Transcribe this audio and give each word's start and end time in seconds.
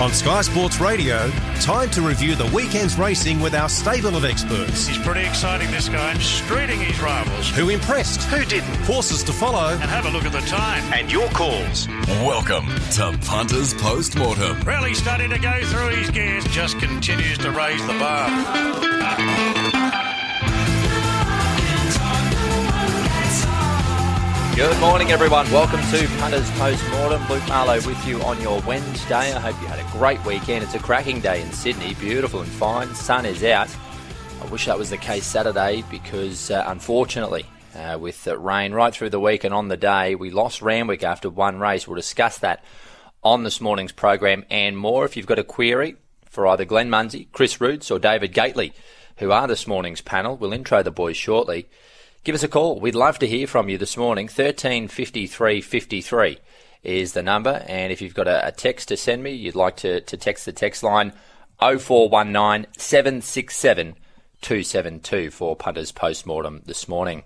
On 0.00 0.12
Sky 0.12 0.42
Sports 0.42 0.78
Radio, 0.78 1.28
time 1.60 1.90
to 1.90 2.02
review 2.02 2.36
the 2.36 2.46
weekend's 2.54 2.96
racing 2.96 3.40
with 3.40 3.52
our 3.52 3.68
stable 3.68 4.14
of 4.14 4.24
experts. 4.24 4.86
He's 4.86 4.98
pretty 4.98 5.26
exciting, 5.26 5.68
this 5.72 5.88
guy, 5.88 6.14
streeting 6.14 6.78
his 6.78 7.00
rivals. 7.00 7.50
Who 7.50 7.70
impressed? 7.70 8.22
Who 8.30 8.44
didn't? 8.44 8.76
Horses 8.84 9.24
to 9.24 9.32
follow. 9.32 9.72
And 9.72 9.90
have 9.90 10.06
a 10.06 10.10
look 10.10 10.24
at 10.24 10.30
the 10.30 10.40
time. 10.42 10.84
And 10.92 11.10
your 11.10 11.28
calls. 11.30 11.88
Welcome 12.22 12.68
to 12.92 13.18
Punters 13.26 13.74
Postmortem. 13.74 14.60
Really 14.60 14.94
starting 14.94 15.30
to 15.30 15.38
go 15.38 15.64
through 15.64 15.88
his 15.96 16.10
gears, 16.10 16.44
just 16.44 16.78
continues 16.78 17.38
to 17.38 17.50
raise 17.50 17.84
the 17.88 17.94
bar. 17.94 19.87
Good 24.58 24.80
morning, 24.80 25.12
everyone. 25.12 25.48
Welcome 25.52 25.80
to 25.92 26.08
Punters 26.18 26.50
Postmortem. 26.58 27.22
Luke 27.28 27.46
Marlow 27.46 27.76
with 27.86 28.04
you 28.04 28.20
on 28.22 28.40
your 28.40 28.60
Wednesday. 28.62 29.32
I 29.32 29.38
hope 29.38 29.54
you 29.62 29.68
had 29.68 29.78
a 29.78 29.88
great 29.92 30.22
weekend. 30.26 30.64
It's 30.64 30.74
a 30.74 30.80
cracking 30.80 31.20
day 31.20 31.40
in 31.40 31.52
Sydney, 31.52 31.94
beautiful 31.94 32.40
and 32.40 32.50
fine. 32.50 32.92
Sun 32.92 33.24
is 33.24 33.44
out. 33.44 33.68
I 34.42 34.46
wish 34.46 34.66
that 34.66 34.76
was 34.76 34.90
the 34.90 34.96
case 34.96 35.24
Saturday 35.24 35.84
because, 35.88 36.50
uh, 36.50 36.64
unfortunately, 36.66 37.46
uh, 37.76 37.98
with 38.00 38.26
rain 38.26 38.72
right 38.72 38.92
through 38.92 39.10
the 39.10 39.20
week 39.20 39.44
and 39.44 39.54
on 39.54 39.68
the 39.68 39.76
day, 39.76 40.16
we 40.16 40.30
lost 40.30 40.60
Randwick 40.60 41.04
after 41.04 41.30
one 41.30 41.60
race. 41.60 41.86
We'll 41.86 41.94
discuss 41.94 42.38
that 42.38 42.64
on 43.22 43.44
this 43.44 43.60
morning's 43.60 43.92
program 43.92 44.44
and 44.50 44.76
more. 44.76 45.04
If 45.04 45.16
you've 45.16 45.26
got 45.26 45.38
a 45.38 45.44
query 45.44 45.94
for 46.24 46.48
either 46.48 46.64
Glenn 46.64 46.90
Munsie, 46.90 47.28
Chris 47.30 47.60
Roots, 47.60 47.92
or 47.92 48.00
David 48.00 48.32
Gately, 48.32 48.72
who 49.18 49.30
are 49.30 49.46
this 49.46 49.68
morning's 49.68 50.00
panel, 50.00 50.36
we'll 50.36 50.52
intro 50.52 50.82
the 50.82 50.90
boys 50.90 51.16
shortly. 51.16 51.68
Give 52.28 52.34
us 52.34 52.42
a 52.42 52.48
call. 52.48 52.78
We'd 52.78 52.94
love 52.94 53.18
to 53.20 53.26
hear 53.26 53.46
from 53.46 53.70
you 53.70 53.78
this 53.78 53.96
morning. 53.96 54.28
Thirteen 54.28 54.86
fifty 54.86 55.26
three 55.26 55.62
fifty 55.62 56.02
three 56.02 56.36
is 56.82 57.14
the 57.14 57.22
number. 57.22 57.64
And 57.66 57.90
if 57.90 58.02
you've 58.02 58.12
got 58.12 58.28
a, 58.28 58.48
a, 58.48 58.52
text 58.52 58.88
to 58.88 58.98
send 58.98 59.22
me, 59.22 59.30
you'd 59.30 59.54
like 59.54 59.76
to, 59.78 60.02
to 60.02 60.16
text 60.18 60.44
the 60.44 60.52
text 60.52 60.82
line 60.82 61.14
0419 61.58 62.66
767 62.76 63.94
272 64.42 65.30
for 65.30 65.56
Punters 65.56 65.90
Postmortem 65.90 66.64
this 66.66 66.86
morning. 66.86 67.22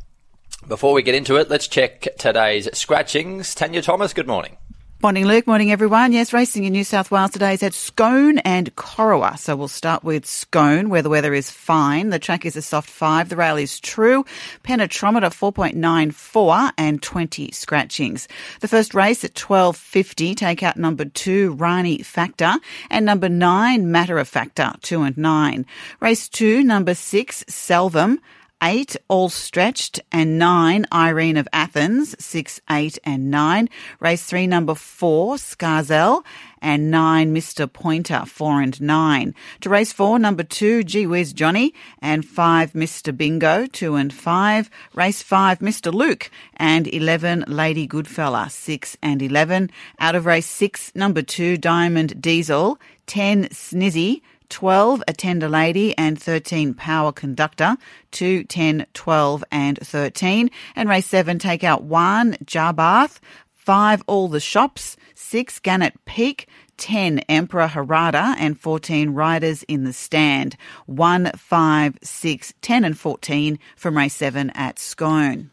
Before 0.69 0.93
we 0.93 1.03
get 1.03 1.17
into 1.17 1.35
it, 1.35 1.51
let's 1.51 1.67
check 1.67 2.07
today's 2.17 2.69
scratchings. 2.79 3.57
Tanya 3.57 3.83
Thomas, 3.83 4.15
good 4.15 4.29
morning. 4.29 4.57
Morning, 5.03 5.27
Luke. 5.27 5.49
Morning, 5.49 5.73
everyone. 5.73 6.13
Yes, 6.13 6.33
racing 6.33 6.63
in 6.63 6.73
New 6.73 6.85
South 6.85 7.11
Wales 7.11 7.33
today 7.33 7.55
is 7.55 7.65
at 7.65 7.75
Scone 7.75 8.39
and 8.39 8.73
Corowa. 8.77 9.37
So 9.37 9.57
we'll 9.57 9.67
start 9.67 10.05
with 10.05 10.25
Scone, 10.25 10.91
where 10.91 11.03
the 11.03 11.11
weather 11.11 11.35
is 11.35 11.51
fine. 11.51 12.11
The 12.11 12.21
track 12.21 12.47
is 12.47 12.55
a 12.55 12.63
soft 12.63 12.89
five. 12.89 13.29
The 13.29 13.35
rail 13.35 13.57
is 13.57 13.81
true. 13.81 14.25
Penetrometer 14.63 15.33
4.94 15.33 16.71
and 16.79 17.03
20 17.03 17.51
scratchings. 17.51 18.29
The 18.61 18.69
first 18.69 18.95
race 18.95 19.25
at 19.25 19.35
12.50, 19.35 20.37
take 20.37 20.63
out 20.63 20.77
number 20.77 21.07
two, 21.07 21.55
Rani 21.55 22.05
Factor, 22.05 22.55
and 22.89 23.05
number 23.05 23.29
nine, 23.29 23.91
Matter 23.91 24.19
of 24.19 24.29
Factor, 24.29 24.73
two 24.83 25.03
and 25.03 25.19
nine. 25.19 25.67
Race 25.99 26.29
two, 26.29 26.63
number 26.63 26.95
six, 26.95 27.43
Selvum 27.49 28.19
eight, 28.63 28.97
all 29.09 29.29
stretched, 29.29 30.01
and 30.13 30.39
nine, 30.39 30.87
Irene 30.93 31.37
of 31.37 31.49
Athens, 31.53 32.15
six, 32.25 32.61
eight, 32.71 32.99
and 33.05 33.31
nine. 33.31 33.69
Race 33.99 34.25
three, 34.25 34.47
number 34.47 34.75
four, 34.75 35.35
Scarzel, 35.35 36.25
and 36.61 36.91
nine, 36.91 37.35
Mr. 37.35 37.71
Pointer, 37.71 38.25
four 38.25 38.63
and 38.63 38.81
nine. 38.81 39.35
To 39.63 39.69
race 39.69 39.93
four, 39.93 40.19
number 40.19 40.45
two, 40.45 40.85
Gee 40.85 41.07
Whiz 41.07 41.33
Johnny, 41.33 41.75
and 42.01 42.25
five, 42.25 42.73
Mr. 42.73 43.15
Bingo, 43.15 43.67
two 43.67 43.97
and 43.97 44.15
five. 44.15 44.71
Race 44.95 45.23
five, 45.23 45.59
Mr. 45.59 45.93
Luke, 45.93 46.31
and 46.57 46.87
11, 46.87 47.45
Lady 47.49 47.89
Goodfella, 47.89 48.51
six 48.51 48.97
and 49.03 49.21
11. 49.21 49.71
Out 49.99 50.15
of 50.15 50.25
race 50.25 50.47
six, 50.47 50.93
number 50.95 51.23
two, 51.23 51.57
Diamond 51.57 52.23
Diesel, 52.23 52.79
10, 53.07 53.47
Snizzy, 53.47 54.23
12 54.53 55.03
a 55.09 55.15
tender 55.15 55.49
lady 55.49 55.97
and 55.97 56.21
13 56.21 56.75
power 56.75 57.11
conductor, 57.11 57.75
2, 58.11 58.45
10, 58.45 58.87
12 58.93 59.45
and 59.51 59.79
13. 59.79 60.51
And 60.77 60.89
race 60.91 61.07
7 61.07 61.39
take 61.39 61.65
out 61.65 61.85
1 61.85 62.35
Jarbath, 62.45 63.19
5 63.55 64.03
all 64.07 64.29
the 64.29 64.41
shops, 64.41 64.99
6 65.15 65.59
Gannett 65.61 65.95
Peak, 66.05 66.49
10 66.77 67.21
Emperor 67.21 67.69
Harada 67.69 68.35
and 68.39 68.61
14 68.61 69.11
riders 69.11 69.63
in 69.63 69.85
the 69.85 69.93
stand. 69.95 70.57
1, 70.85 71.31
5, 71.35 71.99
6, 72.03 72.55
10 72.61 72.85
and 72.85 72.99
14 72.99 73.59
from 73.77 73.97
race 73.97 74.15
7 74.15 74.51
at 74.51 74.79
Scone. 74.79 75.52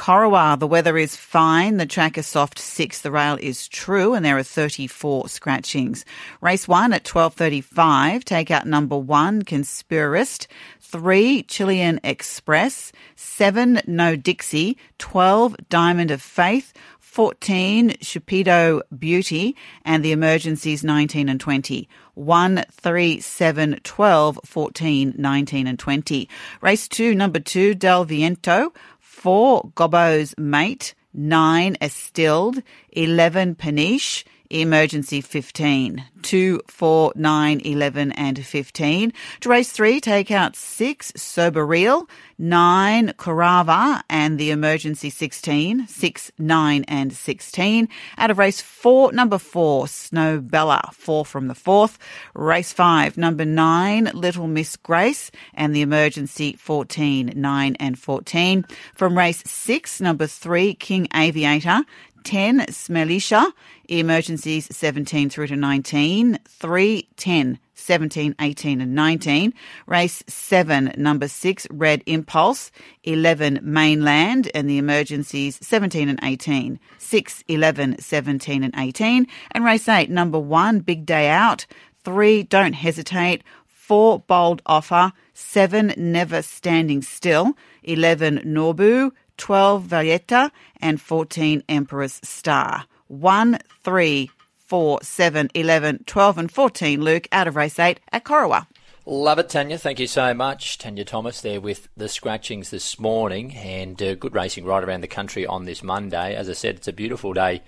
Corowa, 0.00 0.58
the 0.58 0.66
weather 0.66 0.96
is 0.96 1.14
fine. 1.14 1.76
The 1.76 1.84
track 1.84 2.16
is 2.16 2.26
soft 2.26 2.58
six. 2.58 3.02
The 3.02 3.10
rail 3.10 3.36
is 3.38 3.68
true, 3.68 4.14
and 4.14 4.24
there 4.24 4.38
are 4.38 4.42
34 4.42 5.28
scratchings. 5.28 6.06
Race 6.40 6.66
one 6.66 6.94
at 6.94 7.04
12:35. 7.04 8.24
Take 8.24 8.50
out 8.50 8.66
number 8.66 8.96
one, 8.96 9.42
Conspirist. 9.42 10.46
Three, 10.80 11.42
Chilean 11.42 12.00
Express. 12.02 12.92
Seven, 13.14 13.82
No 13.86 14.16
Dixie. 14.16 14.78
Twelve, 14.96 15.54
Diamond 15.68 16.10
of 16.10 16.22
Faith. 16.22 16.72
14, 16.98 17.90
Shupido 18.00 18.80
Beauty, 18.96 19.54
and 19.84 20.02
the 20.04 20.12
emergencies 20.12 20.84
19 20.84 21.28
and 21.28 21.40
20. 21.40 21.88
1, 22.14 22.64
3, 22.70 23.20
7, 23.20 23.80
12, 23.82 24.40
14, 24.44 25.14
19 25.18 25.66
and 25.66 25.78
20. 25.78 26.28
Race 26.60 26.86
2, 26.86 27.14
number 27.14 27.40
2, 27.40 27.74
Del 27.74 28.04
Viento 28.04 28.72
four. 29.20 29.70
Gobbo's 29.74 30.34
mate, 30.38 30.94
nine 31.12 31.76
Estilled, 31.80 32.62
eleven 32.90 33.54
Paniche, 33.54 34.24
emergency 34.50 35.20
15. 35.20 36.04
2, 36.22 36.60
4, 36.66 37.12
9, 37.14 37.60
11 37.60 38.12
and 38.12 38.44
15. 38.44 39.12
To 39.40 39.48
race 39.48 39.72
3, 39.72 40.00
take 40.00 40.30
out 40.30 40.56
6 40.56 41.12
Sober 41.16 41.64
Real, 41.64 42.08
9 42.38 43.14
Carava 43.18 44.02
and 44.10 44.38
the 44.38 44.50
emergency 44.50 45.10
16. 45.10 45.86
6, 45.86 46.32
9 46.38 46.84
and 46.88 47.12
16. 47.12 47.88
Out 48.18 48.30
of 48.30 48.38
race 48.38 48.60
4, 48.60 49.12
number 49.12 49.38
4 49.38 49.88
Snow 49.88 50.40
Bella, 50.40 50.90
4 50.92 51.24
from 51.24 51.48
the 51.48 51.54
4th. 51.54 51.96
Race 52.34 52.72
5, 52.72 53.16
number 53.16 53.44
9 53.44 54.10
Little 54.14 54.46
Miss 54.46 54.76
Grace 54.76 55.30
and 55.54 55.74
the 55.74 55.82
emergency 55.82 56.54
14, 56.58 57.32
9 57.34 57.76
and 57.80 57.98
14. 57.98 58.64
From 58.94 59.16
race 59.16 59.42
6, 59.46 60.00
number 60.00 60.26
3 60.26 60.74
King 60.74 61.08
Aviator, 61.14 61.82
10 62.24 62.60
Smelisha, 62.66 63.52
emergencies 63.88 64.68
17 64.74 65.30
through 65.30 65.48
to 65.48 65.56
19, 65.56 66.38
3, 66.46 67.08
10, 67.16 67.58
17, 67.74 68.34
18 68.40 68.80
and 68.80 68.94
19. 68.94 69.54
Race 69.86 70.22
7, 70.26 70.92
number 70.96 71.28
6 71.28 71.66
Red 71.70 72.02
Impulse, 72.06 72.70
11 73.04 73.60
Mainland. 73.62 74.50
And 74.54 74.68
the 74.68 74.78
emergencies 74.78 75.58
17 75.62 76.08
and 76.08 76.20
18, 76.22 76.78
6, 76.98 77.44
11, 77.48 77.98
17 77.98 78.64
and 78.64 78.74
18. 78.76 79.26
And 79.52 79.64
race 79.64 79.88
8, 79.88 80.10
number 80.10 80.38
1 80.38 80.80
Big 80.80 81.06
Day 81.06 81.28
Out, 81.28 81.66
3 82.04 82.44
Don't 82.44 82.74
Hesitate, 82.74 83.42
4 83.66 84.20
Bold 84.20 84.62
Offer, 84.66 85.12
7 85.34 85.94
Never 85.96 86.42
Standing 86.42 87.02
Still, 87.02 87.56
11 87.82 88.38
Norbu, 88.46 89.10
12 89.40 89.82
Valletta, 89.84 90.52
and 90.80 91.00
14 91.00 91.64
Emperor's 91.68 92.20
Star. 92.22 92.84
1, 93.08 93.58
3, 93.82 94.30
4, 94.66 94.98
7, 95.02 95.50
11, 95.54 96.04
12, 96.06 96.38
and 96.38 96.52
14, 96.52 97.00
Luke, 97.00 97.26
out 97.32 97.48
of 97.48 97.56
race 97.56 97.78
8 97.78 97.98
at 98.12 98.22
Corowa. 98.22 98.66
Love 99.06 99.38
it, 99.38 99.48
Tanya. 99.48 99.78
Thank 99.78 99.98
you 99.98 100.06
so 100.06 100.34
much. 100.34 100.76
Tanya 100.76 101.04
Thomas 101.04 101.40
there 101.40 101.60
with 101.60 101.88
the 101.96 102.08
scratchings 102.08 102.70
this 102.70 103.00
morning 103.00 103.56
and 103.56 104.00
uh, 104.00 104.14
good 104.14 104.34
racing 104.34 104.66
right 104.66 104.84
around 104.84 105.00
the 105.00 105.08
country 105.08 105.46
on 105.46 105.64
this 105.64 105.82
Monday. 105.82 106.36
As 106.36 106.48
I 106.48 106.52
said, 106.52 106.76
it's 106.76 106.86
a 106.86 106.92
beautiful 106.92 107.32
day 107.32 107.62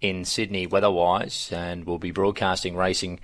in 0.00 0.24
Sydney 0.24 0.66
weather-wise 0.66 1.50
and 1.52 1.84
we'll 1.84 1.98
be 1.98 2.12
broadcasting 2.12 2.74
racing 2.74 3.20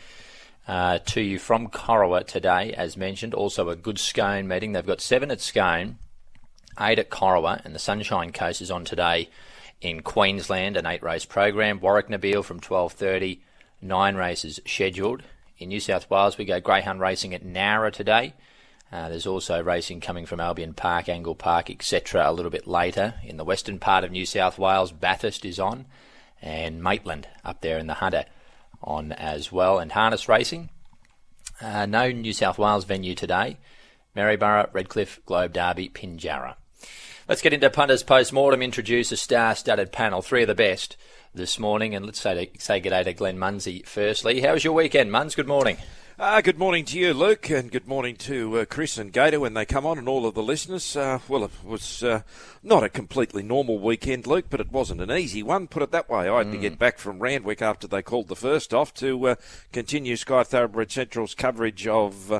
uh, 0.68 0.98
to 1.06 1.22
you 1.22 1.38
from 1.38 1.68
Corowa 1.68 2.26
today, 2.26 2.74
as 2.74 2.96
mentioned. 2.96 3.32
Also 3.32 3.70
a 3.70 3.74
good 3.74 3.98
Scone 3.98 4.46
meeting. 4.46 4.72
They've 4.72 4.86
got 4.86 5.00
seven 5.00 5.30
at 5.30 5.40
Scone 5.40 5.96
eight 6.80 6.98
at 6.98 7.10
Corowa, 7.10 7.64
and 7.64 7.74
the 7.74 7.78
Sunshine 7.78 8.32
Coast 8.32 8.60
is 8.60 8.70
on 8.70 8.84
today 8.84 9.28
in 9.80 10.02
Queensland, 10.02 10.76
an 10.76 10.86
eight 10.86 11.02
race 11.02 11.24
program. 11.24 11.80
Warrnambool 11.80 12.44
from 12.44 12.60
12.30, 12.60 13.40
nine 13.80 14.16
races 14.16 14.60
scheduled. 14.66 15.22
In 15.58 15.68
New 15.68 15.80
South 15.80 16.10
Wales, 16.10 16.36
we 16.36 16.44
go 16.44 16.60
greyhound 16.60 17.00
racing 17.00 17.34
at 17.34 17.44
Nowra 17.44 17.92
today. 17.92 18.34
Uh, 18.92 19.08
there's 19.08 19.26
also 19.26 19.62
racing 19.62 20.00
coming 20.00 20.26
from 20.26 20.40
Albion 20.40 20.74
Park, 20.74 21.08
Angle 21.08 21.34
Park, 21.34 21.70
etc. 21.70 22.28
a 22.28 22.32
little 22.32 22.50
bit 22.50 22.66
later. 22.66 23.14
In 23.24 23.36
the 23.36 23.44
western 23.44 23.78
part 23.78 24.04
of 24.04 24.10
New 24.10 24.26
South 24.26 24.58
Wales, 24.58 24.92
Bathurst 24.92 25.44
is 25.44 25.58
on, 25.58 25.86
and 26.40 26.82
Maitland 26.82 27.26
up 27.44 27.62
there 27.62 27.78
in 27.78 27.86
the 27.86 27.94
Hunter 27.94 28.26
on 28.82 29.12
as 29.12 29.50
well. 29.50 29.78
And 29.78 29.92
harness 29.92 30.28
racing, 30.28 30.70
uh, 31.60 31.86
no 31.86 32.10
New 32.10 32.32
South 32.32 32.58
Wales 32.58 32.84
venue 32.84 33.14
today. 33.14 33.58
Maryborough, 34.14 34.70
Redcliffe, 34.72 35.20
Globe 35.26 35.52
Derby, 35.52 35.88
Pinjarra. 35.88 36.54
Let's 37.28 37.42
get 37.42 37.52
into 37.52 37.68
punters 37.70 38.04
post 38.04 38.32
mortem. 38.32 38.62
Introduce 38.62 39.10
a 39.10 39.16
star-studded 39.16 39.90
panel, 39.90 40.22
three 40.22 40.42
of 40.42 40.46
the 40.46 40.54
best 40.54 40.96
this 41.34 41.58
morning, 41.58 41.92
and 41.92 42.06
let's 42.06 42.20
say 42.20 42.50
say 42.56 42.78
good 42.78 42.90
day 42.90 43.02
to 43.02 43.12
Glenn 43.12 43.36
Munsie 43.36 43.84
firstly. 43.84 44.42
How 44.42 44.52
was 44.52 44.62
your 44.62 44.74
weekend, 44.74 45.10
Muns? 45.10 45.34
Good 45.34 45.48
morning. 45.48 45.76
Uh, 46.18 46.40
good 46.40 46.58
morning 46.58 46.82
to 46.82 46.98
you, 46.98 47.12
Luke, 47.12 47.50
and 47.50 47.70
good 47.70 47.86
morning 47.86 48.16
to 48.16 48.60
uh, 48.60 48.64
Chris 48.64 48.96
and 48.96 49.12
Gator 49.12 49.38
when 49.38 49.52
they 49.52 49.66
come 49.66 49.84
on, 49.84 49.98
and 49.98 50.08
all 50.08 50.24
of 50.24 50.32
the 50.32 50.42
listeners. 50.42 50.96
Uh, 50.96 51.18
well, 51.28 51.44
it 51.44 51.50
was 51.62 52.02
uh, 52.02 52.22
not 52.62 52.82
a 52.82 52.88
completely 52.88 53.42
normal 53.42 53.78
weekend, 53.78 54.26
Luke, 54.26 54.46
but 54.48 54.58
it 54.58 54.72
wasn't 54.72 55.02
an 55.02 55.10
easy 55.10 55.42
one. 55.42 55.66
Put 55.66 55.82
it 55.82 55.90
that 55.90 56.08
way. 56.08 56.26
I 56.26 56.38
had 56.38 56.46
mm. 56.46 56.52
to 56.52 56.56
get 56.56 56.78
back 56.78 56.96
from 56.96 57.18
Randwick 57.18 57.60
after 57.60 57.86
they 57.86 58.00
called 58.00 58.28
the 58.28 58.34
first 58.34 58.72
off 58.72 58.94
to 58.94 59.28
uh, 59.28 59.34
continue 59.74 60.16
Sky 60.16 60.42
Thoroughbred 60.42 60.90
Central's 60.90 61.34
coverage 61.34 61.86
of 61.86 62.32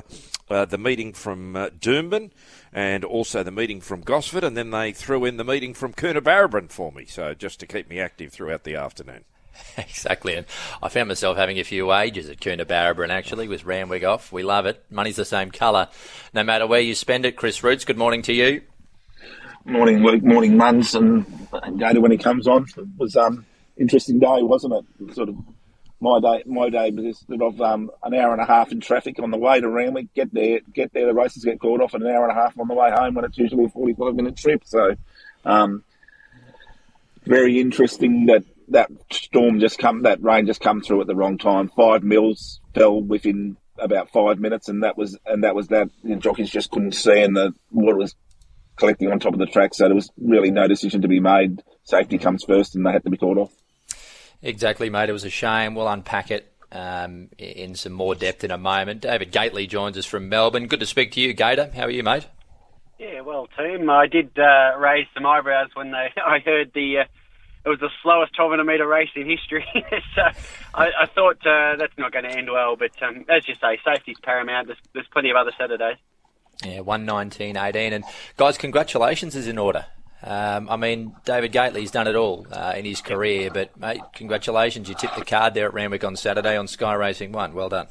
uh, 0.49 0.65
the 0.65 0.79
meeting 0.79 1.13
from 1.13 1.53
Doomben 1.53 2.31
and 2.73 3.05
also 3.05 3.43
the 3.43 3.51
meeting 3.51 3.79
from 3.79 4.01
Gosford, 4.01 4.43
and 4.43 4.57
then 4.57 4.71
they 4.71 4.91
threw 4.91 5.23
in 5.23 5.37
the 5.37 5.45
meeting 5.45 5.75
from 5.75 5.93
Coonabarabran 5.93 6.71
for 6.71 6.91
me, 6.91 7.05
so 7.05 7.35
just 7.35 7.59
to 7.59 7.67
keep 7.67 7.87
me 7.87 7.99
active 7.99 8.33
throughout 8.33 8.63
the 8.63 8.73
afternoon. 8.73 9.23
Exactly, 9.77 10.33
and 10.33 10.47
I 10.81 10.89
found 10.89 11.07
myself 11.07 11.37
having 11.37 11.59
a 11.59 11.63
few 11.63 11.93
ages 11.93 12.29
at 12.29 12.39
Coonabarabran 12.39 13.09
actually 13.09 13.47
with 13.47 13.63
Randwick 13.63 14.03
off. 14.03 14.31
We 14.31 14.41
love 14.41 14.65
it. 14.65 14.83
Money's 14.89 15.17
the 15.17 15.25
same 15.25 15.51
colour, 15.51 15.87
no 16.33 16.43
matter 16.43 16.65
where 16.65 16.79
you 16.79 16.95
spend 16.95 17.25
it. 17.25 17.35
Chris 17.35 17.63
Roots, 17.63 17.85
good 17.85 17.97
morning 17.97 18.23
to 18.23 18.33
you. 18.33 18.61
Morning, 19.65 20.01
Luke. 20.01 20.23
Morning, 20.23 20.53
Muns, 20.53 20.95
and, 20.95 21.25
and 21.61 21.79
Gator 21.79 22.01
when 22.01 22.11
he 22.11 22.17
comes 22.17 22.47
on. 22.47 22.65
It 22.75 22.87
was 22.97 23.15
um 23.15 23.45
interesting 23.77 24.17
day, 24.17 24.41
wasn't 24.41 24.73
it? 24.73 25.13
Sort 25.13 25.29
of 25.29 25.35
my 25.99 26.19
day. 26.19 26.43
My 26.45 26.69
day 26.69 26.91
consisted 26.91 27.41
of 27.41 27.59
um, 27.61 27.91
an 28.03 28.13
hour 28.13 28.31
and 28.31 28.41
a 28.41 28.45
half 28.45 28.71
in 28.71 28.79
traffic 28.79 29.19
on 29.19 29.31
the 29.31 29.37
way 29.37 29.59
to 29.59 29.69
Randwick. 29.69 30.13
Get 30.13 30.33
there, 30.33 30.61
get 30.73 30.93
there. 30.93 31.05
The 31.05 31.13
races 31.13 31.43
get 31.43 31.59
called 31.59 31.81
off, 31.81 31.93
and 31.93 32.03
an 32.03 32.09
hour 32.09 32.27
and 32.27 32.37
a 32.37 32.41
half 32.41 32.57
on 32.59 32.67
the 32.67 32.73
way 32.73 32.89
home 32.91 33.15
when 33.15 33.25
it's 33.25 33.37
usually 33.37 33.65
a 33.65 33.69
forty-five 33.69 34.15
minute 34.15 34.37
trip. 34.37 34.63
So, 34.65 34.95
um, 35.45 35.83
very 37.25 37.59
interesting 37.59 38.27
that 38.27 38.43
that 38.69 38.89
storm 39.11 39.59
just 39.59 39.79
come, 39.79 40.03
that 40.03 40.21
rain 40.21 40.45
just 40.45 40.61
come 40.61 40.81
through 40.81 41.01
at 41.01 41.07
the 41.07 41.15
wrong 41.15 41.37
time. 41.37 41.71
Five 41.75 42.03
mils 42.03 42.59
fell 42.73 43.01
within 43.01 43.57
about 43.79 44.11
five 44.11 44.39
minutes, 44.39 44.69
and 44.69 44.83
that 44.83 44.97
was 44.97 45.17
and 45.25 45.43
that 45.43 45.55
was 45.55 45.67
that. 45.67 45.89
The 46.03 46.15
jockeys 46.15 46.49
just 46.49 46.71
couldn't 46.71 46.93
see, 46.93 47.21
and 47.21 47.35
the 47.35 47.53
water 47.71 47.97
was 47.97 48.15
collecting 48.75 49.11
on 49.11 49.19
top 49.19 49.33
of 49.33 49.39
the 49.39 49.45
track. 49.45 49.73
So 49.73 49.85
there 49.85 49.95
was 49.95 50.11
really 50.17 50.51
no 50.51 50.67
decision 50.67 51.01
to 51.01 51.07
be 51.07 51.19
made. 51.19 51.63
Safety 51.83 52.17
comes 52.17 52.43
first, 52.43 52.75
and 52.75 52.85
they 52.85 52.91
had 52.91 53.03
to 53.03 53.09
be 53.09 53.17
called 53.17 53.37
off. 53.37 53.53
Exactly, 54.41 54.89
mate. 54.89 55.09
It 55.09 55.13
was 55.13 55.23
a 55.23 55.29
shame. 55.29 55.73
We'll 55.73 55.87
unpack 55.87 56.31
it 56.31 56.51
um, 56.71 57.29
in 57.37 57.75
some 57.75 57.93
more 57.93 58.15
depth 58.15 58.43
in 58.43 58.51
a 58.51 58.57
moment. 58.57 59.01
David 59.01 59.31
Gately 59.31 59.67
joins 59.67 59.97
us 59.97 60.05
from 60.05 60.29
Melbourne. 60.29 60.67
Good 60.67 60.79
to 60.81 60.85
speak 60.85 61.11
to 61.13 61.21
you, 61.21 61.33
Gator. 61.33 61.71
How 61.73 61.83
are 61.83 61.91
you, 61.91 62.03
mate? 62.03 62.27
Yeah, 62.99 63.21
well, 63.21 63.47
team. 63.57 63.89
I 63.89 64.07
did 64.07 64.31
uh, 64.37 64.77
raise 64.77 65.05
some 65.13 65.25
eyebrows 65.25 65.69
when 65.75 65.91
they 65.91 66.07
I 66.25 66.39
heard 66.39 66.71
the 66.73 66.99
uh, 66.99 67.03
it 67.67 67.69
was 67.69 67.79
the 67.81 67.89
slowest 68.01 68.31
1200 68.39 68.63
metre 68.63 68.87
race 68.87 69.09
in 69.13 69.29
history. 69.29 69.65
so 70.15 70.21
I, 70.73 70.89
I 71.01 71.05
thought 71.07 71.45
uh, 71.45 71.75
that's 71.75 71.97
not 71.97 72.13
going 72.13 72.23
to 72.23 72.31
end 72.31 72.49
well. 72.49 72.77
But 72.77 72.91
um, 73.03 73.25
as 73.27 73.45
you 73.45 73.55
say, 73.55 73.77
safety's 73.83 74.17
paramount. 74.23 74.67
There's, 74.67 74.79
there's 74.93 75.07
plenty 75.11 75.31
of 75.31 75.35
other 75.35 75.51
Saturdays. 75.57 75.97
Yeah, 76.63 76.79
119.18. 76.79 77.91
And 77.91 78.05
guys, 78.37 78.57
congratulations 78.57 79.35
is 79.35 79.47
in 79.47 79.57
order. 79.57 79.85
Um, 80.23 80.69
I 80.69 80.77
mean, 80.77 81.13
David 81.25 81.51
Gately's 81.51 81.91
done 81.91 82.07
it 82.07 82.15
all 82.15 82.47
uh, 82.51 82.73
in 82.75 82.85
his 82.85 83.01
career, 83.01 83.51
but 83.53 83.77
mate, 83.79 84.01
congratulations! 84.15 84.89
You 84.89 84.95
tipped 84.95 85.15
the 85.15 85.23
card 85.23 85.53
there 85.53 85.67
at 85.67 85.75
Randwick 85.75 86.03
on 86.03 86.15
Saturday 86.15 86.57
on 86.57 86.67
Sky 86.67 86.95
Racing 86.95 87.33
One. 87.33 87.53
Well 87.53 87.69
done. 87.69 87.85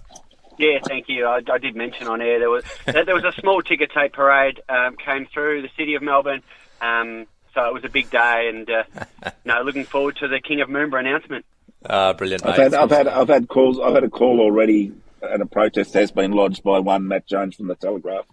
Yeah, 0.59 0.79
thank 0.85 1.09
you. 1.09 1.25
I, 1.25 1.41
I 1.49 1.59
did 1.59 1.77
mention 1.77 2.09
on 2.09 2.21
air 2.21 2.41
there 2.41 2.51
was 2.51 2.65
there 2.85 3.15
was 3.15 3.23
a 3.23 3.33
small 3.41 3.63
ticker 3.63 3.87
tape 3.87 4.15
parade 4.15 4.61
um, 4.69 4.97
came 4.97 5.27
through 5.27 5.63
the 5.63 5.71
city 5.77 5.95
of 5.95 6.03
Melbourne. 6.03 6.43
Um, 6.81 7.27
so 7.57 7.65
it 7.65 7.73
was 7.73 7.85
a 7.85 7.89
big 7.89 8.11
day, 8.11 8.51
and 8.53 8.71
uh, 8.71 9.31
no, 9.45 9.63
looking 9.63 9.85
forward 9.85 10.17
to 10.19 10.29
the 10.29 10.41
King 10.41 10.61
of 10.61 10.69
Moomba 10.69 11.01
announcement. 11.01 11.45
Ah, 11.89 12.13
brilliant! 12.13 12.45
I've 12.45 12.57
had, 12.57 12.75
I've 12.75 12.91
had, 12.91 13.09
I've 13.09 13.29
had 13.29 13.49
calls. 13.49 13.81
I've 13.81 13.95
had 13.95 14.05
a 14.05 14.11
call 14.11 14.41
already, 14.41 14.93
and 15.23 15.43
a 15.43 15.47
protest 15.47 15.95
has 15.95 16.11
been 16.11 16.33
lodged 16.33 16.63
by 16.63 16.79
one 16.81 17.09
Matt 17.09 17.27
Jones 17.27 17.57
from 17.57 17.69
the 17.69 17.75
Telegraph. 17.75 18.27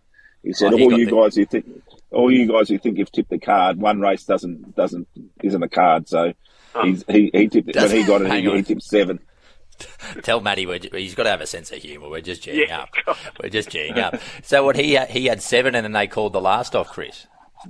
He 0.43 0.51
said, 0.51 0.73
oh, 0.73 0.77
he 0.77 0.83
"All 0.83 0.99
you 0.99 1.05
the... 1.05 1.11
guys 1.11 1.35
who 1.37 1.45
think, 1.45 1.65
all 2.11 2.29
you 2.29 2.51
guys 2.51 2.67
who 2.67 2.77
think 2.77 2.97
you've 2.97 3.11
tipped 3.11 3.29
the 3.29 3.39
card, 3.39 3.77
one 3.77 4.01
race 4.01 4.25
doesn't 4.25 4.75
doesn't 4.75 5.07
isn't 5.41 5.63
a 5.63 5.69
card." 5.69 6.09
So 6.09 6.33
oh. 6.75 6.83
he's, 6.83 7.05
he 7.07 7.31
he 7.33 7.47
tipped 7.47 7.69
it, 7.69 7.75
when 7.77 7.91
he 7.91 8.03
got 8.05 8.21
it. 8.23 8.33
He, 8.33 8.49
he, 8.49 8.61
tipped 8.61 8.83
seven. 8.83 9.19
Tell 10.21 10.41
Matty 10.41 10.67
he's 10.91 11.15
got 11.15 11.23
to 11.23 11.29
have 11.29 11.41
a 11.41 11.47
sense 11.47 11.71
of 11.71 11.79
humour. 11.81 12.09
We're 12.09 12.21
just 12.21 12.43
geeing 12.43 12.67
yeah, 12.67 12.81
up. 12.81 12.89
We're 13.41 13.49
just 13.49 13.69
geeing 13.69 13.97
up. 13.97 14.19
So 14.43 14.65
what 14.65 14.75
he 14.75 14.97
he 15.05 15.25
had 15.27 15.41
seven, 15.41 15.75
and 15.75 15.85
then 15.85 15.93
they 15.93 16.07
called 16.07 16.33
the 16.33 16.41
last 16.41 16.75
off, 16.75 16.89
Chris. 16.89 17.25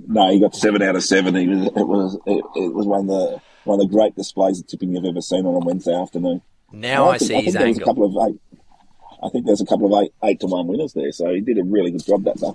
No, 0.06 0.30
he 0.30 0.40
got 0.40 0.54
seven 0.54 0.82
out 0.82 0.96
of 0.96 1.04
seven. 1.04 1.34
He 1.34 1.48
was, 1.48 1.66
it 1.66 1.86
was 1.86 2.18
it, 2.26 2.44
it, 2.56 2.74
was 2.74 2.86
one 2.86 3.00
of 3.00 3.06
the 3.06 3.40
one 3.64 3.80
of 3.80 3.88
the 3.88 3.92
great 3.94 4.14
displays 4.16 4.60
of 4.60 4.66
tipping 4.66 4.94
you've 4.94 5.04
ever 5.04 5.20
seen 5.20 5.46
on 5.46 5.54
a 5.54 5.58
Wednesday 5.58 5.94
afternoon. 5.94 6.42
Now 6.72 7.08
I, 7.08 7.14
I 7.14 7.18
think, 7.18 7.28
see 7.28 7.36
I 7.36 7.40
his 7.40 7.56
angle. 7.56 7.82
A 7.82 7.84
couple 7.84 8.04
of 8.04 8.28
eight, 8.28 8.40
I 9.22 9.28
think 9.30 9.46
there's 9.46 9.60
a 9.60 9.66
couple 9.66 9.94
of 9.94 10.02
eight, 10.02 10.12
eight 10.24 10.40
to 10.40 10.46
one 10.46 10.66
winners 10.66 10.92
there, 10.92 11.12
so 11.12 11.32
he 11.32 11.40
did 11.40 11.58
a 11.58 11.64
really 11.64 11.90
good 11.90 12.04
job 12.04 12.24
that 12.24 12.36
day. 12.36 12.52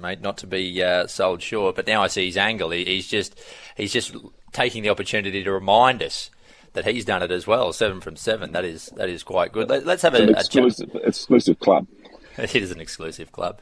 Mate, 0.00 0.20
not 0.20 0.36
to 0.38 0.46
be 0.46 0.82
uh, 0.82 1.06
sold 1.06 1.42
short, 1.42 1.76
but 1.76 1.86
now 1.86 2.02
I 2.02 2.08
see 2.08 2.26
his 2.26 2.36
angle. 2.36 2.70
He, 2.70 2.84
he's 2.84 3.08
just 3.08 3.38
he's 3.76 3.92
just 3.92 4.14
taking 4.52 4.82
the 4.82 4.90
opportunity 4.90 5.44
to 5.44 5.52
remind 5.52 6.02
us 6.02 6.30
that 6.72 6.84
he's 6.84 7.04
done 7.04 7.22
it 7.22 7.30
as 7.30 7.46
well. 7.46 7.72
Seven 7.72 8.00
from 8.00 8.16
seven. 8.16 8.52
That 8.52 8.64
is 8.64 8.86
that 8.96 9.08
is 9.08 9.22
quite 9.22 9.52
good. 9.52 9.68
Let, 9.68 9.86
us 9.86 10.02
have 10.02 10.14
a, 10.14 10.30
exclusive, 10.30 10.94
a 10.94 11.08
exclusive 11.08 11.58
club. 11.58 11.86
It 12.38 12.54
is 12.54 12.70
an 12.70 12.82
exclusive 12.82 13.32
club. 13.32 13.60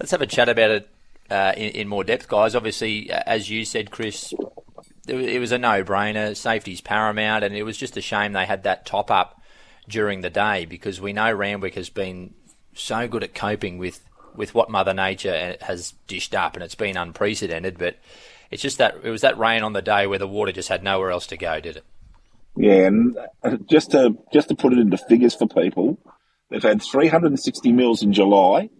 Let's 0.00 0.10
have 0.10 0.20
a 0.20 0.26
chat 0.26 0.48
about 0.48 0.72
it 0.72 0.88
uh, 1.30 1.52
in, 1.56 1.70
in, 1.72 1.88
more 1.88 2.04
depth, 2.04 2.28
guys. 2.28 2.54
Obviously, 2.54 3.10
as 3.10 3.50
you 3.50 3.64
said, 3.64 3.90
Chris, 3.90 4.32
it 5.06 5.40
was 5.40 5.52
a 5.52 5.58
no-brainer. 5.58 6.36
Safety's 6.36 6.80
paramount, 6.80 7.44
and 7.44 7.54
it 7.54 7.62
was 7.62 7.76
just 7.76 7.96
a 7.96 8.00
shame 8.00 8.32
they 8.32 8.46
had 8.46 8.62
that 8.64 8.86
top 8.86 9.10
up 9.10 9.40
during 9.88 10.20
the 10.20 10.30
day 10.30 10.64
because 10.64 11.00
we 11.00 11.12
know 11.12 11.32
Randwick 11.32 11.74
has 11.74 11.88
been 11.88 12.34
so 12.74 13.08
good 13.08 13.24
at 13.24 13.34
coping 13.34 13.78
with 13.78 14.04
with 14.34 14.54
what 14.54 14.70
Mother 14.70 14.94
Nature 14.94 15.56
has 15.62 15.94
dished 16.06 16.34
up, 16.34 16.54
and 16.54 16.62
it's 16.62 16.74
been 16.74 16.96
unprecedented. 16.96 17.78
But 17.78 17.96
it's 18.50 18.62
just 18.62 18.78
that 18.78 18.96
it 19.02 19.10
was 19.10 19.22
that 19.22 19.38
rain 19.38 19.62
on 19.62 19.72
the 19.72 19.82
day 19.82 20.06
where 20.06 20.18
the 20.18 20.28
water 20.28 20.52
just 20.52 20.68
had 20.68 20.82
nowhere 20.82 21.10
else 21.10 21.26
to 21.28 21.36
go, 21.36 21.60
did 21.60 21.78
it? 21.78 21.84
Yeah, 22.56 22.86
and 22.86 23.18
uh, 23.42 23.56
just 23.68 23.92
to 23.92 24.16
just 24.32 24.48
to 24.48 24.54
put 24.54 24.72
it 24.72 24.78
into 24.78 24.96
figures 24.96 25.34
for 25.34 25.46
people, 25.46 25.98
they've 26.50 26.62
had 26.62 26.82
360 26.82 27.72
mils 27.72 28.02
in 28.02 28.12
July, 28.12 28.70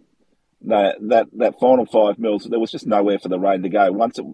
that 0.61 0.97
that 1.01 1.27
that 1.37 1.59
final 1.59 1.85
five 1.85 2.19
mils, 2.19 2.43
there 2.43 2.59
was 2.59 2.71
just 2.71 2.87
nowhere 2.87 3.19
for 3.19 3.29
the 3.29 3.39
rain 3.39 3.63
to 3.63 3.69
go. 3.69 3.91
Once 3.91 4.19
it 4.19 4.25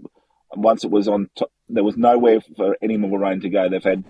once 0.56 0.84
it 0.84 0.92
was 0.92 1.08
on, 1.08 1.30
top, 1.36 1.52
there 1.70 1.84
was 1.84 1.98
nowhere 1.98 2.42
for 2.56 2.78
any 2.82 2.98
more 2.98 3.20
rain 3.20 3.42
to 3.42 3.50
go. 3.50 3.70
They've 3.70 3.84
had 3.84 4.04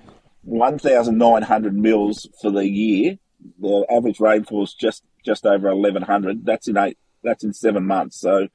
1,900 0.44 1.76
mils 1.76 2.30
for 2.42 2.52
the 2.52 2.68
year. 2.68 3.18
The 3.60 3.86
average 3.90 4.20
rainfall 4.20 4.64
is 4.64 4.74
just 4.74 5.04
just 5.24 5.46
over 5.46 5.74
1,100. 5.76 6.46
That's 6.46 6.68
in 6.68 6.78
eight. 6.78 6.98
That's 7.24 7.44
in 7.44 7.54
seven 7.54 7.86
months. 7.86 8.20
So 8.20 8.48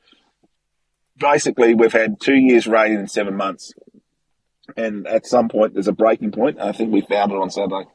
basically, 1.18 1.74
we've 1.74 1.92
had 1.92 2.20
two 2.20 2.36
years 2.36 2.66
rain 2.66 2.92
in 2.92 3.08
seven 3.08 3.36
months, 3.36 3.74
and 4.76 5.06
at 5.06 5.26
some 5.26 5.48
point 5.48 5.74
there's 5.74 5.88
a 5.88 5.92
breaking 5.92 6.32
point. 6.32 6.60
I 6.60 6.72
think 6.72 6.92
we 6.92 7.00
found 7.02 7.32
it 7.32 7.38
on 7.38 7.50
Saturday. 7.50 7.88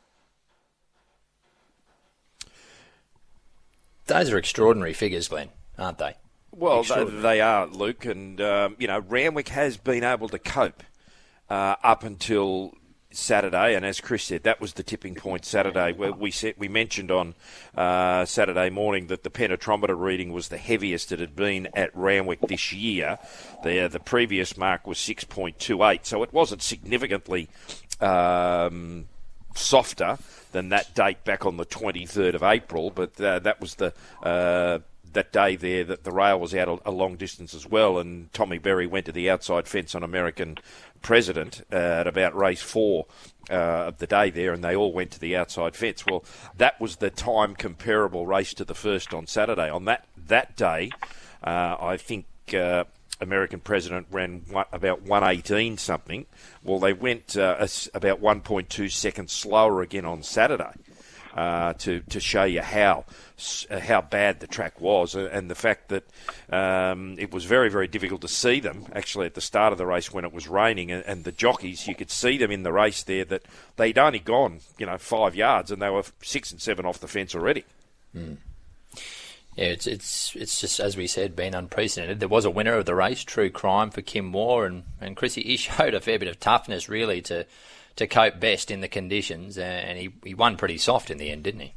Those 4.08 4.32
are 4.32 4.38
extraordinary 4.38 4.94
figures, 4.94 5.28
Glenn, 5.28 5.50
aren't 5.77 5.98
they? 5.98 6.15
Well, 6.51 6.84
they, 6.84 7.41
are, 7.41 7.67
Luke, 7.67 8.05
and 8.05 8.39
um, 8.39 8.75
you 8.79 8.88
know 8.88 9.00
Randwick 9.00 9.50
has 9.50 9.75
been 9.75 10.03
able 10.03 10.29
to 10.29 10.39
cope 10.39 10.84
uh, 11.50 11.75
up 11.84 12.03
until 12.03 12.74
Saturday, 13.12 13.75
and 13.75 13.86
as 13.86 14.00
Chris 14.00 14.24
said, 14.24 14.44
that 14.44 14.62
was 14.62 14.74
the 14.74 14.84
tipping 14.84 15.15
point 15.15 15.44
Saturday. 15.44 15.91
Where 15.91 16.13
we 16.13 16.32
said 16.32 16.55
we 16.58 16.70
mentioned 16.70 17.12
on 17.12 17.36
uh, 17.75 18.24
Saturday 18.24 18.70
morning 18.70 19.08
that 19.08 19.24
the 19.24 19.29
penetrometer 19.29 20.00
reading 20.00 20.32
was 20.32 20.48
the 20.48 20.58
heaviest 20.58 21.12
it 21.12 21.20
had 21.20 21.36
been 21.36 21.67
at 21.74 21.96
Randwick 21.96 22.39
this 22.41 22.72
year. 22.72 23.20
The 23.63 23.89
the 23.89 24.00
previous 24.00 24.55
mark 24.55 24.88
was 24.88 24.98
six 24.98 25.25
point 25.25 25.60
two 25.60 25.84
eight, 25.84 26.05
so 26.05 26.24
it 26.24 26.32
wasn't 26.32 26.62
significantly 26.62 27.50
um, 28.00 29.08
softer 29.55 30.17
than 30.51 30.70
that 30.70 30.96
date 30.96 31.24
back 31.25 31.46
on 31.46 31.58
the 31.58 31.65
23rd 31.65 32.34
of 32.34 32.44
April, 32.44 32.89
but 32.89 33.20
uh, 33.20 33.39
that 33.39 33.60
was 33.60 33.75
the 33.75 33.94
uh, 34.24 34.79
that 35.15 35.34
day 35.34 35.55
there 35.55 35.84
that 35.84 36.03
the 36.03 36.12
rail 36.12 36.39
was 36.39 36.53
out 36.53 36.67
a, 36.67 36.89
a, 36.89 36.91
long 36.91 37.15
distance 37.15 37.53
as 37.53 37.67
well, 37.67 37.98
and 37.98 38.31
Tommy 38.34 38.60
Berry 38.60 38.86
went 38.86 39.07
to 39.07 39.12
the 39.12 39.29
outside 39.29 39.67
fence 39.67 39.95
on 39.95 40.03
American 40.03 40.57
President 41.01 41.65
uh, 41.72 41.75
at 41.75 42.07
about 42.07 42.36
race 42.36 42.62
four 42.62 43.07
uh, 43.50 43.88
of 43.88 43.98
the 43.98 44.07
day 44.07 44.29
there, 44.29 44.53
and 44.53 44.63
they 44.63 44.75
all 44.75 44.93
went 44.93 45.12
to 45.12 45.19
the 45.19 45.36
outside 45.36 45.75
fence. 45.75 46.05
Well, 46.05 46.24
that 46.57 46.79
was 46.79 46.98
the 46.98 47.10
time 47.10 47.55
comparable 47.55 48.27
race 48.27 48.53
to 48.55 48.65
the 48.65 48.75
first 48.75 49.13
on 49.13 49.25
Saturday. 49.27 49.69
On 49.69 49.86
that 49.86 50.05
that 50.27 50.55
day, 50.55 50.91
uh, 51.43 51.75
I 51.79 51.98
think 51.98 52.25
uh, 52.53 52.86
American 53.22 53.60
president 53.60 54.07
ran 54.12 54.43
one, 54.50 54.65
about 54.72 55.01
118 55.01 55.77
something. 55.77 56.25
Well, 56.63 56.79
they 56.79 56.93
went 56.93 57.38
uh, 57.38 57.67
about 57.93 58.22
1.2 58.22 58.91
seconds 58.91 59.31
slower 59.31 59.81
again 59.81 60.05
on 60.05 60.24
Saturday. 60.24 60.74
Uh, 61.36 61.74
to 61.74 62.00
to 62.10 62.20
show 62.20 62.46
you 62.46 62.62
how 62.62 63.04
uh, 63.70 63.80
how 63.80 64.01
bad 64.01 64.39
the 64.39 64.48
track 64.48 64.80
was, 64.80 65.15
uh, 65.15 65.30
and 65.32 65.50
the 65.50 65.56
fact 65.56 65.89
that 65.89 66.04
um, 66.50 67.15
it 67.20 67.34
was 67.34 67.44
very 67.46 67.70
very 67.70 67.88
difficult 67.88 68.22
to 68.22 68.27
see 68.27 68.60
them 68.60 68.86
actually 68.94 69.25
at 69.25 69.34
the 69.34 69.42
start 69.42 69.74
of 69.74 69.77
the 69.77 69.86
race 69.86 70.13
when 70.13 70.24
it 70.24 70.34
was 70.34 70.48
raining, 70.48 70.92
and, 70.92 71.04
and 71.06 71.24
the 71.25 71.32
jockeys 71.32 71.88
you 71.88 71.96
could 71.96 72.10
see 72.10 72.38
them 72.38 72.51
in 72.51 72.63
the 72.63 72.72
race 72.72 73.04
there 73.04 73.25
that 73.25 73.44
they'd 73.75 73.98
only 73.98 74.20
gone 74.20 74.60
you 74.77 74.86
know 74.86 74.98
five 74.98 75.36
yards 75.36 75.72
and 75.72 75.82
they 75.82 75.89
were 75.89 76.04
six 76.22 76.51
and 76.51 76.62
seven 76.62 76.86
off 76.86 77.00
the 77.00 77.08
fence 77.08 77.36
already. 77.36 77.65
Mm. 78.15 78.38
Yeah, 79.56 79.65
it's 79.65 79.88
it's 79.88 80.36
it's 80.36 80.60
just 80.60 80.80
as 80.80 80.98
we 80.98 81.08
said, 81.08 81.36
been 81.36 81.54
unprecedented. 81.54 82.20
There 82.20 82.30
was 82.30 82.46
a 82.46 82.50
winner 82.50 82.74
of 82.74 82.86
the 82.86 82.96
race, 82.96 83.24
True 83.24 83.50
Crime 83.50 83.89
for 83.89 84.01
Kim 84.01 84.25
Moore, 84.25 84.65
and 84.65 84.84
and 85.00 85.15
Chrissy 85.15 85.44
he 85.44 85.58
showed 85.58 85.94
a 85.94 86.01
fair 86.01 86.20
bit 86.20 86.27
of 86.27 86.39
toughness 86.39 86.89
really 86.89 87.22
to 87.24 87.46
to 87.96 88.08
cope 88.08 88.40
best 88.40 88.72
in 88.72 88.82
the 88.82 88.88
conditions, 88.88 89.58
and 89.58 89.98
he 89.98 90.10
he 90.24 90.34
won 90.34 90.58
pretty 90.58 90.78
soft 90.78 91.10
in 91.10 91.18
the 91.18 91.30
end, 91.30 91.44
didn't 91.44 91.62
he? 91.62 91.74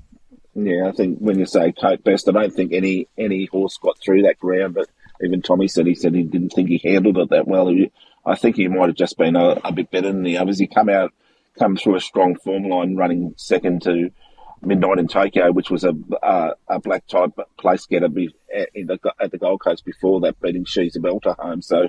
Yeah, 0.55 0.89
I 0.89 0.93
think 0.93 1.19
when 1.19 1.39
you 1.39 1.47
say 1.47 1.73
cope 1.73 2.03
best, 2.03 2.29
I 2.29 2.33
don't 2.33 2.53
think 2.53 2.73
any 2.73 3.09
any 3.17 3.47
horse 3.47 3.79
got 3.79 3.99
through 3.99 4.23
that 4.23 4.39
ground. 4.39 4.75
But 4.75 4.89
even 5.23 5.43
Tommy 5.43 5.69
said 5.69 5.87
he 5.87 5.95
said 5.95 6.15
he 6.15 6.25
didn't 6.25 6.51
think 6.51 6.69
he 6.69 6.81
handled 6.83 7.19
it 7.19 7.31
that 7.31 7.47
well. 7.47 7.69
He, 7.69 7.93
I 8.27 8.35
think 8.35 8.57
he 8.57 8.69
might 8.69 8.89
have 8.89 8.97
just 8.97 9.17
been 9.17 9.37
a, 9.37 9.61
a 9.65 9.73
bit 9.73 9.91
better 9.91 10.09
than 10.09 10.23
the 10.23 10.39
others. 10.39 10.59
He 10.59 10.67
come 10.67 10.89
out, 10.89 11.13
come 11.59 11.77
through 11.77 11.97
a 11.97 12.01
strong 12.01 12.35
form 12.37 12.65
line, 12.65 12.97
running 12.97 13.35
second 13.37 13.83
to 13.83 14.11
Midnight 14.61 14.99
in 14.99 15.07
Tokyo, 15.07 15.53
which 15.53 15.71
was 15.71 15.85
a 15.85 15.95
a, 16.23 16.51
a 16.67 16.81
black 16.81 17.07
type 17.07 17.39
place 17.57 17.87
getter 17.87 18.09
the, 18.09 18.99
at 19.21 19.31
the 19.31 19.39
Gold 19.39 19.61
Coast 19.61 19.85
before 19.85 20.21
that, 20.23 20.41
beating 20.41 20.65
She's 20.65 20.97
a 20.97 21.01
Belter 21.01 21.37
home. 21.39 21.63
So 21.63 21.89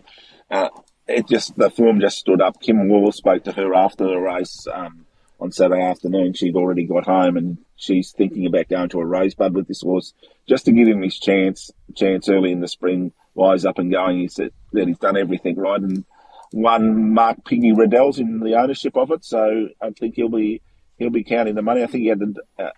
uh, 0.52 0.70
it 1.10 1.28
just 1.28 1.58
the 1.58 1.70
form 1.70 2.00
just 2.00 2.18
stood 2.18 2.42
up. 2.42 2.62
Kim 2.62 2.88
Waugh 2.88 3.12
spoke 3.12 3.44
to 3.46 3.52
her 3.52 3.74
after 3.74 4.06
the 4.06 4.18
race 4.18 4.68
um, 4.72 5.06
on 5.40 5.52
Saturday 5.52 5.82
afternoon. 5.82 6.34
She'd 6.34 6.56
already 6.56 6.86
got 6.86 7.06
home 7.06 7.38
and 7.38 7.58
she's 7.76 8.12
thinking 8.12 8.46
about 8.46 8.70
going 8.70 8.90
to 8.90 9.00
a 9.02 9.06
rosebud 9.06 9.56
with 9.56 9.68
this 9.68 9.82
horse 9.82 10.14
just 10.48 10.66
to 10.66 10.72
give 10.72 10.88
him 10.88 11.02
his 11.02 11.20
chance 11.20 11.72
chance 11.96 12.30
early 12.30 12.52
in 12.52 12.62
the 12.62 12.68
spring. 12.68 13.12
Wise 13.34 13.66
up 13.66 13.80
and 13.80 13.92
going. 13.92 14.20
He 14.20 14.28
said 14.28 14.52
that 14.74 14.88
he's 14.88 15.00
done 15.00 15.18
everything 15.18 15.58
right 15.58 15.82
and. 15.82 16.06
One 16.52 17.14
Mark 17.14 17.46
Piggy 17.46 17.74
Riddell's 17.74 18.18
in 18.18 18.40
the 18.40 18.56
ownership 18.56 18.98
of 18.98 19.12
it, 19.12 19.24
so 19.24 19.70
I 19.80 19.92
think 19.92 20.16
he'll 20.16 20.30
be 20.30 20.64
he'll 20.98 21.12
be 21.12 21.24
counting 21.24 21.54
the 21.54 21.62
money. 21.62 21.84
I 21.84 21.86
think 21.86 22.02
he 22.02 22.08
had 22.08 22.18
the, 22.18 22.34
uh, 22.58 22.72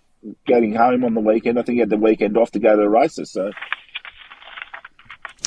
getting 0.46 0.74
home 0.74 1.04
on 1.04 1.14
the 1.14 1.20
weekend. 1.20 1.58
I 1.58 1.62
think 1.62 1.76
he 1.76 1.80
had 1.80 1.90
the 1.90 1.96
weekend 1.96 2.36
off 2.36 2.50
to 2.52 2.58
go 2.58 2.76
to 2.76 2.82
the 2.82 2.88
races. 2.88 3.32
So 3.32 3.50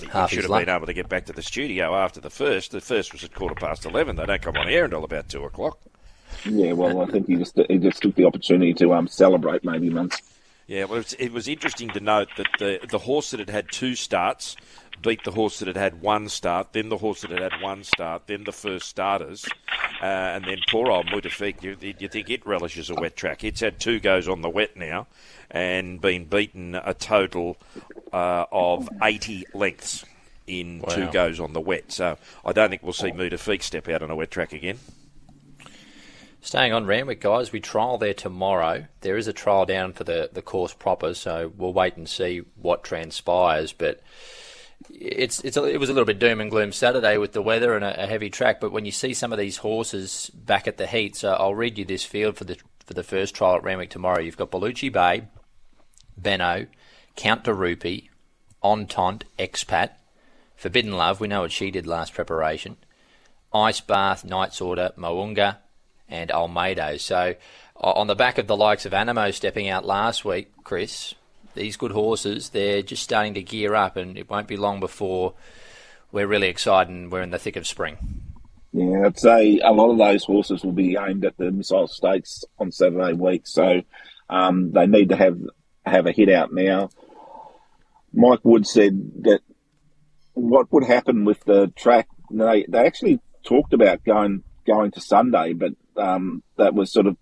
he 0.01 0.27
should 0.27 0.43
have 0.43 0.65
been 0.65 0.69
able 0.69 0.85
to 0.85 0.93
get 0.93 1.09
back 1.09 1.25
to 1.25 1.33
the 1.33 1.41
studio 1.41 1.95
after 1.95 2.19
the 2.19 2.29
first. 2.29 2.71
The 2.71 2.81
first 2.81 3.13
was 3.13 3.23
at 3.23 3.33
quarter 3.33 3.55
past 3.55 3.85
eleven. 3.85 4.15
They 4.15 4.25
don't 4.25 4.41
come 4.41 4.57
on 4.57 4.67
air 4.67 4.85
until 4.85 5.03
about 5.03 5.29
two 5.29 5.43
o'clock. 5.43 5.79
Yeah, 6.43 6.73
well, 6.73 7.01
I 7.01 7.05
think 7.07 7.27
he 7.27 7.35
just 7.35 7.59
he 7.69 7.77
just 7.77 8.01
took 8.01 8.15
the 8.15 8.25
opportunity 8.25 8.73
to 8.75 8.93
um, 8.93 9.07
celebrate 9.07 9.63
maybe 9.63 9.89
months. 9.89 10.21
Yeah, 10.67 10.85
well, 10.85 11.03
it 11.19 11.31
was 11.31 11.47
interesting 11.47 11.89
to 11.89 11.99
note 11.99 12.29
that 12.37 12.47
the 12.59 12.79
the 12.89 12.99
horse 12.99 13.31
that 13.31 13.39
had 13.39 13.49
had 13.49 13.71
two 13.71 13.95
starts 13.95 14.55
beat 15.05 15.23
the 15.23 15.31
horse 15.31 15.59
that 15.59 15.67
had 15.67 15.77
had 15.77 16.01
one 16.01 16.27
start, 16.27 16.73
then 16.73 16.89
the 16.89 16.97
horse 16.97 17.21
that 17.21 17.29
had 17.29 17.51
had 17.51 17.61
one 17.61 17.83
start, 17.83 18.23
then 18.25 18.43
the 18.43 18.51
first 18.51 18.89
starters, 18.89 19.45
uh, 20.01 20.05
and 20.05 20.45
then 20.45 20.57
poor 20.69 20.91
old 20.91 21.05
Mutafik. 21.05 21.61
You, 21.61 21.77
you 21.79 22.07
think 22.07 22.29
it 22.29 22.45
relishes 22.45 22.89
a 22.89 22.95
wet 22.95 23.15
track? 23.15 23.43
It's 23.43 23.61
had 23.61 23.79
two 23.79 23.99
goes 23.99 24.27
on 24.27 24.41
the 24.41 24.49
wet 24.49 24.75
now, 24.75 25.05
and 25.51 26.01
been 26.01 26.25
beaten 26.25 26.73
a 26.73 26.93
total 26.93 27.57
uh, 28.11 28.45
of 28.51 28.89
80 29.01 29.45
lengths 29.53 30.03
in 30.47 30.79
wow. 30.79 30.95
two 30.95 31.11
goes 31.11 31.39
on 31.39 31.53
the 31.53 31.61
wet. 31.61 31.91
So 31.91 32.17
I 32.43 32.51
don't 32.51 32.69
think 32.69 32.81
we'll 32.81 32.93
see 32.93 33.11
Mutafik 33.11 33.61
step 33.61 33.87
out 33.87 34.01
on 34.01 34.09
a 34.09 34.15
wet 34.15 34.31
track 34.31 34.53
again. 34.53 34.79
Staying 36.41 36.73
on 36.73 36.85
Randwick, 36.85 37.21
guys, 37.21 37.51
we 37.51 37.59
trial 37.59 37.97
there 37.97 38.13
tomorrow. 38.13 38.85
There 39.01 39.17
is 39.17 39.27
a 39.27 39.33
trial 39.33 39.65
down 39.65 39.93
for 39.93 40.03
the, 40.03 40.29
the 40.31 40.43
course 40.43 40.73
proper, 40.73 41.15
so 41.15 41.51
we'll 41.57 41.73
wait 41.73 41.97
and 41.97 42.07
see 42.07 42.43
what 42.55 42.83
transpires. 42.83 43.73
But 43.73 44.01
it's 44.89 45.39
it's 45.41 45.57
it 45.57 45.79
was 45.79 45.89
a 45.89 45.93
little 45.93 46.05
bit 46.05 46.19
doom 46.19 46.41
and 46.41 46.51
gloom 46.51 46.71
Saturday 46.71 47.17
with 47.17 47.33
the 47.33 47.41
weather 47.41 47.75
and 47.75 47.83
a, 47.83 48.03
a, 48.03 48.07
heavy 48.07 48.29
track. 48.29 48.59
But 48.59 48.71
when 48.71 48.85
you 48.85 48.91
see 48.91 49.13
some 49.13 49.31
of 49.31 49.39
these 49.39 49.57
horses 49.57 50.29
back 50.33 50.67
at 50.67 50.77
the 50.77 50.87
heat, 50.87 51.15
so 51.15 51.31
uh, 51.31 51.37
I'll 51.39 51.55
read 51.55 51.77
you 51.77 51.85
this 51.85 52.03
field 52.03 52.37
for 52.37 52.43
the 52.43 52.57
for 52.85 52.93
the 52.93 53.03
first 53.03 53.35
trial 53.35 53.55
at 53.55 53.63
Randwick 53.63 53.89
tomorrow. 53.89 54.21
You've 54.21 54.37
got 54.37 54.51
Bellucci 54.51 54.91
Bay, 54.91 55.23
Benno, 56.17 56.67
Count 57.15 57.43
de 57.43 57.53
Rupee, 57.53 58.09
Entente, 58.63 59.25
Expat, 59.39 59.91
Forbidden 60.55 60.93
Love. 60.93 61.19
We 61.19 61.27
know 61.27 61.41
what 61.41 61.51
she 61.51 61.71
did 61.71 61.87
last 61.87 62.13
preparation. 62.13 62.77
Ice 63.53 63.81
Bath, 63.81 64.25
Knight's 64.25 64.59
Order, 64.59 64.91
Mounga, 64.97 65.59
and 66.09 66.31
Almeida. 66.31 66.99
So 66.99 67.35
uh, 67.77 67.91
on 67.91 68.07
the 68.07 68.15
back 68.15 68.37
of 68.37 68.47
the 68.47 68.57
likes 68.57 68.85
of 68.85 68.91
Anamoe 68.91 69.33
stepping 69.33 69.69
out 69.69 69.85
last 69.85 70.25
week, 70.25 70.51
Chris, 70.63 71.15
these 71.55 71.77
good 71.77 71.91
horses, 71.91 72.49
they're 72.49 72.81
just 72.81 73.03
starting 73.03 73.33
to 73.35 73.41
gear 73.41 73.75
up, 73.75 73.95
and 73.95 74.17
it 74.17 74.29
won't 74.29 74.47
be 74.47 74.57
long 74.57 74.79
before 74.79 75.33
we're 76.11 76.27
really 76.27 76.47
excited 76.47 76.89
and 76.89 77.11
we're 77.11 77.21
in 77.21 77.31
the 77.31 77.39
thick 77.39 77.55
of 77.55 77.67
spring. 77.67 78.21
Yeah, 78.71 79.03
I'd 79.05 79.19
say 79.19 79.59
a 79.59 79.71
lot 79.71 79.91
of 79.91 79.97
those 79.97 80.25
horses 80.25 80.63
will 80.63 80.73
be 80.73 80.97
aimed 80.99 81.25
at 81.25 81.37
the 81.37 81.51
Missile 81.51 81.87
Stakes 81.87 82.43
on 82.59 82.71
Saturday 82.71 83.13
week, 83.13 83.47
so 83.47 83.81
um, 84.29 84.71
they 84.71 84.85
need 84.85 85.09
to 85.09 85.15
have 85.15 85.39
have 85.85 86.07
a 86.07 86.11
hit 86.11 86.29
out 86.29 86.53
now. 86.53 86.89
Mike 88.13 88.43
Wood 88.43 88.67
said 88.67 88.99
that 89.21 89.41
what 90.33 90.71
would 90.73 90.83
happen 90.83 91.25
with 91.25 91.39
the 91.45 91.67
track, 91.75 92.07
they 92.31 92.65
they 92.67 92.85
actually 92.85 93.19
talked 93.43 93.73
about 93.73 94.03
going 94.03 94.43
going 94.67 94.91
to 94.91 95.01
Sunday, 95.01 95.53
but 95.53 95.71
um, 95.95 96.43
that 96.57 96.73
was 96.73 96.91
sort 96.91 97.07
of 97.07 97.17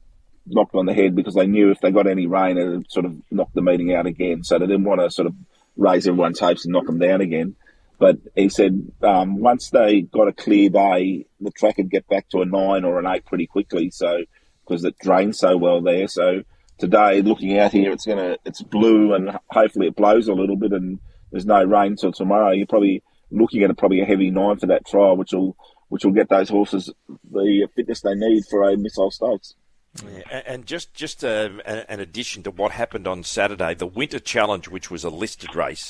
knocked 0.46 0.76
on 0.76 0.86
the 0.86 0.94
head 0.94 1.16
because 1.16 1.36
they 1.36 1.48
knew 1.48 1.72
if 1.72 1.80
they 1.80 1.92
got 1.92 2.08
any 2.08 2.28
rain, 2.28 2.58
it 2.58 2.68
would 2.68 2.92
sort 2.92 3.06
of 3.06 3.16
knock 3.32 3.50
the 3.54 3.62
meeting 3.62 3.94
out 3.94 4.06
again. 4.06 4.44
So 4.44 4.60
they 4.60 4.68
didn't 4.68 4.84
want 4.84 5.02
to 5.02 5.10
sort 5.10 5.28
of 5.28 5.36
raise 5.78 6.08
everyone's 6.08 6.40
hopes 6.40 6.66
and 6.66 6.74
knock 6.74 6.86
them 6.86 7.00
down 7.00 7.22
again. 7.22 7.56
But 8.00 8.18
he 8.36 8.50
said 8.50 8.92
um, 9.02 9.40
once 9.40 9.70
they 9.70 10.02
got 10.02 10.28
a 10.28 10.34
clear 10.34 10.70
day, 10.70 11.26
the 11.40 11.52
track 11.52 11.78
would 11.78 11.90
get 11.90 12.08
back 12.08 12.28
to 12.30 12.42
a 12.42 12.46
nine 12.46 12.84
or 12.84 13.00
an 13.00 13.08
eight 13.08 13.26
pretty 13.26 13.48
quickly. 13.48 13.92
So 13.92 14.24
because 14.66 14.84
it 14.84 14.98
drains 15.00 15.40
so 15.40 15.58
well 15.58 15.82
there. 15.82 16.08
So 16.08 16.44
today, 16.78 17.22
looking 17.22 17.58
out 17.58 17.72
here, 17.72 17.92
it's 17.92 18.06
gonna 18.06 18.38
it's 18.46 18.62
blue 18.62 19.14
and 19.14 19.38
hopefully 19.50 19.88
it 19.88 19.96
blows 19.96 20.28
a 20.28 20.34
little 20.34 20.58
bit 20.58 20.72
and 20.72 21.00
there's 21.32 21.46
no 21.46 21.64
rain 21.64 21.96
till 21.96 22.12
tomorrow. 22.12 22.52
You're 22.52 22.68
probably 22.68 23.04
looking 23.32 23.64
at 23.64 23.72
a, 23.72 23.74
probably 23.74 24.02
a 24.02 24.06
heavy 24.06 24.32
nine 24.32 24.58
for 24.58 24.68
that 24.68 24.86
trial, 24.86 25.18
which 25.18 25.34
will 25.34 25.56
which 25.90 26.06
will 26.06 26.12
get 26.12 26.30
those 26.30 26.50
horses 26.50 26.92
the 27.32 27.68
fitness 27.76 28.02
they 28.02 28.16
need 28.16 28.44
for 28.50 28.70
a 28.70 28.78
missile 28.78 29.12
stakes. 29.12 29.56
Yeah, 30.02 30.42
and 30.48 30.66
just 30.66 30.94
just 30.96 31.24
uh, 31.24 31.50
an 31.66 32.00
addition 32.00 32.42
to 32.44 32.52
what 32.52 32.72
happened 32.72 33.08
on 33.08 33.24
Saturday, 33.24 33.76
the 33.76 33.86
Winter 33.86 34.20
Challenge, 34.20 34.68
which 34.68 34.90
was 34.90 35.04
a 35.04 35.10
listed 35.10 35.56
race 35.56 35.90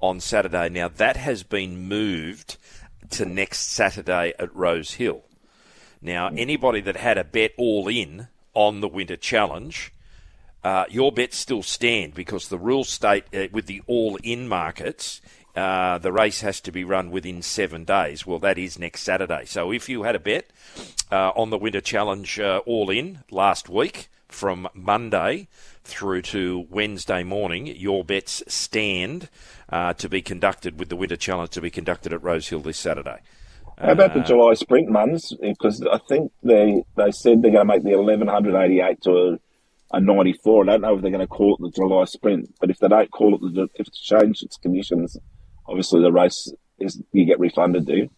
on 0.00 0.20
Saturday, 0.20 0.68
now 0.68 0.88
that 0.88 1.16
has 1.16 1.42
been 1.42 1.88
moved 1.88 2.58
to 3.10 3.24
next 3.24 3.60
Saturday 3.60 4.34
at 4.38 4.54
Rose 4.54 4.94
Hill. 4.94 5.22
Now, 6.02 6.28
anybody 6.28 6.80
that 6.82 6.96
had 6.96 7.18
a 7.18 7.24
bet 7.24 7.52
all 7.56 7.88
in 7.88 8.28
on 8.54 8.80
the 8.80 8.88
Winter 8.88 9.16
Challenge, 9.16 9.92
uh, 10.62 10.84
your 10.90 11.10
bets 11.10 11.38
still 11.38 11.62
stand 11.62 12.14
because 12.14 12.48
the 12.48 12.58
rules 12.58 12.88
state 12.88 13.24
uh, 13.34 13.46
with 13.50 13.66
the 13.66 13.82
all 13.86 14.16
in 14.22 14.46
markets 14.46 15.20
uh, 15.58 15.98
the 15.98 16.12
race 16.12 16.40
has 16.42 16.60
to 16.60 16.72
be 16.72 16.84
run 16.84 17.10
within 17.10 17.42
seven 17.42 17.84
days. 17.84 18.26
Well, 18.26 18.38
that 18.38 18.58
is 18.58 18.78
next 18.78 19.02
Saturday. 19.02 19.44
So 19.44 19.72
if 19.72 19.88
you 19.88 20.04
had 20.04 20.14
a 20.14 20.20
bet 20.20 20.50
uh, 21.10 21.30
on 21.30 21.50
the 21.50 21.58
Winter 21.58 21.80
Challenge 21.80 22.38
uh, 22.38 22.60
all 22.64 22.90
in 22.90 23.20
last 23.30 23.68
week 23.68 24.08
from 24.28 24.68
Monday 24.72 25.48
through 25.82 26.22
to 26.22 26.66
Wednesday 26.70 27.24
morning, 27.24 27.66
your 27.66 28.04
bets 28.04 28.42
stand 28.46 29.28
uh, 29.68 29.94
to 29.94 30.08
be 30.08 30.22
conducted 30.22 30.78
with 30.78 30.88
the 30.90 30.96
Winter 30.96 31.16
Challenge 31.16 31.50
to 31.50 31.60
be 31.60 31.70
conducted 31.70 32.12
at 32.12 32.22
Rose 32.22 32.48
Hill 32.48 32.60
this 32.60 32.78
Saturday. 32.78 33.18
How 33.78 33.92
about 33.92 34.14
the 34.14 34.20
uh, 34.20 34.24
July 34.24 34.54
Sprint 34.54 34.90
ones? 34.90 35.32
Because 35.40 35.82
I 35.82 35.98
think 36.08 36.32
they 36.42 36.82
they 36.96 37.10
said 37.12 37.42
they're 37.42 37.52
going 37.52 37.66
to 37.66 37.74
make 37.74 37.84
the 37.84 37.96
1188 37.96 39.02
to 39.02 39.10
a 39.10 39.38
a 39.92 40.00
94. 40.00 40.64
I 40.64 40.66
don't 40.66 40.80
know 40.82 40.94
if 40.96 41.02
they're 41.02 41.10
going 41.10 41.20
to 41.20 41.26
call 41.26 41.54
it 41.54 41.62
the 41.62 41.70
July 41.70 42.04
Sprint, 42.04 42.54
but 42.60 42.70
if 42.70 42.78
they 42.78 42.88
don't 42.88 43.10
call 43.10 43.34
it 43.34 43.54
the, 43.54 43.68
if 43.74 43.88
it's 43.88 44.00
changed 44.00 44.42
its 44.42 44.56
conditions, 44.58 45.16
obviously 45.68 46.00
the 46.00 46.12
race 46.12 46.52
is 46.78 47.00
you 47.12 47.24
get 47.24 47.38
refunded, 47.38 47.86
do 47.86 47.96
you? 47.96 48.10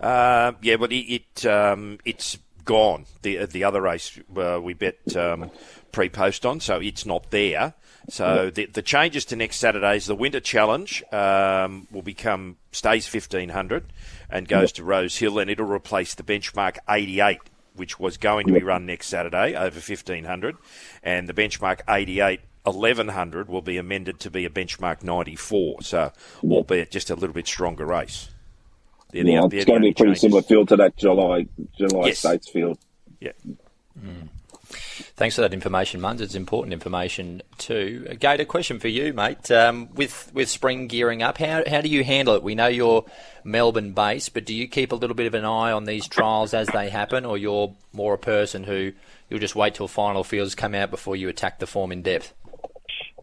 Uh, 0.00 0.52
yeah, 0.62 0.76
but 0.76 0.92
it, 0.92 1.22
it 1.36 1.46
um, 1.46 1.98
it's 2.04 2.38
gone. 2.64 3.06
The 3.22 3.46
the 3.46 3.64
other 3.64 3.80
race 3.80 4.18
uh, 4.36 4.60
we 4.62 4.74
bet 4.74 5.16
um, 5.16 5.50
pre 5.92 6.08
post 6.08 6.44
on, 6.46 6.60
so 6.60 6.78
it's 6.78 7.06
not 7.06 7.30
there. 7.30 7.74
So 8.08 8.50
the, 8.50 8.66
the 8.66 8.82
changes 8.82 9.24
to 9.26 9.36
next 9.36 9.56
Saturday's 9.56 10.06
the 10.06 10.14
Winter 10.14 10.38
Challenge 10.38 11.02
um, 11.12 11.88
will 11.90 12.02
become 12.02 12.56
stays 12.70 13.08
fifteen 13.08 13.48
hundred 13.48 13.84
and 14.30 14.46
goes 14.46 14.72
to 14.72 14.84
Rose 14.84 15.16
Hill, 15.16 15.38
and 15.38 15.50
it'll 15.50 15.66
replace 15.66 16.14
the 16.14 16.22
benchmark 16.22 16.76
eighty 16.88 17.20
eight, 17.20 17.40
which 17.74 17.98
was 17.98 18.16
going 18.16 18.46
to 18.46 18.52
be 18.52 18.62
run 18.62 18.86
next 18.86 19.08
Saturday 19.08 19.56
over 19.56 19.80
fifteen 19.80 20.24
hundred, 20.24 20.56
and 21.02 21.28
the 21.28 21.34
benchmark 21.34 21.80
eighty 21.88 22.20
eight 22.20 22.40
1100 22.66 23.48
will 23.48 23.62
be 23.62 23.76
amended 23.76 24.20
to 24.20 24.30
be 24.30 24.44
a 24.44 24.50
benchmark 24.50 25.02
94, 25.02 25.82
so 25.82 26.12
albeit 26.44 26.90
just 26.90 27.10
a 27.10 27.14
little 27.14 27.34
bit 27.34 27.46
stronger 27.46 27.86
race. 27.86 28.30
They're 29.12 29.24
yeah, 29.24 29.46
the, 29.48 29.56
it's 29.56 29.64
going 29.64 29.80
to 29.80 29.86
be 29.86 29.90
a 29.90 29.94
pretty 29.94 30.10
changes. 30.10 30.20
similar 30.20 30.42
field 30.42 30.68
to 30.68 30.76
that 30.76 30.96
July 30.96 31.46
July 31.78 32.08
yes. 32.08 32.18
States 32.18 32.48
field. 32.48 32.78
Yeah. 33.20 33.32
Mm. 33.98 34.28
Thanks 34.68 35.36
for 35.36 35.42
that 35.42 35.54
information, 35.54 36.00
Muns. 36.00 36.20
It's 36.20 36.34
important 36.34 36.72
information 36.72 37.40
too. 37.56 38.06
Gate, 38.18 38.40
a 38.40 38.44
question 38.44 38.78
for 38.80 38.88
you, 38.88 39.12
mate. 39.14 39.50
Um, 39.50 39.88
with 39.94 40.30
with 40.34 40.48
spring 40.48 40.88
gearing 40.88 41.22
up, 41.22 41.38
how 41.38 41.62
how 41.66 41.80
do 41.80 41.88
you 41.88 42.04
handle 42.04 42.34
it? 42.34 42.42
We 42.42 42.54
know 42.54 42.66
you're 42.66 43.04
Melbourne 43.44 43.92
based, 43.92 44.34
but 44.34 44.44
do 44.44 44.54
you 44.54 44.66
keep 44.68 44.92
a 44.92 44.96
little 44.96 45.16
bit 45.16 45.26
of 45.26 45.34
an 45.34 45.44
eye 45.44 45.72
on 45.72 45.84
these 45.84 46.06
trials 46.08 46.52
as 46.52 46.68
they 46.68 46.90
happen, 46.90 47.24
or 47.24 47.38
you're 47.38 47.74
more 47.92 48.14
a 48.14 48.18
person 48.18 48.64
who 48.64 48.92
you'll 49.30 49.40
just 49.40 49.56
wait 49.56 49.74
till 49.74 49.88
final 49.88 50.24
fields 50.24 50.54
come 50.54 50.74
out 50.74 50.90
before 50.90 51.16
you 51.16 51.28
attack 51.28 51.60
the 51.60 51.66
form 51.66 51.92
in 51.92 52.02
depth? 52.02 52.34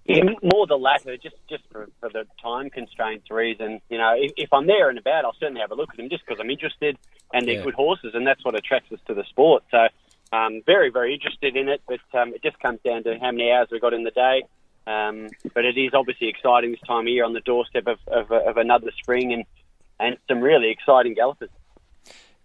Yeah, 0.05 0.24
more 0.43 0.67
the 0.67 0.75
latter, 0.75 1.15
just 1.15 1.36
just 1.50 1.63
for, 1.72 1.88
for 2.01 2.10
the 2.10 2.25
time 2.41 2.69
constraints 2.69 3.31
reason. 3.31 3.79
You 3.89 3.98
know, 3.98 4.13
if, 4.17 4.33
if 4.36 4.51
I'm 4.51 4.67
there 4.67 4.89
and 4.89 5.00
about, 5.00 5.24
I'll 5.24 5.36
certainly 5.39 5.62
have 5.62 5.72
a 5.72 5.75
look 5.75 5.91
at 5.91 5.98
them 5.98 6.10
just 6.10 6.25
because 6.25 6.41
I'm 6.41 6.50
interested, 6.50 6.98
and 7.33 7.48
they're 7.48 7.55
Yeah. 7.55 7.63
good 7.63 7.74
horses, 7.74 8.12
and 8.13 8.27
that's 8.27 8.43
what 8.43 8.53
attracts 8.53 8.91
us 8.91 9.00
to 9.07 9.13
the 9.13 9.24
sport. 9.29 9.63
So, 9.72 9.88
um, 10.33 10.62
very 10.65 10.89
very 10.89 11.13
interested 11.13 11.55
in 11.55 11.69
it, 11.69 11.81
but 11.88 12.01
um, 12.19 12.33
it 12.33 12.43
just 12.43 12.60
comes 12.60 12.79
down 12.83 13.03
to 13.05 13.17
how 13.17 13.31
many 13.31 13.50
hours 13.50 13.69
we've 13.72 13.79
got 13.81 13.93
in 13.93 14.03
the 14.03 14.12
day. 14.12 14.43
Um, 14.86 15.29
but 15.53 15.63
it 15.63 15.77
is 15.77 15.93
obviously 15.93 16.27
exciting 16.27 16.72
this 16.72 16.81
time 16.86 17.05
of 17.05 17.07
year 17.07 17.24
on 17.24 17.31
the 17.31 17.39
doorstep 17.39 17.88
of, 17.88 18.00
of, 18.07 18.29
of 18.29 18.57
another 18.57 18.91
spring, 19.01 19.31
and 19.31 19.45
and 20.01 20.17
some 20.27 20.41
really 20.41 20.69
exciting 20.69 21.13
gallopers. 21.13 21.50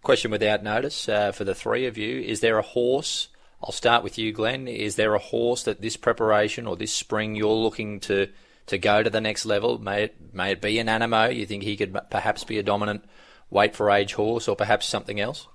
Question 0.01 0.31
without 0.31 0.63
notice 0.63 1.09
uh, 1.09 1.33
for 1.33 1.43
the 1.43 1.53
three 1.53 1.85
of 1.87 1.97
you: 1.97 2.21
Is 2.21 2.39
there 2.39 2.57
a 2.57 2.61
horse? 2.61 3.27
I'll 3.61 3.71
start 3.71 4.03
with 4.03 4.17
you, 4.17 4.31
Glenn. 4.31 4.67
Is 4.67 4.95
there 4.95 5.15
a 5.15 5.19
horse 5.19 5.63
that 5.63 5.81
this 5.81 5.97
preparation 5.97 6.65
or 6.65 6.75
this 6.75 6.93
spring 6.93 7.35
you're 7.35 7.53
looking 7.53 7.99
to 8.01 8.27
to 8.67 8.77
go 8.77 9.03
to 9.03 9.09
the 9.09 9.21
next 9.21 9.45
level? 9.45 9.79
May 9.79 10.03
it 10.03 10.33
may 10.33 10.51
it 10.51 10.61
be 10.61 10.79
an 10.79 10.87
Anamoe? 10.87 11.35
You 11.35 11.45
think 11.45 11.63
he 11.63 11.75
could 11.75 11.97
perhaps 12.09 12.43
be 12.43 12.57
a 12.57 12.63
dominant 12.63 13.03
weight 13.49 13.75
for 13.75 13.91
age 13.91 14.13
horse, 14.13 14.47
or 14.47 14.55
perhaps 14.55 14.85
something 14.85 15.19
else? 15.19 15.47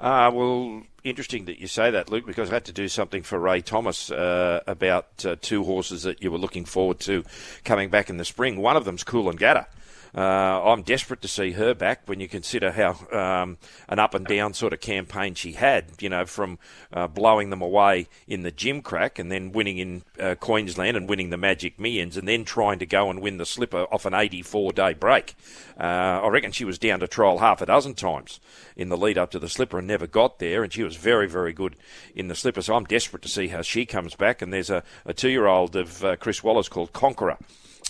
Uh, 0.00 0.30
well, 0.34 0.82
interesting 1.04 1.44
that 1.44 1.60
you 1.60 1.66
say 1.66 1.90
that, 1.90 2.10
Luke, 2.10 2.26
because 2.26 2.50
I 2.50 2.54
had 2.54 2.64
to 2.64 2.72
do 2.72 2.88
something 2.88 3.22
for 3.22 3.38
Ray 3.38 3.60
Thomas 3.60 4.10
uh, 4.10 4.60
about 4.66 5.24
uh, 5.24 5.36
two 5.40 5.62
horses 5.62 6.02
that 6.02 6.22
you 6.22 6.32
were 6.32 6.38
looking 6.38 6.64
forward 6.64 6.98
to 7.00 7.22
coming 7.64 7.88
back 7.88 8.10
in 8.10 8.16
the 8.16 8.24
spring. 8.24 8.56
One 8.56 8.76
of 8.76 8.84
them's 8.84 9.04
Cool 9.04 9.30
and 9.30 9.40
Uh, 9.40 9.64
I'm 10.20 10.82
desperate 10.82 11.22
to 11.22 11.28
see 11.28 11.52
her 11.52 11.74
back 11.74 12.02
when 12.06 12.20
you 12.20 12.28
consider 12.28 12.72
how 12.72 12.90
um, 13.16 13.56
an 13.88 13.98
up 13.98 14.14
and 14.14 14.26
down 14.26 14.52
sort 14.52 14.72
of 14.72 14.80
campaign 14.80 15.34
she 15.34 15.52
had, 15.52 15.86
you 16.00 16.08
know, 16.08 16.26
from 16.26 16.58
uh, 16.92 17.06
blowing 17.06 17.50
them 17.50 17.62
away 17.62 18.08
in 18.26 18.42
the 18.42 18.52
Gimcrack 18.52 19.18
and 19.18 19.32
then 19.32 19.52
winning 19.52 19.78
in 19.78 20.02
uh, 20.20 20.34
Queensland 20.34 20.96
and 20.96 21.08
winning 21.08 21.30
the 21.30 21.36
Magic 21.36 21.80
Millions 21.80 22.16
and 22.16 22.28
then 22.28 22.44
trying 22.44 22.78
to 22.78 22.86
go 22.86 23.10
and 23.10 23.22
win 23.22 23.38
the 23.38 23.46
slipper 23.46 23.86
off 23.90 24.04
an 24.04 24.14
84 24.14 24.72
day 24.72 24.92
break. 24.92 25.34
Uh, 25.78 26.20
I 26.22 26.28
reckon 26.28 26.52
she 26.52 26.64
was 26.64 26.78
down 26.78 27.00
to 27.00 27.08
trial 27.08 27.38
half 27.38 27.62
a 27.62 27.66
dozen 27.66 27.94
times 27.94 28.40
in 28.76 28.88
the 28.88 28.96
lead 28.96 29.18
up 29.18 29.30
to 29.30 29.38
the 29.38 29.48
slipper 29.48 29.78
and 29.78 29.86
never 29.86 30.06
got 30.06 30.38
there, 30.38 30.62
and 30.62 30.72
she 30.72 30.82
was 30.82 30.96
very, 30.96 31.28
very 31.28 31.52
good 31.52 31.76
in 32.14 32.28
the 32.28 32.34
slipper. 32.34 32.62
So 32.62 32.74
I'm 32.74 32.84
desperate 32.84 33.22
to 33.22 33.28
see 33.28 33.48
how 33.48 33.62
she 33.62 33.86
comes 33.86 34.14
back. 34.14 34.42
And 34.42 34.52
there's 34.52 34.70
a, 34.70 34.82
a 35.06 35.14
two 35.14 35.30
year 35.30 35.46
old 35.46 35.74
of 35.76 36.04
uh, 36.04 36.16
Chris 36.16 36.42
Waller 36.42 36.62
called 36.64 36.92
Conqueror. 36.92 37.38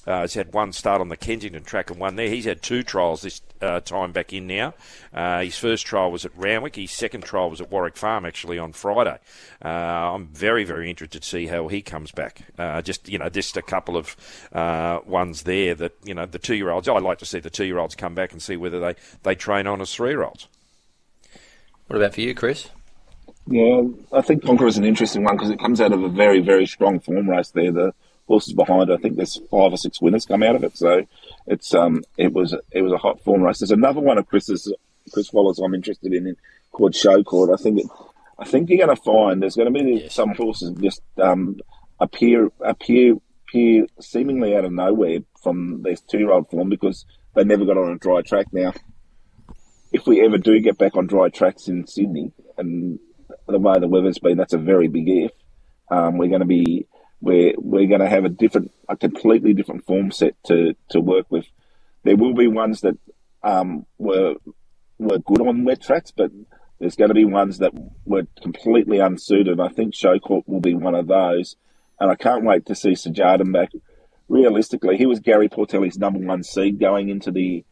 Uh, 0.07 0.23
he's 0.23 0.35
had 0.35 0.53
one 0.53 0.73
start 0.73 1.01
on 1.01 1.09
the 1.09 1.17
Kensington 1.17 1.63
track 1.63 1.91
and 1.91 2.01
one 2.01 2.17
there. 2.17 2.29
He's 2.29 2.45
had 2.45 2.63
two 2.63 2.83
trials 2.83 3.23
this 3.23 3.41
uh, 3.61 3.81
time 3.81 4.13
back 4.13 4.33
in 4.33 4.47
now. 4.47 4.75
Uh, 5.15 5.43
his 5.43 5.57
first 5.57 5.87
trial 5.87 6.11
was 6.11 6.25
at 6.25 6.33
Randwick. 6.37 6.77
His 6.77 6.91
second 6.91 7.23
trial 7.23 7.51
was 7.51 7.61
at 7.61 7.71
Warwick 7.71 7.97
Farm 7.97 8.25
actually 8.25 8.59
on 8.59 8.73
Friday. 8.73 9.19
Uh, 9.65 9.69
I'm 9.69 10.27
very, 10.27 10.65
very 10.65 10.91
interested 10.91 11.23
to 11.23 11.29
see 11.29 11.47
how 11.47 11.69
he 11.69 11.83
comes 11.83 12.11
back. 12.11 12.43
Uh, 12.59 12.83
just 12.83 13.09
you 13.09 13.19
know, 13.19 13.29
just 13.29 13.57
a 13.57 13.63
couple 13.63 13.97
of 13.97 14.17
uh, 14.53 15.01
ones 15.07 15.45
there 15.45 15.75
that 15.77 15.93
you 16.05 16.15
know 16.15 16.27
the 16.27 16.39
two 16.39 16.57
year 16.57 16.71
olds. 16.71 16.89
I'd 16.89 17.03
like 17.03 17.19
to 17.19 17.27
see 17.27 17.39
the 17.39 17.51
two 17.51 17.65
year 17.65 17.79
olds 17.79 17.95
come 17.95 18.15
back 18.15 18.33
and 18.33 18.43
see 18.43 18.57
whether 18.57 18.81
they 18.81 18.95
they 19.23 19.35
train 19.35 19.67
on 19.67 19.81
as 19.81 19.95
three 19.95 20.11
year 20.11 20.25
olds. 20.25 20.49
What 21.87 21.97
about 21.97 22.15
for 22.15 22.23
you, 22.23 22.35
Chris? 22.35 22.71
Yeah, 23.47 23.83
I 24.13 24.21
think 24.21 24.45
Conqueror 24.45 24.69
is 24.69 24.79
an 24.79 24.85
interesting 24.85 25.25
one 25.25 25.37
because 25.37 25.51
it 25.51 25.59
comes 25.59 25.81
out 25.81 25.93
of 25.93 26.03
a 26.03 26.09
very, 26.09 26.41
very 26.41 26.67
strong 26.67 27.01
form 27.01 27.29
race 27.29 27.51
there. 27.51 27.73
The 27.73 27.93
horses 28.33 28.55
behind, 28.55 28.91
I 28.91 28.97
think 28.97 29.17
there's 29.17 29.37
five 29.51 29.73
or 29.73 29.77
six 29.77 30.01
winners 30.01 30.25
come 30.25 30.43
out 30.43 30.57
of 30.57 30.65
it. 30.65 30.77
So 30.77 31.07
it's 31.47 31.75
um, 31.75 32.03
it 32.17 32.33
was 32.33 32.55
it 32.71 32.81
was 32.81 32.93
a 32.93 32.99
hot 32.99 33.23
form 33.23 33.43
race. 33.43 33.59
There's 33.59 33.71
another 33.71 34.01
one 34.01 34.17
of 34.17 34.27
Chris's 34.27 34.73
Chris 35.13 35.33
Waller 35.33 35.55
I'm 35.63 35.75
interested 35.75 36.13
in, 36.15 36.35
called 36.71 36.95
Show 36.95 37.23
Court. 37.23 37.51
I 37.53 37.63
think 37.63 37.81
it, 37.81 37.87
I 38.39 38.47
think 38.47 38.71
you're 38.71 38.85
going 38.85 38.97
to 38.97 39.03
find 39.03 39.43
there's 39.43 39.57
going 39.57 39.73
to 39.73 39.85
be 39.85 40.09
some 40.09 40.35
horses 40.35 40.75
just 40.81 41.03
um, 41.23 41.61
appear 42.01 42.51
appear 42.61 43.17
appear 43.47 43.87
seemingly 44.01 44.57
out 44.57 44.65
of 44.65 44.73
nowhere 44.73 45.19
from 45.43 45.83
their 45.83 45.97
two 45.97 46.19
year 46.19 46.33
old 46.33 46.49
form 46.49 46.71
because 46.71 47.05
they 47.35 47.45
never 47.45 47.67
got 47.67 47.77
on 47.77 47.93
a 47.93 47.99
dry 47.99 48.23
track. 48.23 48.47
Now, 48.51 48.73
if 49.93 50.07
we 50.07 50.25
ever 50.25 50.39
do 50.39 50.59
get 50.61 50.79
back 50.79 50.97
on 50.97 51.07
dry 51.07 51.29
tracks 51.29 51.69
in 51.69 51.87
Sydney, 51.87 52.33
and 52.57 52.99
the 53.47 53.59
way 53.59 53.79
the 53.79 53.89
weather's 53.89 54.19
been, 54.19 54.39
that's 54.39 54.55
a 54.55 54.59
very 54.59 54.89
big 54.89 55.09
if. 55.09 55.33
Um, 55.91 56.17
we're 56.17 56.29
going 56.29 56.41
to 56.41 56.47
be 56.47 56.87
we're 57.23 57.55
we're 57.57 57.87
going 57.87 58.01
to 58.01 58.09
have 58.09 58.25
a 58.25 58.29
different, 58.29 58.73
a 58.89 58.97
completely 58.97 59.55
different 59.55 59.87
form 59.87 60.11
set 60.11 60.35
to 60.45 60.75
to 60.91 61.01
work 61.01 61.27
with. 61.31 61.47
There 62.03 62.17
will 62.17 62.35
be 62.35 62.49
ones 62.49 62.83
that 62.83 62.99
um, 63.43 63.87
were 63.97 64.35
were 64.99 65.19
good 65.19 65.41
on 65.41 65.65
wet 65.65 65.81
tracks, 65.81 66.11
but 66.11 66.31
there's 66.79 66.97
going 66.97 67.09
to 67.09 67.15
be 67.15 67.25
ones 67.25 67.59
that 67.59 67.73
were 68.05 68.27
completely 68.43 68.99
unsuited. 68.99 69.61
I 69.61 69.69
think 69.69 69.95
Showcourt 69.95 70.49
will 70.49 70.61
be 70.61 70.75
one 70.75 70.97
of 70.97 71.07
those, 71.07 71.55
and 72.01 72.11
I 72.11 72.17
can't 72.17 72.45
wait 72.45 72.67
to 72.67 72.75
see 72.75 72.91
Sejardan 72.91 73.53
back. 73.53 73.71
Realistically, 74.29 74.97
he 74.97 75.07
was 75.07 75.21
Gary 75.21 75.49
Portelli's 75.49 75.99
number 75.99 76.19
one 76.19 76.43
seed 76.43 76.81
going 76.81 77.09
into 77.09 77.31
the 77.31 77.65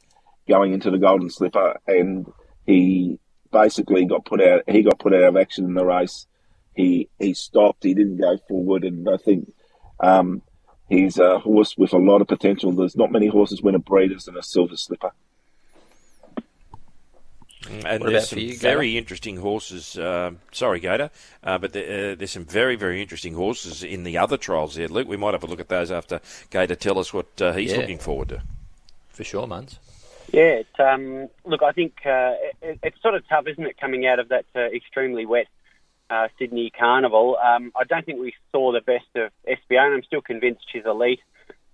going 0.49 0.73
into 0.73 0.93
the 0.93 0.99
Golden 0.99 1.29
Slipper, 1.29 1.81
and 1.89 2.33
he 2.67 3.19
basically 3.53 4.05
got 4.05 4.25
put 4.25 4.41
out. 4.41 4.63
He 4.69 4.83
got 4.83 5.01
put 5.01 5.13
out 5.13 5.25
of 5.25 5.37
action 5.37 5.65
in 5.65 5.75
the 5.75 5.85
race. 5.85 6.27
He 6.75 7.09
he 7.19 7.35
stopped. 7.35 7.83
He 7.85 7.95
didn't 7.95 8.19
go 8.19 8.39
forward, 8.49 8.85
and 8.85 9.09
I 9.09 9.17
think 9.17 9.53
um, 10.01 10.43
he's 10.89 11.19
a 11.19 11.39
horse 11.39 11.77
with 11.77 11.93
a 11.93 11.99
lot 11.99 12.21
of 12.21 12.29
potential. 12.29 12.73
There's 12.73 12.97
not 12.97 13.11
many 13.13 13.27
horses 13.27 13.63
win 13.63 13.75
a 13.75 13.79
Breeders' 13.79 14.29
and 14.29 14.37
a 14.37 14.43
Silver 14.43 14.77
Slipper. 14.77 15.13
And 17.69 18.01
What 18.03 18.11
there's 18.11 18.25
for 18.31 18.37
some 18.37 18.39
you, 18.39 18.57
very 18.57 18.97
interesting 18.97 19.37
horses. 19.37 19.97
Uh, 19.99 20.33
sorry, 20.51 20.81
Gator, 20.81 21.11
uh, 21.45 21.59
but 21.59 21.75
there, 21.75 22.13
uh, 22.13 22.15
there's 22.15 22.31
some 22.31 22.47
very, 22.47 22.75
very 22.75 23.03
interesting 23.03 23.35
horses 23.35 23.85
in 23.85 24.03
the 24.03 24.17
other 24.17 24.39
trials 24.39 24.77
there. 24.77 24.89
Luke, 24.89 25.07
we 25.07 25.19
might 25.19 25.35
have 25.35 25.45
a 25.45 25.47
look 25.47 25.61
at 25.61 25.69
those 25.69 25.91
after 25.91 26.21
Gator 26.51 26.75
tell 26.75 26.99
us 26.99 27.13
what 27.13 27.27
uh, 27.41 27.53
he's 27.53 27.73
Yeah. 27.73 27.79
looking 27.79 27.99
forward 27.99 28.31
to. 28.31 28.43
For 29.11 29.25
sure, 29.25 29.47
Muns. 29.47 29.79
Yeah, 30.33 30.63
it, 30.63 30.69
um, 30.79 31.29
look, 31.45 31.63
I 31.63 31.73
think 31.73 31.95
uh, 32.07 32.35
it, 32.63 32.79
it's 32.83 33.03
sort 33.03 33.15
of 33.15 33.29
tough, 33.29 33.47
isn't 33.47 33.67
it, 33.67 33.77
coming 33.79 34.07
out 34.07 34.19
of 34.21 34.29
that 34.29 34.47
uh, 34.57 34.61
extremely 34.61 35.27
wet 35.27 35.47
uh, 36.11 36.29
Sydney 36.39 36.71
Carnival. 36.71 37.37
Um, 37.37 37.73
I 37.77 37.85
don't 37.85 38.05
think 38.05 38.21
we 38.21 38.35
saw 38.53 38.73
the 38.73 38.81
best 38.81 39.07
of 39.15 39.31
SBO, 39.47 39.79
and 39.79 39.95
I'm 39.95 40.03
still 40.03 40.21
convinced 40.21 40.63
she's 40.73 40.85
elite. 40.85 41.21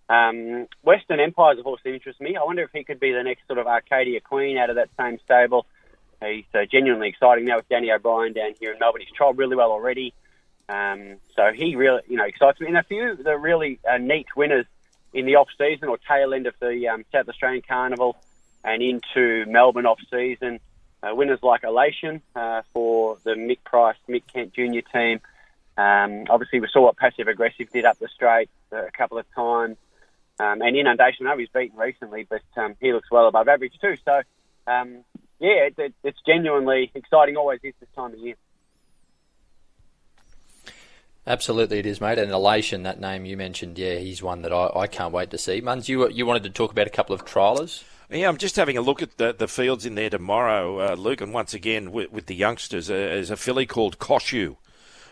Um, 0.09 0.67
Western 0.83 1.19
Empire's 1.19 1.59
a 1.59 1.63
horse 1.63 1.81
that 1.85 1.93
interests 1.93 2.21
me. 2.21 2.37
I 2.37 2.45
wonder 2.45 2.63
if 2.63 2.71
he 2.73 2.85
could 2.85 3.01
be 3.01 3.13
the 3.13 3.23
next 3.23 3.47
sort 3.47 3.59
of 3.59 3.67
Arcadia 3.67 4.21
Queen 4.21 4.57
out 4.59 4.71
of 4.71 4.77
that 4.77 4.91
same 4.99 5.19
stable. 5.25 5.67
He's 6.23 6.45
uh, 6.55 6.61
genuinely 6.71 7.09
exciting 7.09 7.45
now 7.45 7.57
with 7.57 7.69
Danny 7.69 7.91
O'Brien 7.91 8.33
down 8.33 8.53
here 8.61 8.73
in 8.73 8.79
Melbourne. 8.79 9.03
He's 9.03 9.19
trialled 9.19 9.39
really 9.39 9.57
well 9.57 9.71
already. 9.71 10.15
Um, 10.69 11.17
so 11.35 11.53
he 11.55 11.77
really, 11.77 12.01
you 12.09 12.17
know, 12.17 12.25
excites 12.25 12.61
me. 12.61 12.69
And 12.69 12.77
a 12.77 12.83
few 12.83 13.13
of 13.13 13.25
the 13.25 13.37
really 13.37 13.79
uh, 13.89 13.99
neat 13.99 14.27
winners 14.37 14.67
in 15.13 15.27
the 15.27 15.37
off 15.37 15.49
season 15.59 15.89
or 15.89 15.99
tail 15.99 16.35
end 16.35 16.47
of 16.47 16.55
the 16.61 16.89
um, 16.89 17.05
South 17.13 17.29
Australian 17.29 17.63
Carnival 17.67 18.17
and 18.65 18.83
into 18.83 19.45
Melbourne 19.47 19.87
off 19.87 20.01
season. 20.11 20.61
Uh, 21.03 21.15
winners 21.15 21.39
like 21.43 21.63
Elation 21.63 22.23
uh, 22.35 22.63
for 22.73 23.19
the 23.23 23.33
Mick 23.33 23.63
Price, 23.65 23.97
Mick 24.09 24.23
Kent 24.33 24.55
Junior 24.55 24.83
team. 24.83 25.21
Um, 25.77 26.25
obviously, 26.31 26.61
we 26.61 26.69
saw 26.73 26.83
what 26.83 26.97
Passive 26.97 27.29
Aggressive 27.29 27.71
did 27.71 27.85
up 27.85 27.99
the 27.99 28.09
straight 28.09 28.49
uh, 28.73 28.87
a 28.87 28.91
couple 28.91 29.19
of 29.19 29.27
times. 29.35 29.77
Um, 30.39 30.63
and 30.63 30.77
Inundation, 30.77 31.27
I 31.27 31.31
know 31.31 31.39
he's 31.39 31.49
beaten 31.49 31.79
recently, 31.79 32.27
but 32.29 32.43
um, 32.57 32.77
he 32.81 32.93
looks 32.93 33.11
well 33.11 33.29
above 33.29 33.49
average 33.49 33.75
too. 33.81 33.97
So, 34.05 34.23
um, 34.67 35.05
yeah, 35.39 35.67
it, 35.67 35.75
it, 35.79 35.95
it's 36.03 36.19
genuinely 36.27 36.91
exciting. 36.95 37.37
Always 37.37 37.61
is 37.63 37.75
this 37.79 37.89
time 37.95 38.13
of 38.13 38.19
year. 38.19 38.35
Absolutely, 41.27 41.81
it 41.81 41.87
is, 41.87 42.01
mate. 42.01 42.19
And 42.19 42.31
Elation, 42.31 42.85
that 42.85 43.01
name 43.01 43.25
you 43.25 43.37
mentioned, 43.37 43.79
yeah, 43.79 43.97
he's 43.97 44.23
one 44.23 44.43
that 44.43 44.53
I, 44.53 44.71
I 44.75 44.87
can't 44.87 45.13
wait 45.13 45.31
to 45.31 45.39
see. 45.39 45.61
Muns, 45.61 45.89
you 45.89 46.09
you 46.09 46.25
wanted 46.25 46.45
to 46.45 46.51
talk 46.51 46.71
about 46.71 46.87
a 46.87 46.91
couple 46.91 47.15
of 47.15 47.25
trialers. 47.25 47.83
Yeah, 48.09 48.29
I'm 48.29 48.37
just 48.37 48.55
having 48.55 48.77
a 48.77 48.83
look 48.83 49.03
at 49.03 49.17
the, 49.17 49.35
the 49.37 49.49
fields 49.49 49.85
in 49.85 49.97
there 49.97 50.11
tomorrow, 50.11 50.93
uh, 50.93 50.95
Luke, 50.95 51.21
and 51.21 51.35
once 51.35 51.55
again 51.55 51.91
with, 51.91 52.13
with 52.13 52.27
the 52.27 52.37
youngsters, 52.37 52.89
uh, 52.89 52.95
there's 52.95 53.31
a 53.31 53.37
filly 53.37 53.67
called 53.67 53.99
Koshu 53.99 54.57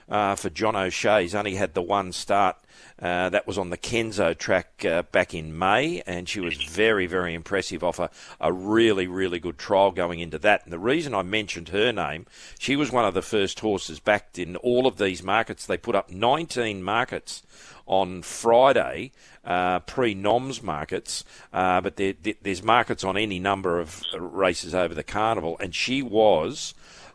uh, 0.08 0.34
for 0.34 0.50
John 0.50 0.76
O'Shea. 0.76 1.22
He's 1.22 1.34
only 1.34 1.54
had 1.54 1.74
the 1.74 1.82
one 1.82 2.12
start. 2.12 2.56
Uh, 3.00 3.28
that 3.28 3.46
was 3.46 3.58
on 3.58 3.70
the 3.70 3.76
Kenzo 3.76 4.36
track 4.38 4.84
uh, 4.84 5.02
back 5.02 5.34
in 5.34 5.58
May, 5.58 6.00
and 6.06 6.28
she 6.28 6.38
was 6.40 6.56
very, 6.56 7.06
very 7.06 7.34
impressive 7.34 7.82
off 7.82 7.98
a, 7.98 8.08
a 8.40 8.52
really, 8.52 9.08
really 9.08 9.40
good 9.40 9.58
trial 9.58 9.90
going 9.90 10.20
into 10.20 10.38
that. 10.38 10.62
And 10.64 10.72
the 10.72 10.78
reason 10.78 11.12
I 11.12 11.22
mentioned 11.22 11.70
her 11.70 11.92
name, 11.92 12.26
she 12.58 12.76
was 12.76 12.92
one 12.92 13.04
of 13.04 13.12
the 13.14 13.20
first 13.22 13.60
horses 13.60 13.98
backed 13.98 14.38
in 14.38 14.54
all 14.56 14.86
of 14.86 14.96
these 14.96 15.24
markets. 15.24 15.66
They 15.66 15.76
put 15.76 15.96
up 15.96 16.10
19 16.10 16.82
markets 16.84 17.42
on 17.86 18.22
Friday, 18.22 19.10
uh, 19.44 19.80
pre-noms 19.80 20.62
markets, 20.62 21.24
uh, 21.52 21.80
but 21.80 21.96
there- 21.96 22.14
there's 22.42 22.62
markets 22.62 23.02
on 23.04 23.16
any 23.16 23.38
number 23.38 23.78
of 23.80 24.02
races 24.16 24.74
over 24.74 24.94
the 24.94 25.02
carnival, 25.04 25.56
and 25.60 25.74
she 25.74 26.00
was 26.00 26.74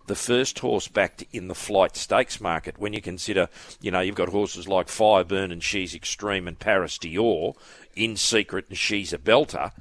the 0.10 0.16
first 0.16 0.58
horse 0.58 0.88
backed 0.88 1.24
in 1.32 1.48
the 1.50 1.56
flight 1.56 1.96
stakes 1.96 2.42
market. 2.42 2.80
When 2.80 2.94
you 2.94 3.02
consider, 3.02 3.48
you 3.80 3.92
know, 3.92 4.00
you've 4.00 4.16
got 4.16 4.30
horses 4.30 4.68
like 4.68 4.88
Fireburn 4.88 5.52
and 5.52 5.64
She's 5.64 5.94
Extreme 5.94 6.48
and 6.48 6.58
Paris 6.58 6.98
Dior, 6.98 7.56
in 8.00 8.16
secret 8.16 8.66
and 8.70 8.78
She's 8.78 9.14
a 9.14 9.18
Belter. 9.18 9.72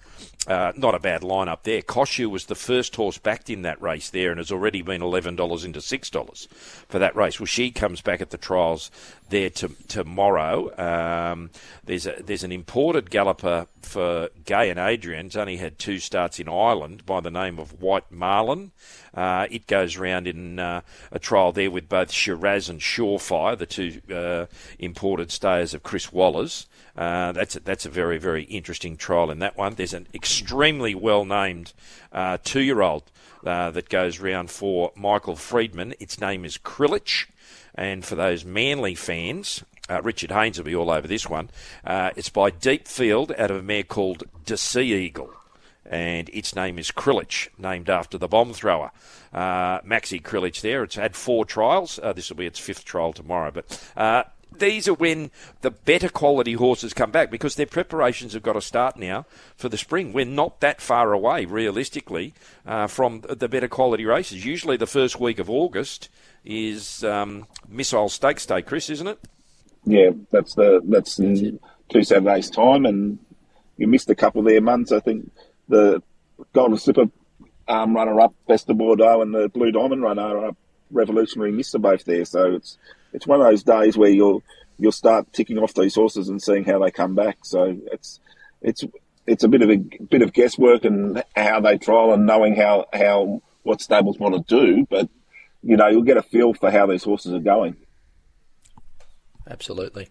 Uh, 0.47 0.73
not 0.77 0.95
a 0.95 0.99
bad 0.99 1.23
line 1.23 1.47
up 1.47 1.65
there. 1.65 1.83
Koshu 1.83 2.31
was 2.31 2.47
the 2.47 2.55
first 2.55 2.97
horse 2.97 3.19
backed 3.19 3.51
in 3.51 3.63
that 3.63 3.81
race 3.83 4.09
there 4.09 4.31
and 4.31 4.39
has 4.39 4.51
already 4.51 4.81
been 4.81 5.03
$11 5.03 5.65
into 5.65 5.79
$6 5.79 6.49
for 6.89 6.99
that 6.99 7.15
race. 7.15 7.39
Well, 7.39 7.47
she 7.47 7.71
comes 7.71 8.01
back 8.01 8.23
at 8.23 8.31
the 8.31 8.39
trials 8.39 8.91
there 9.29 9.51
to, 9.51 9.69
tomorrow. 9.89 10.75
Um, 10.79 11.51
there's, 11.85 12.07
a, 12.07 12.23
there's 12.25 12.45
an 12.45 12.53
imported 12.53 13.11
galloper 13.11 13.67
for 13.83 14.31
Gai 14.47 14.65
and 14.65 14.79
Adrian. 14.79 15.27
It's 15.27 15.37
only 15.37 15.59
had 15.59 15.79
two 15.79 15.99
starts 15.99 16.41
in 16.41 16.49
Ireland 16.49 17.05
by 17.05 17.21
the 17.21 17.31
name 17.31 17.59
of 17.59 17.83
White 17.83 18.11
Marlin. 18.11 18.73
Uh, 19.13 19.49
it 19.51 19.67
goes 19.67 19.99
round 19.99 20.27
in 20.27 20.59
uh, 20.59 20.81
a 21.13 21.19
trial 21.19 21.53
there 21.53 21.71
with 21.71 21.91
both 21.91 22.11
Shiraz 22.11 22.71
and 22.71 22.81
Surefire, 22.81 23.59
the 23.59 23.67
two 23.67 24.01
uh, 24.11 24.47
imported 24.79 25.31
stayers 25.31 25.75
of 25.75 25.83
Chris 25.83 26.11
Waller's. 26.11 26.67
Uh, 26.97 27.33
that's 27.33 27.55
a, 27.55 27.61
that's 27.61 27.87
a 27.87 27.91
very 27.91 28.08
very 28.09 28.19
very 28.19 28.45
interesting 28.45 28.97
trial 28.97 29.31
in 29.31 29.39
that 29.41 29.57
one. 29.57 29.75
There's 29.75 29.93
an 29.93 30.07
extremely 30.15 30.95
well 30.95 31.27
named 31.27 31.75
uh, 32.11 32.39
two 32.43 32.63
year 32.63 32.81
old 32.81 33.03
uh, 33.45 33.71
that 33.73 33.91
goes 33.91 34.19
round 34.19 34.51
for 34.51 34.93
Michael 34.97 35.37
Freedman. 35.37 35.95
Its 36.01 36.19
name 36.19 36.47
is 36.47 36.57
Krilich, 36.57 37.27
and 37.75 38.05
for 38.05 38.15
those 38.15 38.45
Manly 38.45 38.95
fans. 38.95 39.63
Uh, 39.91 40.03
Richard 40.03 40.31
Haynes 40.31 40.59
will 40.59 40.67
be 40.67 40.75
all 40.75 40.91
over 40.91 41.09
this 41.09 41.29
one. 41.29 41.49
Uh, 41.83 42.11
it's 42.15 42.29
by 42.29 42.51
Deep 42.51 42.87
Field 42.87 43.33
out 43.39 43.51
of 43.51 43.57
a 43.59 43.63
mare 43.63 43.83
called 43.83 44.25
De 44.45 44.57
Sea 44.57 44.93
Eagle 44.93 45.33
and 45.87 46.29
its 46.35 46.55
name 46.55 46.79
is 46.79 46.91
Krilich, 46.91 47.49
named 47.57 47.89
after 47.89 48.19
the 48.19 48.29
bomb 48.29 48.53
thrower. 48.53 48.91
Uh, 49.33 49.81
Maxi 49.81 50.21
Krilich 50.21 50.61
there. 50.61 50.83
It's 50.83 50.97
had 50.97 51.17
four 51.17 51.47
trials. 51.47 51.99
Uh, 52.03 52.13
this 52.13 52.29
will 52.29 52.37
be 52.37 52.47
its 52.47 52.59
fifth 52.59 52.85
trial 52.85 53.15
tomorrow. 53.15 53.51
But 53.51 53.91
uh, 53.97 54.25
these 54.57 54.89
are 54.89 54.95
when 54.95 55.31
the 55.61 55.71
better 55.71 56.09
quality 56.09 56.55
horses 56.55 56.95
come 56.95 57.11
back 57.11 57.31
because 57.31 57.55
their 57.55 57.67
preparations 57.67 58.33
have 58.33 58.43
got 58.43 58.55
to 58.55 58.61
start 58.61 58.97
now 58.97 59.27
for 59.57 59.69
the 59.69 59.79
spring. 59.79 60.13
We're 60.13 60.25
not 60.25 60.61
that 60.61 60.81
far 60.81 61.13
away, 61.13 61.45
realistically, 61.45 62.35
uh, 62.67 62.87
from 62.87 63.23
the 63.29 63.49
better 63.49 63.69
quality 63.69 64.05
races. 64.05 64.45
Usually, 64.45 64.77
the 64.77 64.87
first 64.87 65.21
week 65.21 65.39
of 65.39 65.49
August 65.49 66.09
is 66.45 67.05
um, 67.05 67.47
Missile 67.69 68.09
Stakes 68.09 68.47
Day, 68.47 68.63
Chris, 68.63 68.91
isn't 68.91 69.07
it? 69.07 69.19
Yeah, 69.85 70.11
that's 70.31 70.55
the 70.55 70.81
that's 70.85 71.19
in 71.19 71.61
two 71.89 72.03
Saturdays' 72.03 72.51
time, 72.51 72.85
and 72.85 73.19
you 73.77 73.87
missed 73.87 74.11
a 74.11 74.15
couple 74.15 74.43
there, 74.43 74.61
Muns. 74.61 74.93
I 74.93 75.01
think 75.01 75.31
the 75.69 76.03
Golden 76.53 76.77
Slipper 76.77 77.05
um, 77.69 77.95
runner-up, 77.95 78.35
Best 78.47 78.69
of 78.71 78.79
Bordeaux, 78.79 79.23
and 79.23 79.35
the 79.35 79.49
Blue 79.49 79.71
Diamond 79.71 80.03
runner-up, 80.03 80.57
Revolutionary 80.91 81.53
Mister, 81.53 81.79
both 81.79 82.05
there. 82.05 82.25
So 82.25 82.55
it's 82.55 82.77
it's 83.13 83.27
one 83.27 83.41
of 83.41 83.47
those 83.47 83.63
days 83.63 83.97
where 83.97 84.11
you'll 84.11 84.43
you'll 84.79 84.93
start 84.93 85.33
ticking 85.33 85.59
off 85.59 85.75
these 85.75 85.95
horses 85.95 86.29
and 86.29 86.43
seeing 86.43 86.65
how 86.65 86.79
they 86.79 86.91
come 86.91 87.15
back. 87.15 87.39
So 87.45 87.77
it's 87.93 88.21
it's 88.63 88.85
it's 89.27 89.45
a 89.45 89.49
bit 89.49 89.63
of 89.63 89.71
a 89.71 89.77
bit 89.77 90.23
of 90.23 90.33
guesswork 90.33 90.85
and 90.85 91.23
how 91.37 91.61
they 91.61 91.79
trial 91.79 92.13
and 92.13 92.27
knowing 92.27 92.57
how 92.57 92.87
how 92.93 93.43
what 93.63 93.81
stables 93.81 94.19
want 94.19 94.35
to 94.35 94.57
do, 94.57 94.87
but 94.89 95.09
you 95.63 95.77
know 95.77 95.89
you'll 95.89 96.03
get 96.03 96.17
a 96.17 96.23
feel 96.23 96.55
for 96.55 96.71
how 96.71 96.87
these 96.87 97.05
horses 97.05 97.33
are 97.33 97.41
going. 97.41 97.77
Absolutely. 99.51 100.09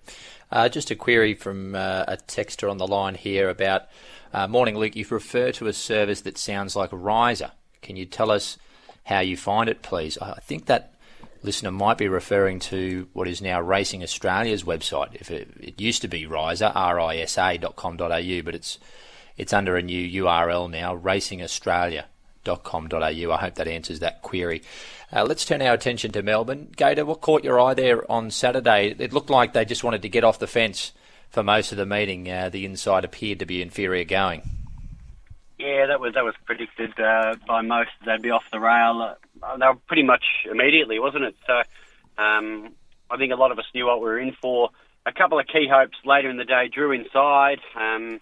Uh, 0.51 0.67
just 0.67 0.89
a 0.89 0.95
query 0.95 1.35
from 1.35 1.75
uh, 1.75 2.05
a 2.07 2.17
texter 2.17 2.71
on 2.71 2.77
the 2.77 2.87
line 2.87 3.15
here 3.15 3.49
about 3.49 3.83
uh, 4.33 4.47
morning, 4.47 4.77
Luke. 4.77 4.95
You've 4.95 5.11
referred 5.11 5.53
to 5.55 5.67
a 5.67 5.73
service 5.73 6.21
that 6.21 6.37
sounds 6.37 6.75
like 6.75 6.89
riser. 6.91 7.51
Can 7.81 7.95
you 7.95 8.05
tell 8.05 8.31
us 8.31 8.57
how 9.03 9.19
you 9.19 9.37
find 9.37 9.69
it, 9.69 9.81
please? 9.83 10.17
I 10.17 10.39
think 10.41 10.65
that 10.65 10.93
listener 11.43 11.71
might 11.71 11.97
be 11.97 12.07
referring 12.07 12.59
to 12.59 13.07
what 13.13 13.27
is 13.27 13.41
now 13.41 13.59
Racing 13.61 14.03
Australia's 14.03 14.63
website. 14.63 15.15
If 15.15 15.31
it, 15.31 15.49
it 15.59 15.81
used 15.81 16.03
to 16.03 16.07
be 16.07 16.25
Risa, 16.25 16.71
R-I-S-A.com.au, 16.75 18.41
but 18.43 18.55
it's 18.55 18.79
it's 19.37 19.53
under 19.53 19.77
a 19.77 19.83
new 19.83 20.23
URL 20.23 20.69
now, 20.69 20.97
racingaustralia.com.au. 20.97 23.31
I 23.31 23.37
hope 23.37 23.55
that 23.55 23.67
answers 23.67 23.99
that 23.99 24.21
query. 24.23 24.63
Uh, 25.13 25.23
let's 25.23 25.45
turn 25.45 25.61
our 25.61 25.73
attention 25.73 26.11
to 26.11 26.23
Melbourne. 26.23 26.71
Gator, 26.75 27.05
what 27.05 27.21
caught 27.21 27.43
your 27.43 27.59
eye 27.59 27.75
there 27.75 28.11
on 28.11 28.31
Saturday? 28.31 28.95
It 28.97 29.13
looked 29.13 29.29
like 29.29 29.53
they 29.53 29.63
just 29.63 29.83
wanted 29.83 30.01
to 30.01 30.09
get 30.09 30.23
off 30.23 30.39
the 30.39 30.47
fence 30.47 30.91
for 31.29 31.43
most 31.43 31.71
of 31.71 31.77
the 31.77 31.85
meeting. 31.85 32.27
Uh, 32.29 32.49
the 32.49 32.65
inside 32.65 33.05
appeared 33.05 33.37
to 33.39 33.45
be 33.45 33.61
inferior 33.61 34.05
going. 34.05 34.56
Yeah, 35.57 35.87
that 35.87 35.99
was 35.99 36.13
that 36.13 36.23
was 36.23 36.35
predicted 36.45 36.99
uh, 36.99 37.35
by 37.47 37.61
most. 37.61 37.89
They'd 38.05 38.21
be 38.21 38.29
off 38.29 38.43
the 38.51 38.59
rail. 38.59 39.15
Uh, 39.41 39.57
they 39.57 39.65
were 39.65 39.75
pretty 39.87 40.03
much 40.03 40.23
immediately, 40.49 40.99
wasn't 40.99 41.23
it? 41.23 41.35
So 41.47 41.53
um, 42.21 42.73
I 43.09 43.17
think 43.17 43.33
a 43.33 43.35
lot 43.35 43.51
of 43.51 43.57
us 43.57 43.65
knew 43.73 43.87
what 43.87 43.99
we 43.99 44.05
were 44.05 44.19
in 44.19 44.33
for. 44.39 44.69
A 45.05 45.11
couple 45.11 45.39
of 45.39 45.47
key 45.47 45.67
hopes 45.71 45.97
later 46.05 46.29
in 46.29 46.37
the 46.37 46.45
day 46.45 46.67
drew 46.67 46.91
inside. 46.91 47.59
Um, 47.75 48.19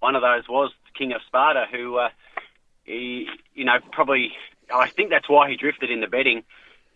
one 0.00 0.14
of 0.14 0.22
those 0.22 0.48
was 0.48 0.72
King 0.96 1.12
of 1.12 1.20
Sparta, 1.26 1.66
who 1.70 1.98
uh, 1.98 2.08
he, 2.84 3.26
you 3.54 3.64
know, 3.64 3.78
probably 3.92 4.32
I 4.74 4.88
think 4.88 5.10
that's 5.10 5.28
why 5.28 5.50
he 5.50 5.56
drifted 5.56 5.90
in 5.90 6.00
the 6.00 6.06
betting. 6.06 6.42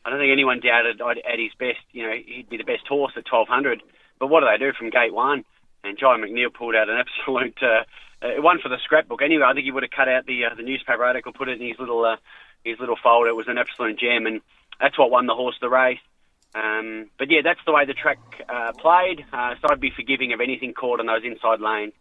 I 0.04 0.10
don't 0.10 0.18
think 0.18 0.32
anyone 0.32 0.60
doubted 0.60 1.00
at 1.00 1.38
his 1.38 1.52
best. 1.58 1.84
You 1.92 2.06
know, 2.06 2.14
he'd 2.14 2.48
be 2.48 2.56
the 2.56 2.64
best 2.64 2.86
horse 2.88 3.12
at 3.16 3.30
1200. 3.30 3.82
But 4.18 4.28
what 4.28 4.40
do 4.40 4.46
they 4.46 4.58
do 4.58 4.72
from 4.72 4.90
gate 4.90 5.14
one? 5.14 5.44
And 5.84 5.98
Jye 5.98 6.16
McNeil 6.18 6.52
pulled 6.52 6.74
out 6.74 6.88
an 6.88 6.96
absolute 7.04 7.58
uh, 7.62 7.84
uh, 8.22 8.40
one 8.40 8.58
for 8.60 8.68
the 8.68 8.78
scrapbook. 8.84 9.22
Anyway, 9.22 9.44
I 9.44 9.52
think 9.52 9.64
he 9.64 9.70
would 9.70 9.82
have 9.82 9.90
cut 9.90 10.08
out 10.08 10.26
the 10.26 10.44
uh, 10.46 10.54
the 10.54 10.62
newspaper 10.62 11.04
article, 11.04 11.32
put 11.32 11.48
it 11.48 11.60
in 11.60 11.66
his 11.66 11.78
little 11.78 12.04
uh, 12.04 12.16
his 12.64 12.78
little 12.78 12.96
folder. 13.02 13.28
It 13.28 13.36
was 13.36 13.48
an 13.48 13.58
absolute 13.58 13.98
gem, 13.98 14.26
and 14.26 14.40
that's 14.80 14.98
what 14.98 15.10
won 15.10 15.26
the 15.26 15.34
horse 15.34 15.56
the 15.60 15.68
race. 15.68 15.98
Um, 16.54 17.08
but 17.18 17.30
yeah, 17.30 17.40
that's 17.42 17.60
the 17.64 17.72
way 17.72 17.86
the 17.86 17.94
track 17.94 18.18
uh, 18.48 18.72
played. 18.72 19.24
Uh, 19.32 19.54
so 19.60 19.68
I'd 19.70 19.80
be 19.80 19.90
forgiving 19.90 20.32
of 20.32 20.40
anything 20.40 20.74
caught 20.74 21.00
on 21.00 21.06
those 21.06 21.24
inside 21.24 21.60
lanes. 21.60 21.94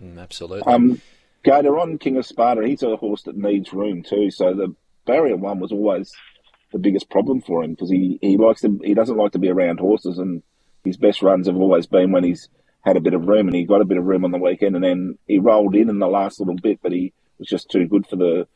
Mm, 0.00 0.20
absolutely. 0.20 0.72
Um, 0.72 1.00
Gator 1.42 1.78
on 1.78 1.98
King 1.98 2.16
of 2.16 2.26
Sparta, 2.26 2.66
he's 2.66 2.82
a 2.82 2.96
horse 2.96 3.22
that 3.22 3.36
needs 3.36 3.72
room 3.72 4.02
too. 4.02 4.30
So 4.30 4.54
the 4.54 4.74
barrier 5.04 5.36
one 5.36 5.58
was 5.58 5.72
always 5.72 6.12
the 6.72 6.78
biggest 6.78 7.10
problem 7.10 7.40
for 7.40 7.64
him 7.64 7.72
because 7.72 7.90
he, 7.90 8.18
he 8.20 8.36
likes 8.36 8.60
to 8.60 8.80
he 8.84 8.94
doesn't 8.94 9.16
like 9.16 9.32
to 9.32 9.38
be 9.38 9.48
around 9.48 9.80
horses, 9.80 10.18
and 10.18 10.42
his 10.84 10.96
best 10.96 11.22
runs 11.22 11.46
have 11.46 11.56
always 11.56 11.86
been 11.86 12.12
when 12.12 12.24
he's 12.24 12.48
had 12.88 12.96
a 12.96 13.00
bit 13.00 13.14
of 13.14 13.26
room, 13.26 13.46
and 13.46 13.54
he 13.54 13.64
got 13.64 13.80
a 13.82 13.86
bit 13.86 13.98
of 13.98 14.04
room 14.04 14.24
on 14.24 14.32
the 14.32 14.38
weekend, 14.38 14.74
and 14.74 14.84
then 14.84 15.18
he 15.26 15.38
rolled 15.38 15.74
in 15.74 15.90
in 15.90 15.98
the 15.98 16.08
last 16.08 16.40
little 16.40 16.56
bit, 16.56 16.80
but 16.82 16.92
he 16.92 17.12
was 17.38 17.48
just 17.48 17.70
too 17.70 17.86
good 17.86 18.06
for 18.06 18.16
the 18.16 18.48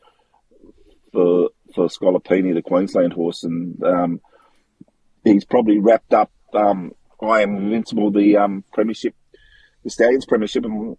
for 1.11 1.49
for 1.73 1.87
Scolopini, 1.87 2.53
the 2.53 2.61
Queensland 2.61 3.13
horse, 3.13 3.43
and 3.43 3.81
um, 3.83 4.21
he's 5.23 5.45
probably 5.45 5.79
wrapped 5.79 6.13
up. 6.13 6.31
Um, 6.53 6.91
I 7.21 7.41
am 7.41 7.55
invincible, 7.55 8.11
the 8.11 8.37
um, 8.37 8.63
premiership, 8.73 9.15
the 9.83 9.89
Stallions 9.89 10.25
premiership, 10.25 10.65
and 10.65 10.97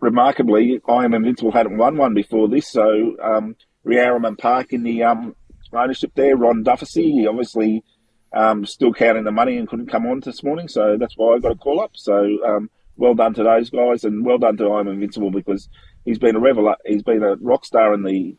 remarkably, 0.00 0.80
I 0.88 1.04
am 1.04 1.14
invincible 1.14 1.52
hadn't 1.52 1.78
won 1.78 1.96
one 1.96 2.14
before 2.14 2.48
this. 2.48 2.68
So 2.68 3.16
um, 3.22 3.56
Yarraman 3.86 4.38
Park 4.38 4.72
in 4.72 4.82
the 4.82 5.04
um, 5.04 5.34
ownership 5.72 6.12
there, 6.14 6.36
Ron 6.36 6.62
Dufficy, 6.62 7.10
he 7.12 7.26
obviously 7.26 7.84
um, 8.32 8.64
still 8.64 8.92
counting 8.92 9.24
the 9.24 9.32
money 9.32 9.56
and 9.56 9.68
couldn't 9.68 9.90
come 9.90 10.06
on 10.06 10.20
this 10.20 10.42
morning, 10.42 10.68
so 10.68 10.96
that's 10.98 11.16
why 11.16 11.34
I 11.34 11.38
got 11.38 11.52
a 11.52 11.56
call 11.56 11.80
up. 11.80 11.92
So 11.94 12.44
um, 12.46 12.70
well 12.96 13.14
done 13.14 13.34
to 13.34 13.42
those 13.42 13.70
guys, 13.70 14.04
and 14.04 14.24
well 14.24 14.38
done 14.38 14.56
to 14.58 14.72
I'm 14.72 14.88
Invincible 14.88 15.30
because 15.30 15.68
he's 16.04 16.18
been 16.18 16.36
a 16.36 16.40
reveler. 16.40 16.76
He's 16.84 17.02
been 17.02 17.22
a 17.22 17.36
rock 17.36 17.64
star 17.64 17.94
in 17.94 18.02
the 18.02 18.36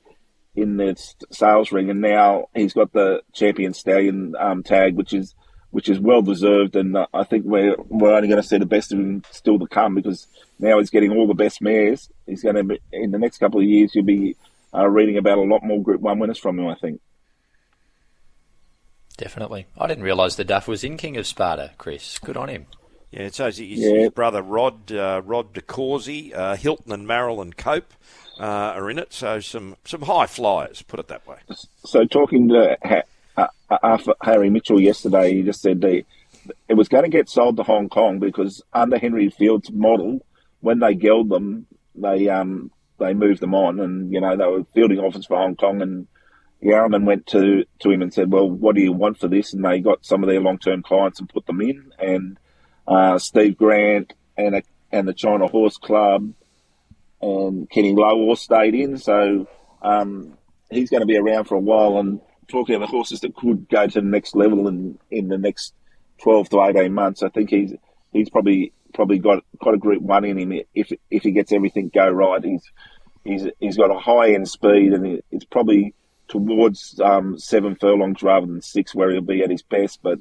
in 0.56 0.78
the 0.78 0.96
sales 1.32 1.72
ring, 1.72 1.90
and 1.90 2.02
now 2.02 2.46
he's 2.54 2.74
got 2.74 2.94
the 2.94 3.22
champion 3.34 3.74
stallion 3.74 4.34
um, 4.40 4.64
tag, 4.64 4.96
which 4.96 5.14
is 5.14 5.36
which 5.72 5.90
is 5.90 6.00
well 6.00 6.22
deserved. 6.22 6.76
And 6.76 6.96
uh, 6.96 7.08
I 7.14 7.24
think 7.24 7.46
we're 7.46 7.76
we're 7.88 8.14
only 8.14 8.28
going 8.28 8.42
to 8.42 8.48
see 8.48 8.58
the 8.58 8.66
best 8.66 8.94
of 8.94 9.00
him 9.00 9.24
still 9.32 9.60
to 9.60 9.68
come 9.68 9.96
because 9.96 10.28
now 10.60 10.80
he's 10.80 10.90
getting 10.90 11.12
all 11.12 11.28
the 11.28 11.34
best 11.34 11.62
mares. 11.62 12.10
He's 12.28 12.44
going 12.44 12.56
to 12.56 12.64
be, 12.64 12.80
in 12.92 13.12
the 13.12 13.20
next 13.20 13.40
couple 13.40 13.60
of 13.60 13.66
years. 13.66 13.94
You'll 13.94 14.06
be 14.06 14.36
uh, 14.74 14.88
reading 14.88 15.18
about 15.18 15.38
a 15.38 15.42
lot 15.42 15.64
more 15.64 15.82
Group 15.82 16.02
One 16.02 16.20
winners 16.20 16.38
from 16.38 16.60
him. 16.60 16.68
I 16.68 16.76
think. 16.76 17.02
Definitely. 19.22 19.68
I 19.78 19.86
didn't 19.86 20.04
realise 20.04 20.36
the 20.36 20.44
Duff 20.44 20.68
was 20.68 20.84
in 20.84 20.98
King 20.98 21.16
of 21.16 21.28
Sparta, 21.28 21.72
Chris. 21.78 22.18
Good 22.18 22.36
on 22.36 22.50
him. 22.50 22.66
Yeah, 23.12 23.30
so 23.30 23.46
his, 23.46 23.60
yeah. 23.60 24.00
his 24.00 24.10
brother 24.10 24.42
Rod, 24.42 24.92
uh, 24.92 25.22
Rod 25.24 25.54
DeCourcy, 25.54 26.36
uh, 26.36 26.56
Hilton 26.56 26.92
and 26.92 27.06
Merrill 27.06 27.40
and 27.40 27.56
Cope 27.56 27.94
uh, 28.40 28.44
are 28.44 28.90
in 28.90 28.98
it. 28.98 29.14
So 29.14 29.40
some, 29.40 29.76
some 29.86 30.02
high 30.02 30.26
flyers, 30.26 30.82
put 30.82 31.00
it 31.00 31.08
that 31.10 31.28
way. 31.28 31.38
So 31.86 32.06
talking 32.06 32.50
to 32.50 32.78
ha- 32.84 33.50
uh, 33.70 33.98
Harry 34.24 34.50
Mitchell 34.50 34.82
yesterday, 34.82 35.36
he 35.36 35.44
just 35.44 35.62
said 35.62 35.82
they, 35.82 36.06
it 36.68 36.74
was 36.74 36.88
going 36.88 37.04
to 37.04 37.10
get 37.10 37.30
sold 37.30 37.58
to 37.58 37.64
Hong 37.64 37.90
Kong 37.90 38.18
because 38.18 38.64
under 38.74 38.98
Henry 38.98 39.30
Field's 39.30 39.70
model, 39.70 40.26
when 40.62 40.80
they 40.80 40.96
gelled 40.96 41.30
them, 41.30 41.68
they 41.94 42.28
um 42.30 42.72
they 42.98 43.14
moved 43.14 43.42
them 43.42 43.54
on, 43.54 43.80
and 43.80 44.12
you 44.12 44.22
know 44.22 44.36
they 44.38 44.46
were 44.46 44.64
fielding 44.74 45.00
offers 45.00 45.26
for 45.26 45.38
Hong 45.38 45.56
Kong, 45.56 45.82
and 45.82 46.08
Yarraman 46.64 47.06
went 47.06 47.28
to, 47.28 47.66
to 47.80 47.90
him 47.90 48.02
and 48.02 48.14
said, 48.14 48.32
"Well, 48.32 48.50
what 48.50 48.76
do 48.76 48.82
you 48.82 48.94
want 48.94 49.20
for 49.20 49.28
this?" 49.28 49.54
And 49.54 49.66
they 49.66 49.80
got 49.80 50.06
some 50.06 50.24
of 50.24 50.30
their 50.30 50.42
long 50.42 50.60
term 50.60 50.84
clients 50.84 51.20
and 51.20 51.30
put 51.30 51.46
them 51.46 51.62
in. 51.62 51.92
And 51.98 52.38
uh, 52.88 53.18
Steve 53.18 53.58
Grant 53.58 54.14
and 54.38 54.56
a, 54.56 54.64
and 54.92 55.08
the 55.08 55.14
China 55.14 55.48
Horse 55.48 55.78
Club 55.78 56.34
and 57.22 57.70
Kenny 57.70 57.94
Lowe 57.94 58.20
all 58.20 58.36
stayed 58.36 58.76
in. 58.76 58.98
So 58.98 59.48
um, 59.82 60.38
he's 60.70 60.90
going 60.90 61.02
to 61.02 61.08
be 61.08 61.18
around 61.18 61.46
for 61.46 61.56
a 61.56 61.60
while. 61.60 61.98
And 61.98 62.22
talking 62.48 62.76
about 62.76 62.86
the 62.86 62.92
horses 62.92 63.22
that 63.22 63.36
could 63.36 63.68
go 63.70 63.88
to 63.88 64.02
the 64.02 64.08
next 64.08 64.36
level 64.36 64.68
in 64.68 65.00
in 65.10 65.30
the 65.30 65.38
next 65.38 65.74
twelve 66.22 66.50
to 66.50 66.62
eighteen 66.62 66.94
months. 66.94 67.24
I 67.24 67.30
think 67.30 67.50
he's 67.50 67.74
he's 68.12 68.30
probably 68.30 68.74
probably 68.94 69.18
got 69.18 69.44
got 69.64 69.74
a 69.74 69.78
Group 69.78 70.02
One 70.04 70.26
in 70.26 70.38
him 70.38 70.62
if 70.76 70.92
if 71.10 71.24
he 71.24 71.32
gets 71.32 71.52
everything 71.52 71.90
go 71.94 72.10
right. 72.10 72.44
He's 72.44 72.64
he's 73.24 73.48
he's 73.60 73.78
got 73.78 73.90
a 73.90 74.00
high 74.00 74.34
end 74.34 74.48
speed 74.48 74.94
and 74.94 75.24
it's 75.32 75.46
probably 75.46 75.96
towards 76.32 77.00
um, 77.02 77.38
seven 77.38 77.76
furlongs 77.76 78.24
rather 78.24 78.48
than 78.48 78.62
six 78.62 78.96
where 78.96 79.12
he'll 79.12 79.22
be 79.22 79.44
at 79.44 79.52
his 79.52 79.62
best. 79.62 80.00
But 80.02 80.20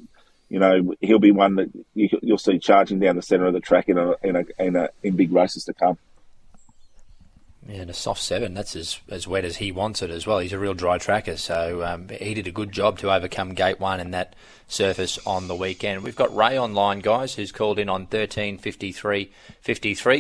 you 0.49 0.59
know 0.59 0.95
he'll 1.01 1.21
be 1.21 1.31
one 1.31 1.55
that 1.57 1.71
you, 1.95 2.09
will 2.23 2.37
see 2.37 2.59
charging 2.59 2.99
down 2.99 3.17
the 3.17 3.23
centre 3.23 3.47
of 3.47 3.55
the 3.55 3.61
track 3.61 3.89
in 3.89 3.97
a, 3.97 4.15
in 4.23 4.37
a, 4.37 4.45
in, 4.59 4.77
a, 4.77 4.89
in 5.03 5.17
big 5.17 5.33
races 5.33 5.65
to 5.65 5.73
come. 5.73 5.97
Yeah, 7.69 7.83
and 7.83 7.91
a 7.91 7.95
soft 7.95 8.23
seven, 8.23 8.55
that's 8.55 8.75
as, 8.75 9.01
as 9.11 9.29
wet 9.29 9.45
as 9.45 9.59
he 9.59 9.71
wants 9.71 10.03
it 10.03 10.11
as 10.11 10.27
well. 10.27 10.39
He's 10.39 10.55
a 10.55 10.59
real 10.59 10.75
dry 10.75 10.99
tracker, 10.99 11.37
so 11.37 11.85
um, 11.85 12.09
he 12.09 12.35
did 12.35 12.47
a 12.47 12.51
good 12.51 12.73
job 12.73 12.99
to 12.99 13.13
overcome 13.13 13.55
gate 13.55 13.79
one 13.79 14.01
and 14.01 14.15
that 14.15 14.35
surface 14.67 15.19
on 15.27 15.47
the 15.47 15.55
weekend. 15.55 16.03
We've 16.03 16.17
got 16.17 16.35
Ray 16.35 16.59
online, 16.59 17.01
guys, 17.01 17.35
who's 17.35 17.53
called 17.53 17.79
in 17.79 17.91
on 17.91 18.03
1353 18.03 19.31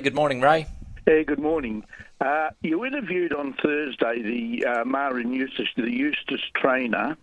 Good 0.00 0.14
morning, 0.14 0.42
Ray. 0.42 0.66
Yeah, 1.06 1.22
good 1.22 1.38
morning. 1.38 1.84
Uh, 2.20 2.50
you 2.60 2.84
interviewed 2.84 3.32
on 3.32 3.54
Thursday 3.54 4.22
the 4.22 4.66
uh, 4.66 4.84
Marin 4.84 5.32
Eustace, 5.32 5.68
the 5.76 5.90
Eustace 5.90 6.42
trainer. 6.54 7.16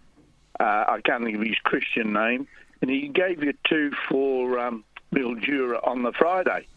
Uh, 0.60 0.64
I 0.64 1.02
can't 1.06 1.24
think 1.24 1.36
of 1.36 1.44
his 1.44 1.58
Christian 1.64 2.12
name, 2.12 2.48
and 2.82 2.90
he 2.90 3.08
gave 3.08 3.44
you 3.44 3.54
two 3.70 3.92
for 4.10 4.58
um, 4.58 4.84
Mildura 5.14 5.86
on 5.88 6.02
the 6.02 6.12
Friday. 6.12 6.68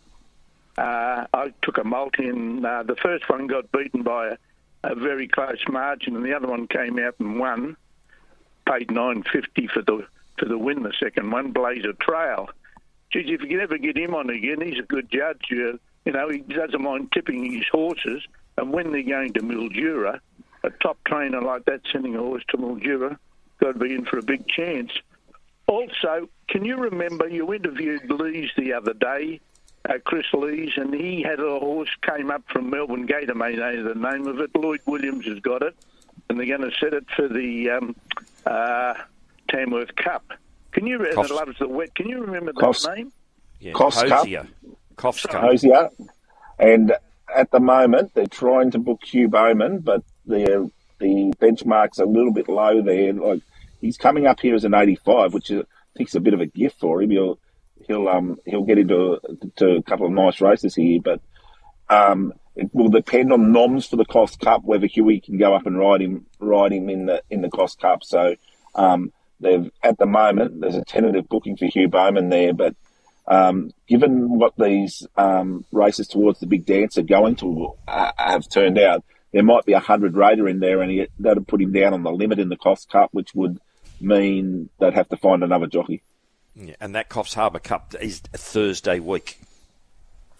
Uh, 0.76 1.26
I 1.32 1.54
took 1.62 1.78
a 1.78 1.84
multi, 1.84 2.28
and 2.28 2.64
uh, 2.64 2.82
the 2.82 2.96
first 2.96 3.28
one 3.30 3.46
got 3.46 3.72
beaten 3.72 4.02
by 4.02 4.28
a, 4.28 4.36
a, 4.84 4.94
very 4.94 5.26
close 5.26 5.62
margin, 5.68 6.16
and 6.16 6.24
the 6.24 6.34
other 6.34 6.48
one 6.48 6.66
came 6.68 6.98
out 6.98 7.14
and 7.18 7.38
won. 7.38 7.76
Paid 8.66 8.90
nine 8.90 9.24
fifty 9.32 9.68
for 9.68 9.80
the 9.80 10.06
for 10.38 10.44
the 10.44 10.58
win. 10.58 10.82
The 10.82 10.92
second 11.00 11.30
one, 11.30 11.52
Blazer 11.52 11.94
Trail. 11.94 12.50
Geez, 13.10 13.24
if 13.26 13.40
you 13.40 13.48
can 13.48 13.60
ever 13.60 13.78
get 13.78 13.96
him 13.96 14.14
on 14.14 14.28
again, 14.28 14.60
he's 14.60 14.78
a 14.78 14.82
good 14.82 15.10
judge. 15.10 15.50
You 16.11 16.16
know, 16.16 16.29
he 16.29 16.38
doesn't 16.38 16.83
mind 16.83 17.12
tipping 17.12 17.53
his 17.53 17.68
horses, 17.70 18.27
and 18.59 18.73
when 18.73 18.90
they're 18.90 19.05
going 19.05 19.33
to 19.35 19.42
Mildura, 19.42 20.18
a 20.64 20.70
top 20.83 20.99
trainer 21.07 21.40
like 21.40 21.66
that 21.66 21.83
sending 21.92 22.16
a 22.16 22.18
horse 22.18 22.42
to 22.49 22.57
Mildura, 22.57 23.16
got 23.61 23.75
to 23.75 23.79
be 23.79 23.94
in 23.94 24.05
for 24.05 24.18
a 24.18 24.23
big 24.25 24.49
chance. 24.49 24.90
Also, 25.68 26.29
can 26.49 26.64
you 26.64 26.77
remember 26.79 27.29
you 27.29 27.55
interviewed 27.55 28.11
Lees 28.11 28.51
the 28.57 28.73
other 28.73 28.92
day 28.92 29.38
uh, 29.88 29.99
Chris 30.03 30.27
Lees, 30.33 30.73
and 30.75 30.92
he 30.92 31.23
had 31.23 31.38
a 31.38 31.61
horse 31.61 31.90
came 32.03 32.29
up 32.29 32.42
from 32.49 32.70
Melbourne 32.70 33.07
Gate. 33.07 33.31
I 33.31 33.35
may 33.35 33.55
know 33.55 33.85
the 33.85 33.94
name 33.94 34.27
of 34.27 34.40
it. 34.40 34.51
Lloyd 34.57 34.81
Williams 34.87 35.27
has 35.27 35.38
got 35.38 35.62
it, 35.62 35.77
and 36.29 36.40
they're 36.40 36.59
going 36.59 36.68
to 36.68 36.77
set 36.81 36.92
it 36.92 37.07
for 37.14 37.29
the 37.29 37.70
um, 37.70 37.94
uh, 38.44 38.94
Tamworth 39.49 39.94
Cup. 39.94 40.25
Can 40.73 40.88
you? 40.88 40.99
Coffs. 40.99 41.31
loves 41.31 41.57
the 41.61 41.68
wet. 41.68 41.94
Can 41.94 42.09
you 42.09 42.20
remember 42.20 42.53
that 42.53 42.61
Coffs. 42.61 42.96
name? 42.96 43.12
Yeah, 43.61 43.75
Hosier. 43.77 44.49
Cup. 44.96 45.16
Hosier. 45.42 45.90
And 46.59 46.92
at 47.35 47.50
the 47.50 47.61
moment, 47.61 48.12
they're 48.14 48.26
trying 48.26 48.70
to 48.72 48.79
book 48.79 49.00
Hugh 49.05 49.29
Bowman, 49.29 49.81
but 49.81 50.03
the 50.26 50.70
the 50.98 51.33
benchmark's 51.40 51.98
a 51.98 52.05
little 52.05 52.33
bit 52.33 52.48
low 52.48 52.83
there. 52.83 53.12
Like 53.12 53.42
he's 53.81 53.96
coming 53.96 54.26
up 54.26 54.40
here 54.40 54.55
as 54.55 54.64
an 54.64 54.74
85, 54.74 55.33
which 55.33 55.50
is, 55.50 55.62
I 55.62 55.96
think 55.96 56.11
is 56.11 56.14
a 56.14 56.20
bit 56.20 56.35
of 56.35 56.40
a 56.40 56.46
gift 56.46 56.79
for 56.79 57.03
him. 57.03 57.11
He'll 57.11 57.38
he'll 57.87 58.09
um 58.09 58.38
he'll 58.46 58.64
get 58.64 58.79
into 58.79 59.18
to 59.57 59.70
a 59.76 59.83
couple 59.83 60.07
of 60.07 60.12
nice 60.12 60.40
races 60.40 60.74
here, 60.74 61.00
but 61.03 61.20
um 61.88 62.33
it 62.57 62.68
will 62.74 62.88
depend 62.88 63.33
on 63.33 63.53
noms 63.53 63.87
for 63.87 63.96
the 63.96 64.05
Coffs 64.05 64.38
Cup 64.38 64.64
whether 64.64 64.87
Huey 64.87 65.20
can 65.20 65.38
go 65.38 65.55
up 65.55 65.66
and 65.66 65.79
ride 65.79 66.03
him 66.03 66.26
ride 66.38 66.72
him 66.72 66.90
in 66.90 67.07
the 67.07 67.22
in 67.31 67.40
the 67.40 67.48
Coffs 67.48 67.79
Cup. 67.79 68.05
So 68.05 68.37
um 68.74 69.12
they've 69.40 69.70
at 69.83 69.98
the 69.98 70.07
moment 70.07 70.61
there's 70.61 70.76
a 70.76 70.85
tentative 70.85 71.29
booking 71.29 71.57
for 71.57 71.66
Hugh 71.66 71.88
Bowman 71.88 72.29
there, 72.29 72.53
but 72.53 72.74
um, 73.30 73.70
given 73.86 74.38
what 74.38 74.54
these 74.58 75.06
um, 75.16 75.64
races 75.70 76.08
towards 76.08 76.40
the 76.40 76.46
big 76.46 76.66
dance 76.66 76.98
are 76.98 77.02
going 77.02 77.36
to 77.36 77.74
uh, 77.86 78.10
have 78.18 78.48
turned 78.48 78.76
out, 78.76 79.04
there 79.32 79.44
might 79.44 79.64
be 79.64 79.72
a 79.72 79.78
hundred 79.78 80.16
raider 80.16 80.48
in 80.48 80.58
there, 80.58 80.82
and 80.82 80.90
he, 80.90 81.06
that'd 81.20 81.46
put 81.46 81.62
him 81.62 81.72
down 81.72 81.94
on 81.94 82.02
the 82.02 82.10
limit 82.10 82.40
in 82.40 82.48
the 82.48 82.56
Coffs 82.56 82.88
Cup, 82.88 83.10
which 83.12 83.32
would 83.34 83.60
mean 84.00 84.68
they'd 84.80 84.94
have 84.94 85.08
to 85.10 85.16
find 85.16 85.44
another 85.44 85.68
jockey. 85.68 86.02
Yeah, 86.56 86.74
and 86.80 86.92
that 86.96 87.08
Coffs 87.08 87.34
Harbour 87.34 87.60
Cup 87.60 87.94
is 88.00 88.18
Thursday 88.18 88.98
week. 88.98 89.38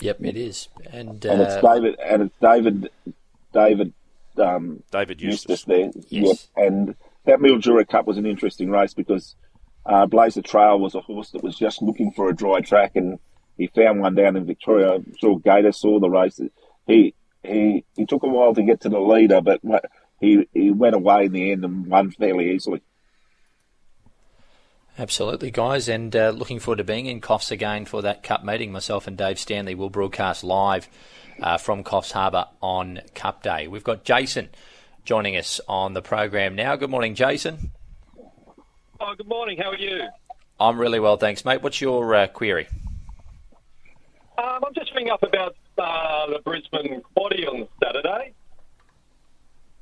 Yep, 0.00 0.24
it 0.24 0.37
is, 0.37 0.68
and, 0.90 1.24
uh, 1.24 1.33
it's 1.33 1.62
David 1.62 1.96
and 2.05 2.22
it's 2.22 2.35
David 2.40 2.90
David 3.53 3.92
um, 4.38 4.83
David 4.90 5.20
Eustace, 5.20 5.50
Eustace 5.50 5.64
there. 5.64 5.90
Yes. 6.09 6.48
Yep. 6.57 6.66
and 6.66 6.94
that 7.26 7.38
Mildura 7.38 7.87
Cup 7.87 8.07
was 8.07 8.16
an 8.16 8.26
interesting 8.26 8.70
race 8.70 8.94
because 8.94 9.37
uh, 9.87 10.07
Blazer 10.07 10.43
Trail 10.43 10.79
was 10.79 10.95
a 10.95 11.01
horse 11.01 11.31
that 11.31 11.43
was 11.43 11.57
just 11.57 11.83
looking 11.83 12.12
for 12.12 12.29
a 12.29 12.37
dry 12.37 12.61
track, 12.61 12.93
and 12.95 13.19
he 13.57 13.66
found 13.69 14.01
one 14.01 14.14
down 14.14 14.37
in 14.37 14.45
Victoria. 14.45 14.95
I'm 14.95 15.14
sure 15.19 15.38
Gator 15.38 15.73
saw 15.73 15.99
the 15.99 16.11
race. 16.11 16.40
He 16.87 17.14
he 17.43 17.85
he 17.97 18.07
took 18.07 18.23
a 18.23 18.29
while 18.29 18.55
to 18.55 18.62
get 18.62 18.81
to 18.83 18.88
the 18.88 19.01
leader, 19.01 19.40
but 19.40 19.61
he 20.21 20.47
he 20.53 20.71
went 20.71 20.95
away 20.95 21.25
in 21.25 21.33
the 21.33 21.53
end 21.53 21.64
and 21.64 21.87
won 21.87 22.11
fairly 22.11 22.53
easily. 22.53 22.83
Absolutely, 24.99 25.51
guys, 25.51 25.88
and 25.88 26.14
uh, 26.14 26.31
looking 26.31 26.59
forward 26.59 26.77
to 26.77 26.85
being 26.85 27.07
in 27.07 27.23
Coffs 27.23 27.51
again 27.51 27.87
for 27.87 28.03
that 28.03 28.23
Cup 28.23 28.45
meeting. 28.45 28.71
Myself 28.71 29.07
and 29.07 29.16
Dave 29.16 29.38
Stanley 29.38 29.75
will 29.75 29.88
broadcast 29.88 30.45
live 30.45 30.88
uh, 31.43 31.57
from 31.57 31.85
Coffs 31.85 32.12
Harbour 32.12 32.47
on 32.61 33.01
Cup 33.14 33.43
Day. 33.43 33.66
We've 33.66 33.85
got 33.85 34.05
Jason 34.05 34.51
joining 35.05 35.37
us 35.37 35.59
on 35.69 35.95
the 35.95 36.03
program 36.03 36.55
now. 36.55 36.77
Good 36.77 36.90
morning, 36.90 37.14
Jason. 37.14 37.71
Oh, 39.03 39.15
good 39.17 39.29
morning. 39.29 39.57
How 39.57 39.71
are 39.71 39.79
you? 39.79 40.09
I'm 40.61 40.79
really 40.79 41.01
well, 41.01 41.17
thanks, 41.17 41.43
mate. 41.43 41.63
What's 41.63 41.81
your 41.81 42.15
uh, 42.15 42.27
query? 42.27 42.69
Um, 44.37 44.63
I'm 44.63 44.75
just 44.75 44.95
ringing 44.95 45.11
up 45.11 45.23
about 45.23 45.57
uh, 45.79 46.27
the 46.27 46.41
Brisbane 46.45 47.01
Quaddy 47.17 47.49
on 47.49 47.67
Saturday. 47.83 48.35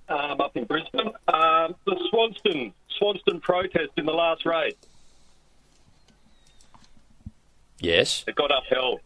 Um, 0.09 0.41
up 0.41 0.57
in 0.57 0.65
Brisbane, 0.65 1.09
um, 1.27 1.75
the 1.85 1.97
Swanston 2.11 2.73
Swanston 2.97 3.41
protest 3.41 3.91
in 3.97 4.07
the 4.07 4.13
last 4.13 4.47
race. 4.47 4.75
Yes. 7.81 8.25
It 8.29 8.37
got 8.37 8.51
upheld. 8.57 9.01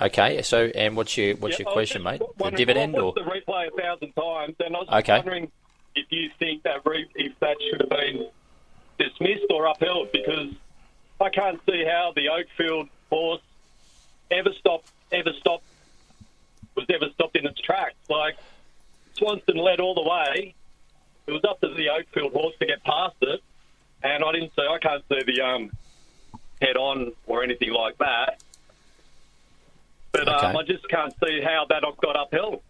Okay, 0.00 0.42
so 0.42 0.66
and 0.74 0.96
what's 0.96 1.16
your 1.16 1.36
what's 1.36 1.58
yeah, 1.58 1.66
your 1.66 1.72
question, 1.72 2.02
mate? 2.02 2.20
The 2.36 2.50
dividend 2.50 2.96
or 2.96 3.12
the 3.12 3.20
replay 3.20 3.68
a 3.68 3.80
thousand 3.80 4.12
times, 4.12 4.56
and 4.58 4.74
I 4.74 4.78
was 4.80 4.88
okay. 4.90 5.16
wondering 5.18 5.52
if 5.94 6.10
you 6.10 6.30
think 6.38 6.62
that 6.64 6.84
re- 6.84 7.08
if 7.14 7.38
that 7.40 7.56
should 7.60 7.80
have 7.80 7.90
been 7.90 8.28
dismissed 8.98 9.46
or 9.50 9.66
upheld 9.66 10.12
because 10.12 10.52
I 11.20 11.28
can't 11.30 11.60
see 11.68 11.84
how 11.84 12.12
the 12.14 12.26
Oakfield 12.26 12.88
horse 13.10 13.42
ever 14.30 14.50
stopped 14.58 14.90
ever 15.12 15.32
stopped 15.34 15.64
was 16.74 16.86
ever 16.88 17.10
stopped 17.14 17.36
in 17.36 17.46
its 17.46 17.60
tracks. 17.60 17.94
Like 18.08 18.36
Swanston 19.14 19.56
led 19.56 19.80
all 19.80 19.94
the 19.94 20.08
way. 20.08 20.54
It 21.26 21.32
was 21.32 21.44
up 21.44 21.60
to 21.60 21.68
the 21.68 21.88
Oakfield 21.88 22.32
horse 22.32 22.54
to 22.58 22.66
get 22.66 22.82
past 22.84 23.16
it, 23.22 23.40
and 24.02 24.24
I 24.24 24.32
didn't 24.32 24.52
see. 24.54 24.66
I 24.68 24.78
can't 24.78 25.02
see 25.08 25.22
the 25.24 25.40
um 25.40 25.70
head 26.60 26.76
on 26.76 27.12
or 27.26 27.42
anything 27.42 27.72
like 27.72 27.98
that. 27.98 28.42
But 30.12 30.28
um, 30.28 30.34
okay. 30.36 30.46
um, 30.46 30.56
I 30.56 30.62
just 30.62 30.88
can't 30.88 31.14
see 31.24 31.40
how 31.42 31.66
that 31.68 31.82
got 32.02 32.16
upheld. 32.20 32.62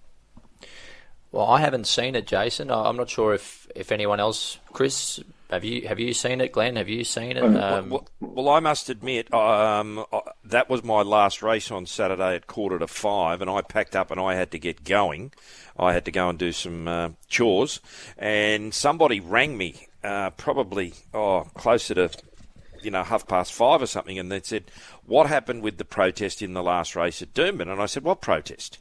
Well, 1.35 1.47
I 1.47 1.59
haven't 1.59 1.88
seen 1.88 2.14
it, 2.14 2.29
Jason. 2.29 2.70
I'm 2.70 2.97
not 2.97 3.11
sure 3.11 3.35
if, 3.35 3.66
if 3.75 3.90
anyone 3.90 4.20
else, 4.20 4.61
Chris, 4.73 5.18
have 5.51 5.64
you 5.64 5.88
have 5.88 5.99
you 5.99 6.14
seen 6.14 6.40
it, 6.40 6.53
Glenn? 6.53 6.77
Have 6.77 6.88
you 6.88 7.03
seen 7.03 7.37
it? 7.37 7.42
Um, 7.42 7.90
well, 7.90 8.07
well, 8.20 8.49
I 8.51 8.61
must 8.61 8.88
admit, 8.88 9.35
um, 9.35 10.05
that 10.44 10.70
was 10.70 10.85
my 10.85 11.03
last 11.03 11.42
race 11.42 11.73
on 11.73 11.87
Saturday 11.87 12.37
at 12.37 12.47
quarter 12.47 12.79
to 12.79 12.87
five, 12.87 13.40
and 13.40 13.51
I 13.51 13.62
packed 13.62 13.97
up 13.97 14.12
and 14.12 14.20
I 14.20 14.37
had 14.37 14.53
to 14.53 14.61
get 14.61 14.85
going. 14.85 15.33
I 15.77 15.92
had 15.92 16.05
to 16.05 16.12
go 16.12 16.29
and 16.29 16.38
do 16.38 16.53
some 16.53 16.87
uh, 16.87 17.09
chores, 17.27 17.81
and 18.16 18.73
somebody 18.73 19.18
rang 19.18 19.59
me, 19.59 19.88
uh, 20.05 20.31
probably 20.31 20.94
oh 21.12 21.49
closer 21.55 21.94
to 21.94 22.11
you 22.81 22.92
know, 22.92 23.03
half 23.03 23.27
past 23.27 23.53
five 23.53 23.83
or 23.83 23.87
something, 23.87 24.20
and 24.20 24.31
they 24.31 24.40
said, 24.40 24.70
What 25.05 25.27
happened 25.27 25.62
with 25.62 25.79
the 25.79 25.85
protest 25.85 26.42
in 26.42 26.53
the 26.53 26.62
last 26.62 26.94
race 26.94 27.23
at 27.23 27.35
Doomben? 27.35 27.73
And 27.73 27.83
I 27.83 27.87
said, 27.87 28.05
What 28.05 28.20
protest? 28.20 28.79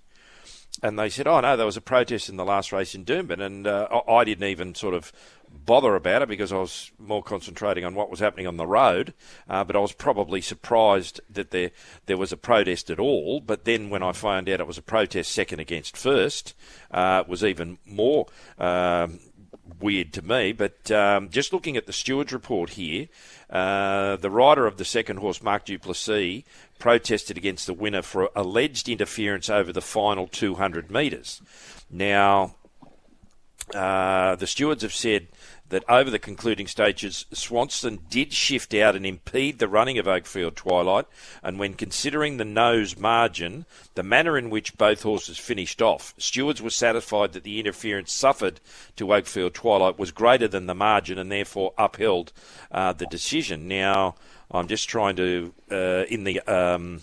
And 0.81 0.99
they 0.99 1.09
said, 1.09 1.27
Oh, 1.27 1.39
no, 1.39 1.55
there 1.55 1.65
was 1.65 1.77
a 1.77 1.81
protest 1.81 2.29
in 2.29 2.35
the 2.35 2.45
last 2.45 2.71
race 2.71 2.95
in 2.95 3.05
Doomben. 3.05 3.41
And 3.41 3.67
uh, 3.67 4.01
I 4.07 4.23
didn't 4.23 4.47
even 4.47 4.75
sort 4.75 4.93
of 4.93 5.13
bother 5.65 5.95
about 5.95 6.21
it 6.23 6.27
because 6.27 6.51
I 6.51 6.57
was 6.57 6.91
more 6.97 7.21
concentrating 7.21 7.85
on 7.85 7.95
what 7.95 8.09
was 8.09 8.19
happening 8.19 8.47
on 8.47 8.57
the 8.57 8.67
road. 8.67 9.13
Uh, 9.47 9.63
but 9.63 9.75
I 9.75 9.79
was 9.79 9.93
probably 9.93 10.41
surprised 10.41 11.21
that 11.29 11.51
there 11.51 11.71
there 12.05 12.17
was 12.17 12.31
a 12.31 12.37
protest 12.37 12.89
at 12.89 12.99
all. 12.99 13.39
But 13.39 13.65
then 13.65 13.89
when 13.89 14.03
I 14.03 14.11
found 14.11 14.49
out 14.49 14.59
it 14.59 14.67
was 14.67 14.77
a 14.77 14.83
protest 14.83 15.31
second 15.31 15.59
against 15.59 15.95
first, 15.95 16.55
uh, 16.91 17.23
it 17.25 17.29
was 17.29 17.43
even 17.43 17.77
more. 17.85 18.27
Um, 18.57 19.19
weird 19.79 20.13
to 20.13 20.21
me, 20.21 20.51
but 20.51 20.91
um, 20.91 21.29
just 21.29 21.53
looking 21.53 21.77
at 21.77 21.85
the 21.85 21.93
steward's 21.93 22.33
report 22.33 22.71
here, 22.71 23.07
uh, 23.49 24.15
the 24.17 24.29
rider 24.29 24.65
of 24.65 24.77
the 24.77 24.85
second 24.85 25.17
horse, 25.17 25.41
Mark 25.41 25.65
Duplessis, 25.65 26.43
protested 26.83 27.37
against 27.37 27.65
the 27.65 27.73
winner 27.73 28.01
for 28.01 28.29
alleged 28.35 28.89
interference 28.89 29.49
over 29.49 29.71
the 29.71 29.81
final 29.81 30.27
200 30.27 30.91
metres. 30.91 31.41
Now, 31.89 32.55
uh, 33.73 34.35
the 34.35 34.45
stewards 34.45 34.83
have 34.83 34.93
said 34.93 35.29
that 35.69 35.85
over 35.87 36.09
the 36.09 36.19
concluding 36.19 36.67
stages, 36.67 37.25
Swanston 37.31 37.99
did 38.09 38.33
shift 38.33 38.73
out 38.73 38.97
and 38.97 39.05
impede 39.05 39.59
the 39.59 39.69
running 39.69 39.97
of 39.97 40.07
Oakfield 40.07 40.55
Twilight. 40.55 41.05
And 41.41 41.57
when 41.57 41.75
considering 41.75 42.35
the 42.35 42.43
nose 42.43 42.97
margin, 42.97 43.65
the 43.95 44.03
manner 44.03 44.37
in 44.37 44.49
which 44.49 44.77
both 44.77 45.03
horses 45.03 45.37
finished 45.37 45.81
off, 45.81 46.13
stewards 46.17 46.61
were 46.61 46.69
satisfied 46.69 47.31
that 47.31 47.43
the 47.43 47.61
interference 47.61 48.11
suffered 48.11 48.59
to 48.97 49.07
Oakfield 49.13 49.53
Twilight 49.53 49.97
was 49.97 50.11
greater 50.11 50.49
than 50.49 50.65
the 50.65 50.75
margin 50.75 51.17
and 51.17 51.31
therefore 51.31 51.73
upheld 51.77 52.33
uh, 52.71 52.91
the 52.91 53.05
decision. 53.05 53.69
Now, 53.69 54.15
I'm 54.53 54.67
just 54.67 54.87
trying 54.87 55.15
to, 55.15 55.53
uh, 55.71 56.05
in 56.09 56.23
the 56.23 56.39
um, 56.41 57.01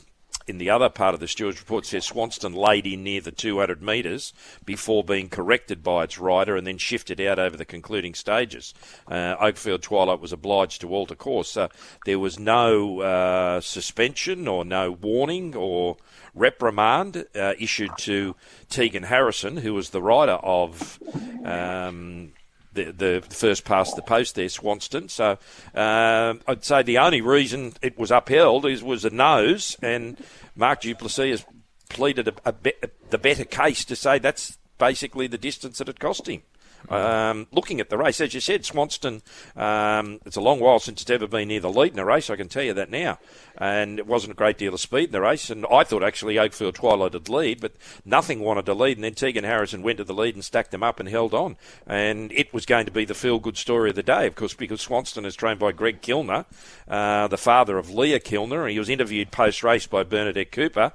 in 0.51 0.59
the 0.59 0.71
other 0.71 0.89
part 0.89 1.15
of 1.15 1.21
the 1.21 1.29
stewards 1.29 1.61
report 1.61 1.87
says 1.87 2.05
Swanston 2.05 2.53
laid 2.53 2.87
in 2.87 3.05
near 3.05 3.21
the 3.21 3.31
200 3.31 3.81
metres 3.81 4.33
before 4.65 5.05
being 5.05 5.29
corrected 5.29 5.83
by 5.83 6.05
its 6.05 6.19
rider 6.19 6.57
and 6.57 6.67
then 6.67 6.77
shifted 6.77 7.21
out 7.21 7.39
over 7.39 7.57
the 7.57 7.65
concluding 7.65 8.15
stages. 8.15 8.75
Uh, 9.07 9.37
Oakfield 9.41 9.83
Twilight 9.83 10.21
was 10.21 10.33
obliged 10.33 10.81
to 10.81 10.93
alter 10.93 11.15
course. 11.15 11.57
There 12.05 12.19
was 12.19 12.39
no 12.39 13.01
uh, 13.01 13.61
suspension 13.61 14.49
or 14.49 14.65
no 14.65 14.91
warning 14.91 15.55
or 15.55 15.97
reprimand 16.35 17.27
uh, 17.35 17.55
issued 17.59 17.97
to 17.99 18.35
Tegan 18.69 19.05
Harrison, 19.05 19.59
who 19.59 19.73
was 19.75 19.91
the 19.91 20.03
rider 20.03 20.33
of. 20.33 20.99
Um, 21.45 22.33
the, 22.73 22.93
the 22.93 23.25
first 23.31 23.65
past 23.65 23.97
the 23.97 24.03
post 24.03 24.35
there, 24.35 24.49
Swanston. 24.49 25.09
So 25.09 25.39
um, 25.75 26.41
I'd 26.47 26.65
say 26.65 26.83
the 26.83 26.99
only 26.99 27.21
reason 27.21 27.75
it 27.83 27.99
was 27.99 28.11
upheld 28.11 28.67
is 28.67 28.83
was 28.83 29.05
a 29.05 29.11
nose, 29.11 29.77
and 29.83 30.17
Mark 30.55 30.83
Du 30.83 30.95
Plessis 30.95 31.41
has 31.41 31.47
pleaded 31.89 32.29
a, 32.29 32.35
a 32.45 32.53
be, 32.53 32.73
the 33.11 33.19
better 33.19 33.45
case 33.45 33.85
to 33.87 33.97
say 33.97 34.19
that's 34.19 34.59
basically 34.79 35.27
the 35.27 35.39
distance 35.39 35.79
that 35.79 35.89
it 35.89 36.01
cost 36.01 36.29
him. 36.29 36.43
Um, 36.88 37.47
looking 37.53 37.81
at 37.81 37.90
the 37.90 37.99
race, 37.99 38.21
as 38.21 38.35
you 38.35 38.40
said, 38.40 38.64
Swanston, 38.64 39.23
um, 39.57 40.21
it's 40.25 40.37
a 40.37 40.40
long 40.40 40.61
while 40.61 40.79
since 40.79 41.03
it's 41.03 41.11
ever 41.11 41.27
been 41.27 41.49
near 41.49 41.61
the 41.61 41.71
lead 41.71 41.93
in 41.93 41.99
a 41.99 42.05
race, 42.05 42.31
I 42.31 42.37
can 42.37 42.49
tell 42.49 42.62
you 42.62 42.75
that 42.75 42.90
now. 42.90 43.19
And 43.59 43.99
it 43.99 44.07
wasn't 44.07 44.33
a 44.33 44.37
great 44.37 44.57
deal 44.59 44.73
of 44.73 44.81
speed 44.81 45.07
in 45.07 45.12
the 45.12 45.21
race. 45.21 45.51
And 45.51 45.66
I 45.71 45.85
thought 45.85 46.03
actually 46.03 46.38
Oakfield 46.38 46.75
Twilight 46.75 47.12
would 47.12 47.29
lead, 47.29 47.61
but 47.61 47.75
nothing 48.05 48.40
wanted 48.40 48.66
to 48.66 48.75
lead. 48.75 48.97
And 48.97 49.05
then 49.05 49.14
Tegan 49.14 49.45
Harrison 49.45 49.83
went 49.83 49.99
to 49.99 50.05
the 50.05 50.14
lead 50.14 50.35
and 50.35 50.45
stacked 50.45 50.71
them 50.71 50.83
up 50.83 50.99
and 50.99 51.09
held 51.09 51.35
on. 51.35 51.57
And 51.87 52.33
it 52.33 52.55
was 52.55 52.64
going 52.64 52.87
to 52.87 52.93
be 52.93 53.05
the 53.05 53.14
feel 53.14 53.38
good 53.38 53.59
story 53.59 53.90
of 53.90 53.97
the 53.97 54.03
day, 54.03 54.27
of 54.27 54.35
course, 54.35 54.55
because 54.55 54.81
Swanston 54.81 55.27
is 55.27 55.37
trained 55.37 55.59
by 55.61 55.73
Greg 55.73 56.01
Kilner, 56.01 56.47
uh, 56.88 57.29
the 57.29 57.37
father 57.37 57.77
of 57.77 57.90
Leah 57.90 58.21
Kilner. 58.21 58.71
He 58.71 58.79
was 58.79 58.88
interviewed 58.88 59.31
post 59.31 59.62
race 59.62 59.87
by 59.87 60.05
Bernadette 60.05 60.53
Cooper. 60.53 60.93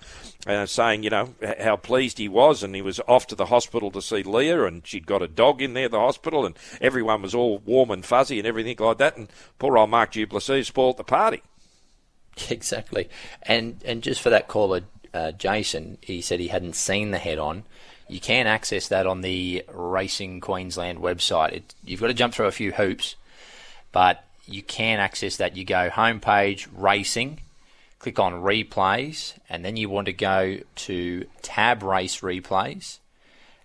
Uh, 0.47 0.67
saying, 0.67 1.01
you 1.01 1.09
know, 1.09 1.33
how 1.59 1.75
pleased 1.75 2.19
he 2.19 2.29
was, 2.29 2.61
and 2.61 2.75
he 2.75 2.81
was 2.81 2.99
off 3.07 3.25
to 3.25 3.33
the 3.33 3.47
hospital 3.47 3.89
to 3.89 3.99
see 3.99 4.21
Leah, 4.21 4.65
and 4.65 4.85
she'd 4.85 5.07
got 5.07 5.23
a 5.23 5.27
dog 5.27 5.59
in 5.59 5.73
there 5.75 5.89
the 5.89 5.99
hospital, 5.99 6.45
and 6.45 6.57
everyone 6.81 7.21
was 7.21 7.35
all 7.35 7.59
warm 7.59 7.91
and 7.91 8.03
fuzzy 8.03 8.39
and 8.39 8.47
everything 8.47 8.77
like 8.79 8.97
that. 8.97 9.17
And 9.17 9.29
poor 9.59 9.77
old 9.77 9.89
Mark 9.89 10.11
Du 10.11 10.25
Plessis 10.25 10.67
spoilt 10.67 10.97
the 10.97 11.03
party. 11.03 11.41
Exactly, 12.49 13.09
and 13.43 13.81
and 13.85 14.03
just 14.03 14.19
for 14.19 14.29
that 14.29 14.49
caller, 14.49 14.81
uh, 15.13 15.31
Jason, 15.31 15.97
he 16.01 16.19
said 16.19 16.41
he 16.41 16.49
hadn't 16.49 16.75
seen 16.75 17.11
the 17.11 17.17
head 17.17 17.39
on. 17.39 17.63
You 18.09 18.19
can 18.19 18.45
access 18.45 18.89
that 18.89 19.07
on 19.07 19.21
the 19.21 19.63
Racing 19.71 20.41
Queensland 20.41 20.99
website. 20.99 21.53
It, 21.53 21.75
you've 21.85 22.01
got 22.01 22.07
to 22.07 22.13
jump 22.13 22.33
through 22.33 22.47
a 22.47 22.51
few 22.51 22.73
hoops, 22.73 23.15
but 23.91 24.25
you 24.45 24.61
can 24.61 24.99
access 24.99 25.37
that. 25.37 25.55
You 25.55 25.63
go 25.63 25.89
homepage 25.89 26.67
racing, 26.75 27.39
click 27.99 28.19
on 28.19 28.33
replays, 28.33 29.33
and 29.49 29.63
then 29.63 29.77
you 29.77 29.89
want 29.89 30.05
to 30.07 30.13
go 30.13 30.59
to 30.75 31.25
tab 31.41 31.81
race 31.81 32.19
replays, 32.19 32.99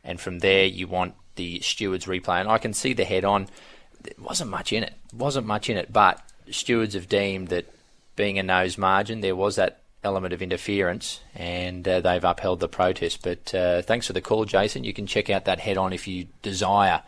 and 0.05 0.21
from 0.21 0.39
there 0.39 0.65
you 0.65 0.87
want 0.87 1.15
the 1.41 1.61
stewards 1.61 2.05
replay. 2.05 2.41
And 2.41 2.51
I 2.51 2.59
can 2.59 2.75
see 2.75 2.93
the 2.93 3.05
head 3.05 3.25
on. 3.25 3.49
There 4.03 4.13
wasn't 4.19 4.51
much 4.51 4.75
in 4.75 4.83
it. 4.83 4.93
Wasn't 5.13 5.47
much 5.47 5.71
in 5.71 5.79
it, 5.79 5.91
but 5.91 6.23
stewards 6.51 6.93
have 6.95 7.09
deemed 7.09 7.49
that 7.49 7.65
being 8.15 8.39
a 8.39 8.43
nose 8.43 8.77
margin, 8.77 9.23
there 9.23 9.35
was 9.35 9.57
that 9.57 9.81
element 10.05 10.35
of 10.35 10.43
interference, 10.43 11.21
and 11.35 11.89
uh, 11.89 12.01
they've 12.01 12.25
upheld 12.25 12.61
the 12.61 12.69
protest. 12.69 13.23
But 13.23 13.55
uh, 13.55 13.81
thanks 13.83 14.07
for 14.07 14.13
the 14.13 14.21
call, 14.21 14.45
Jason. 14.45 14.85
You 14.85 14.93
can 14.93 15.07
check 15.07 15.31
out 15.31 15.47
that 15.47 15.61
head 15.61 15.79
on 15.79 15.95
if 15.95 16.07
you 16.07 16.27
desire. 16.43 17.03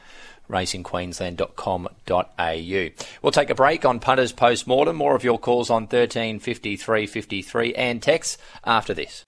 RacingQueensland.com.au. 0.50 3.06
We'll 3.22 3.32
take 3.32 3.50
a 3.50 3.54
break 3.54 3.84
on 3.84 4.00
punters 4.00 4.32
post 4.32 4.66
mortem. 4.66 4.96
More 4.96 5.14
of 5.14 5.22
your 5.24 5.38
calls 5.38 5.70
on 5.70 5.86
13 5.86 6.40
53 6.40 7.06
53 7.06 7.74
and 7.74 8.02
texts 8.02 8.38
after 8.64 8.92
this. 8.92 9.24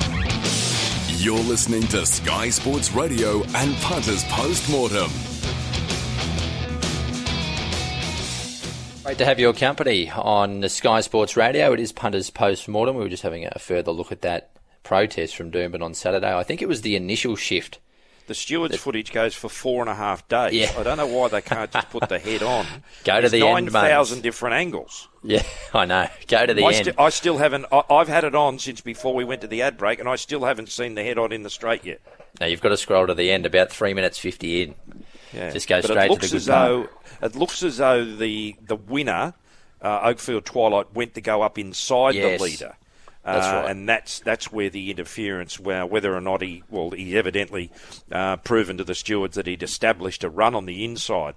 You're 1.16 1.38
listening 1.38 1.82
to 1.82 2.04
Sky 2.04 2.50
Sports 2.50 2.92
Radio 2.92 3.44
and 3.54 3.74
punters 3.76 4.24
post 4.24 4.68
mortem. 4.68 5.08
Great 9.04 9.18
to 9.18 9.24
have 9.24 9.38
your 9.38 9.52
company 9.52 10.10
on 10.10 10.68
Sky 10.68 11.00
Sports 11.02 11.36
Radio. 11.36 11.72
It 11.72 11.78
is 11.78 11.92
Punters 11.92 12.30
Post 12.30 12.68
Mortem. 12.68 12.96
We 12.96 13.04
were 13.04 13.08
just 13.08 13.22
having 13.22 13.46
a 13.46 13.58
further 13.60 13.92
look 13.92 14.10
at 14.10 14.22
that 14.22 14.50
protest 14.82 15.36
from 15.36 15.52
Doomben 15.52 15.82
on 15.82 15.94
Saturday. 15.94 16.36
I 16.36 16.42
think 16.42 16.60
it 16.60 16.68
was 16.68 16.82
the 16.82 16.96
initial 16.96 17.36
shift. 17.36 17.78
The 18.26 18.34
stewards' 18.34 18.76
footage 18.78 19.12
goes 19.12 19.34
for 19.34 19.50
four 19.50 19.82
and 19.82 19.90
a 19.90 19.94
half 19.94 20.26
days. 20.28 20.54
Yeah. 20.54 20.72
I 20.78 20.82
don't 20.82 20.96
know 20.96 21.06
why 21.06 21.28
they 21.28 21.42
can't 21.42 21.70
just 21.70 21.90
put 21.90 22.08
the 22.08 22.18
head 22.18 22.42
on. 22.42 22.64
Go 23.04 23.16
to 23.16 23.20
There's 23.28 23.32
the 23.32 23.46
end, 23.46 23.70
9,000 23.70 24.22
different 24.22 24.54
angles. 24.56 25.08
Yeah, 25.22 25.42
I 25.74 25.84
know. 25.84 26.08
Go 26.26 26.46
to 26.46 26.54
the 26.54 26.64
I, 26.64 26.72
end. 26.72 26.86
sti- 26.86 27.02
I 27.02 27.08
still 27.10 27.36
haven't. 27.36 27.66
I, 27.70 27.82
I've 27.90 28.08
had 28.08 28.24
it 28.24 28.34
on 28.34 28.58
since 28.58 28.80
before 28.80 29.14
we 29.14 29.24
went 29.24 29.42
to 29.42 29.46
the 29.46 29.60
ad 29.60 29.76
break, 29.76 29.98
and 29.98 30.08
I 30.08 30.16
still 30.16 30.44
haven't 30.44 30.70
seen 30.70 30.94
the 30.94 31.02
head 31.02 31.18
on 31.18 31.32
in 31.32 31.42
the 31.42 31.50
straight 31.50 31.84
yet. 31.84 32.00
now 32.40 32.46
you've 32.46 32.62
got 32.62 32.70
to 32.70 32.76
scroll 32.78 33.06
to 33.06 33.14
the 33.14 33.30
end, 33.30 33.44
about 33.44 33.70
three 33.70 33.92
minutes 33.92 34.18
fifty 34.18 34.62
in. 34.62 34.74
Yeah. 35.34 35.50
Just 35.50 35.68
go 35.68 35.82
but 35.82 35.90
straight 35.90 36.04
it 36.04 36.06
to 36.06 36.12
looks 36.12 36.30
the 36.30 36.36
as 36.36 36.46
though 36.46 36.88
it 37.20 37.36
looks 37.36 37.62
as 37.62 37.76
though 37.76 38.04
the 38.04 38.56
the 38.66 38.76
winner, 38.76 39.34
uh, 39.82 40.00
Oakfield 40.08 40.44
Twilight, 40.44 40.94
went 40.94 41.12
to 41.14 41.20
go 41.20 41.42
up 41.42 41.58
inside 41.58 42.14
Yes. 42.14 42.38
the 42.38 42.44
leader. 42.44 42.76
That's 43.24 43.46
Uh, 43.46 43.50
right. 43.62 43.70
and 43.70 43.88
that's 43.88 44.20
that's 44.20 44.52
where 44.52 44.68
the 44.68 44.90
interference. 44.90 45.58
Well, 45.58 45.88
whether 45.88 46.14
or 46.14 46.20
not 46.20 46.42
he, 46.42 46.62
well, 46.68 46.90
he 46.90 47.16
evidently 47.16 47.70
uh, 48.12 48.36
proven 48.38 48.76
to 48.78 48.84
the 48.84 48.94
stewards 48.94 49.36
that 49.36 49.46
he'd 49.46 49.62
established 49.62 50.22
a 50.24 50.28
run 50.28 50.54
on 50.54 50.66
the 50.66 50.84
inside 50.84 51.34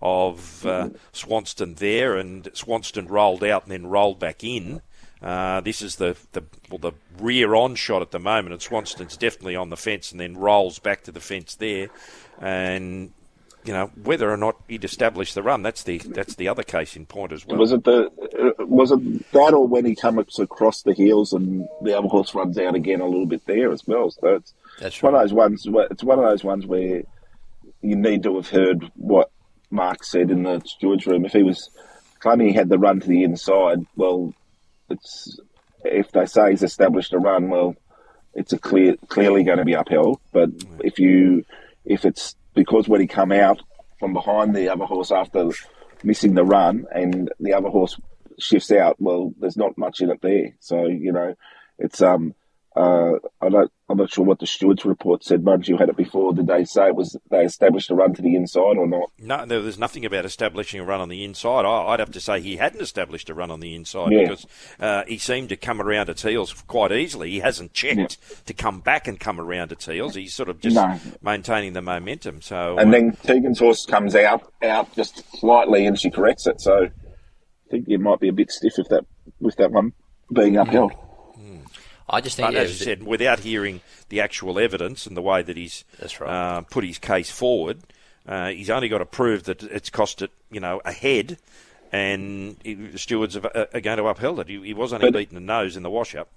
of 0.00 0.64
uh, 0.66 0.88
Swanston 1.12 1.74
there, 1.74 2.16
and 2.16 2.48
Swanston 2.54 3.06
rolled 3.08 3.44
out 3.44 3.64
and 3.64 3.72
then 3.72 3.86
rolled 3.86 4.18
back 4.18 4.42
in. 4.44 4.80
Uh, 5.22 5.60
this 5.60 5.82
is 5.82 5.96
the, 5.96 6.16
the 6.32 6.42
well 6.70 6.78
the 6.78 6.92
rear 7.20 7.54
on 7.54 7.74
shot 7.74 8.02
at 8.02 8.10
the 8.12 8.18
moment, 8.20 8.52
and 8.52 8.62
Swanston's 8.62 9.16
definitely 9.16 9.56
on 9.56 9.70
the 9.70 9.76
fence 9.76 10.12
and 10.12 10.20
then 10.20 10.36
rolls 10.36 10.78
back 10.78 11.02
to 11.04 11.12
the 11.12 11.20
fence 11.20 11.54
there, 11.56 11.88
and 12.40 13.12
you 13.68 13.74
know 13.74 13.90
whether 14.02 14.30
or 14.30 14.38
not 14.38 14.56
he'd 14.66 14.82
established 14.82 15.34
the 15.34 15.42
run. 15.42 15.62
That's 15.62 15.82
the 15.82 15.98
that's 15.98 16.36
the 16.36 16.48
other 16.48 16.62
case 16.62 16.96
in 16.96 17.04
point 17.04 17.32
as 17.32 17.44
well. 17.44 17.58
Was 17.58 17.72
it 17.72 17.84
the 17.84 18.06
uh, 18.06 18.64
was 18.64 18.90
it 18.90 19.30
that 19.32 19.52
or 19.52 19.68
when 19.68 19.84
he 19.84 19.94
comes 19.94 20.38
across 20.38 20.80
the 20.80 20.94
heels 20.94 21.34
and 21.34 21.68
the 21.82 21.96
other 21.96 22.08
horse 22.08 22.34
runs 22.34 22.58
out 22.58 22.74
again 22.74 23.02
a 23.02 23.06
little 23.06 23.26
bit 23.26 23.44
there 23.44 23.70
as 23.70 23.86
well? 23.86 24.10
So 24.10 24.36
it's 24.36 24.54
That's 24.80 25.02
one 25.02 25.12
right. 25.12 25.22
of 25.22 25.28
those 25.28 25.34
ones. 25.34 25.68
Where, 25.68 25.86
it's 25.90 26.02
one 26.02 26.18
of 26.18 26.24
those 26.24 26.42
ones 26.42 26.64
where 26.64 27.02
you 27.82 27.94
need 27.94 28.22
to 28.22 28.36
have 28.36 28.48
heard 28.48 28.90
what 28.94 29.30
Mark 29.70 30.02
said 30.02 30.30
in 30.30 30.44
the 30.44 30.62
stewards 30.64 31.06
room. 31.06 31.26
If 31.26 31.32
he 31.32 31.42
was 31.42 31.68
claiming 32.20 32.48
he 32.48 32.54
had 32.54 32.70
the 32.70 32.78
run 32.78 33.00
to 33.00 33.06
the 33.06 33.22
inside, 33.22 33.80
well, 33.96 34.32
it's 34.88 35.38
if 35.84 36.10
they 36.12 36.24
say 36.24 36.52
he's 36.52 36.62
established 36.62 37.12
a 37.12 37.18
run, 37.18 37.50
well, 37.50 37.76
it's 38.32 38.54
a 38.54 38.58
clear 38.58 38.96
clearly 39.08 39.44
going 39.44 39.58
to 39.58 39.66
be 39.66 39.74
upheld. 39.74 40.20
But 40.32 40.48
if 40.80 40.98
you 40.98 41.44
if 41.84 42.06
it's 42.06 42.34
because 42.54 42.88
when 42.88 43.00
he 43.00 43.06
come 43.06 43.32
out 43.32 43.60
from 43.98 44.12
behind 44.12 44.54
the 44.54 44.68
other 44.68 44.84
horse 44.84 45.10
after 45.10 45.50
missing 46.02 46.34
the 46.34 46.44
run 46.44 46.86
and 46.94 47.30
the 47.40 47.54
other 47.54 47.68
horse 47.68 47.98
shifts 48.38 48.70
out, 48.70 48.96
well, 48.98 49.32
there's 49.38 49.56
not 49.56 49.76
much 49.76 50.00
in 50.00 50.10
it 50.10 50.20
there. 50.22 50.54
So 50.60 50.86
you 50.86 51.12
know, 51.12 51.34
it's 51.78 52.02
um. 52.02 52.34
Uh, 52.78 53.18
I 53.40 53.48
don't, 53.48 53.72
I'm 53.88 53.96
not 53.96 54.12
sure 54.12 54.24
what 54.24 54.38
the 54.38 54.46
stewards 54.46 54.84
report 54.84 55.24
said. 55.24 55.42
Muggs, 55.42 55.66
you 55.68 55.76
had 55.76 55.88
it 55.88 55.96
before. 55.96 56.32
Did 56.32 56.46
they 56.46 56.64
say 56.64 56.86
it 56.88 56.94
was 56.94 57.16
they 57.28 57.44
established 57.44 57.90
a 57.90 57.94
run 57.96 58.14
to 58.14 58.22
the 58.22 58.36
inside 58.36 58.76
or 58.78 58.86
not? 58.86 59.10
No, 59.18 59.44
there 59.46 59.58
was 59.60 59.78
nothing 59.80 60.04
about 60.04 60.24
establishing 60.24 60.78
a 60.80 60.84
run 60.84 61.00
on 61.00 61.08
the 61.08 61.24
inside. 61.24 61.64
I, 61.64 61.86
I'd 61.88 61.98
have 61.98 62.12
to 62.12 62.20
say 62.20 62.40
he 62.40 62.56
hadn't 62.56 62.80
established 62.80 63.30
a 63.30 63.34
run 63.34 63.50
on 63.50 63.58
the 63.58 63.74
inside 63.74 64.12
Yeah. 64.12 64.28
because 64.28 64.46
uh, 64.78 65.02
he 65.08 65.18
seemed 65.18 65.48
to 65.48 65.56
come 65.56 65.82
around 65.82 66.08
its 66.08 66.22
heels 66.22 66.52
quite 66.52 66.92
easily. 66.92 67.30
He 67.30 67.40
hasn't 67.40 67.72
checked 67.72 68.46
to 68.46 68.54
come 68.54 68.78
back 68.80 69.08
and 69.08 69.18
come 69.18 69.40
around 69.40 69.72
its 69.72 69.86
heels. 69.86 70.14
He's 70.14 70.34
sort 70.34 70.48
of 70.48 70.60
just 70.60 70.76
No. 70.76 71.00
maintaining 71.20 71.72
the 71.72 71.82
momentum. 71.82 72.42
So 72.42 72.78
And 72.78 72.90
uh, 72.90 72.92
then 72.92 73.12
Tegan's 73.24 73.58
horse 73.58 73.86
comes 73.86 74.14
out 74.14 74.52
out 74.62 74.94
just 74.94 75.24
slightly, 75.38 75.84
and 75.86 75.98
she 75.98 76.10
corrects 76.10 76.46
it. 76.46 76.60
So 76.60 76.84
I 76.84 77.70
think 77.70 77.88
it 77.88 77.98
might 77.98 78.20
be 78.20 78.28
a 78.28 78.32
bit 78.32 78.52
stiff 78.52 78.78
if 78.78 78.88
that 78.90 79.04
with 79.40 79.56
that 79.56 79.72
one 79.72 79.94
being 80.32 80.56
upheld. 80.56 80.92
I 82.10 82.20
just 82.20 82.36
think 82.36 82.48
But 82.48 82.54
yeah, 82.54 82.60
as 82.60 82.78
you 82.78 82.84
said, 82.84 83.02
without 83.02 83.40
hearing 83.40 83.80
the 84.08 84.20
actual 84.20 84.58
evidence 84.58 85.06
and 85.06 85.16
the 85.16 85.22
way 85.22 85.42
that 85.42 85.56
he's 85.56 85.84
That's 85.98 86.20
right. 86.20 86.30
uh, 86.30 86.60
put 86.62 86.84
his 86.84 86.98
case 86.98 87.30
forward, 87.30 87.80
uh, 88.26 88.48
he's 88.48 88.70
only 88.70 88.88
got 88.88 88.98
to 88.98 89.06
prove 89.06 89.44
that 89.44 89.62
it's 89.62 89.90
cost 89.90 90.22
it, 90.22 90.30
you 90.50 90.60
know, 90.60 90.80
a 90.84 90.92
head, 90.92 91.38
and 91.92 92.56
he, 92.62 92.74
the 92.74 92.98
stewards 92.98 93.34
have, 93.34 93.44
uh, 93.46 93.66
are 93.74 93.80
going 93.80 93.98
to 93.98 94.06
uphold 94.06 94.40
it. 94.40 94.48
He, 94.48 94.60
he 94.62 94.74
was 94.74 94.92
only 94.92 95.10
But- 95.10 95.18
beaten 95.18 95.36
a 95.36 95.40
nose 95.40 95.76
in 95.76 95.82
the 95.82 95.90
wash-up. 95.90 96.28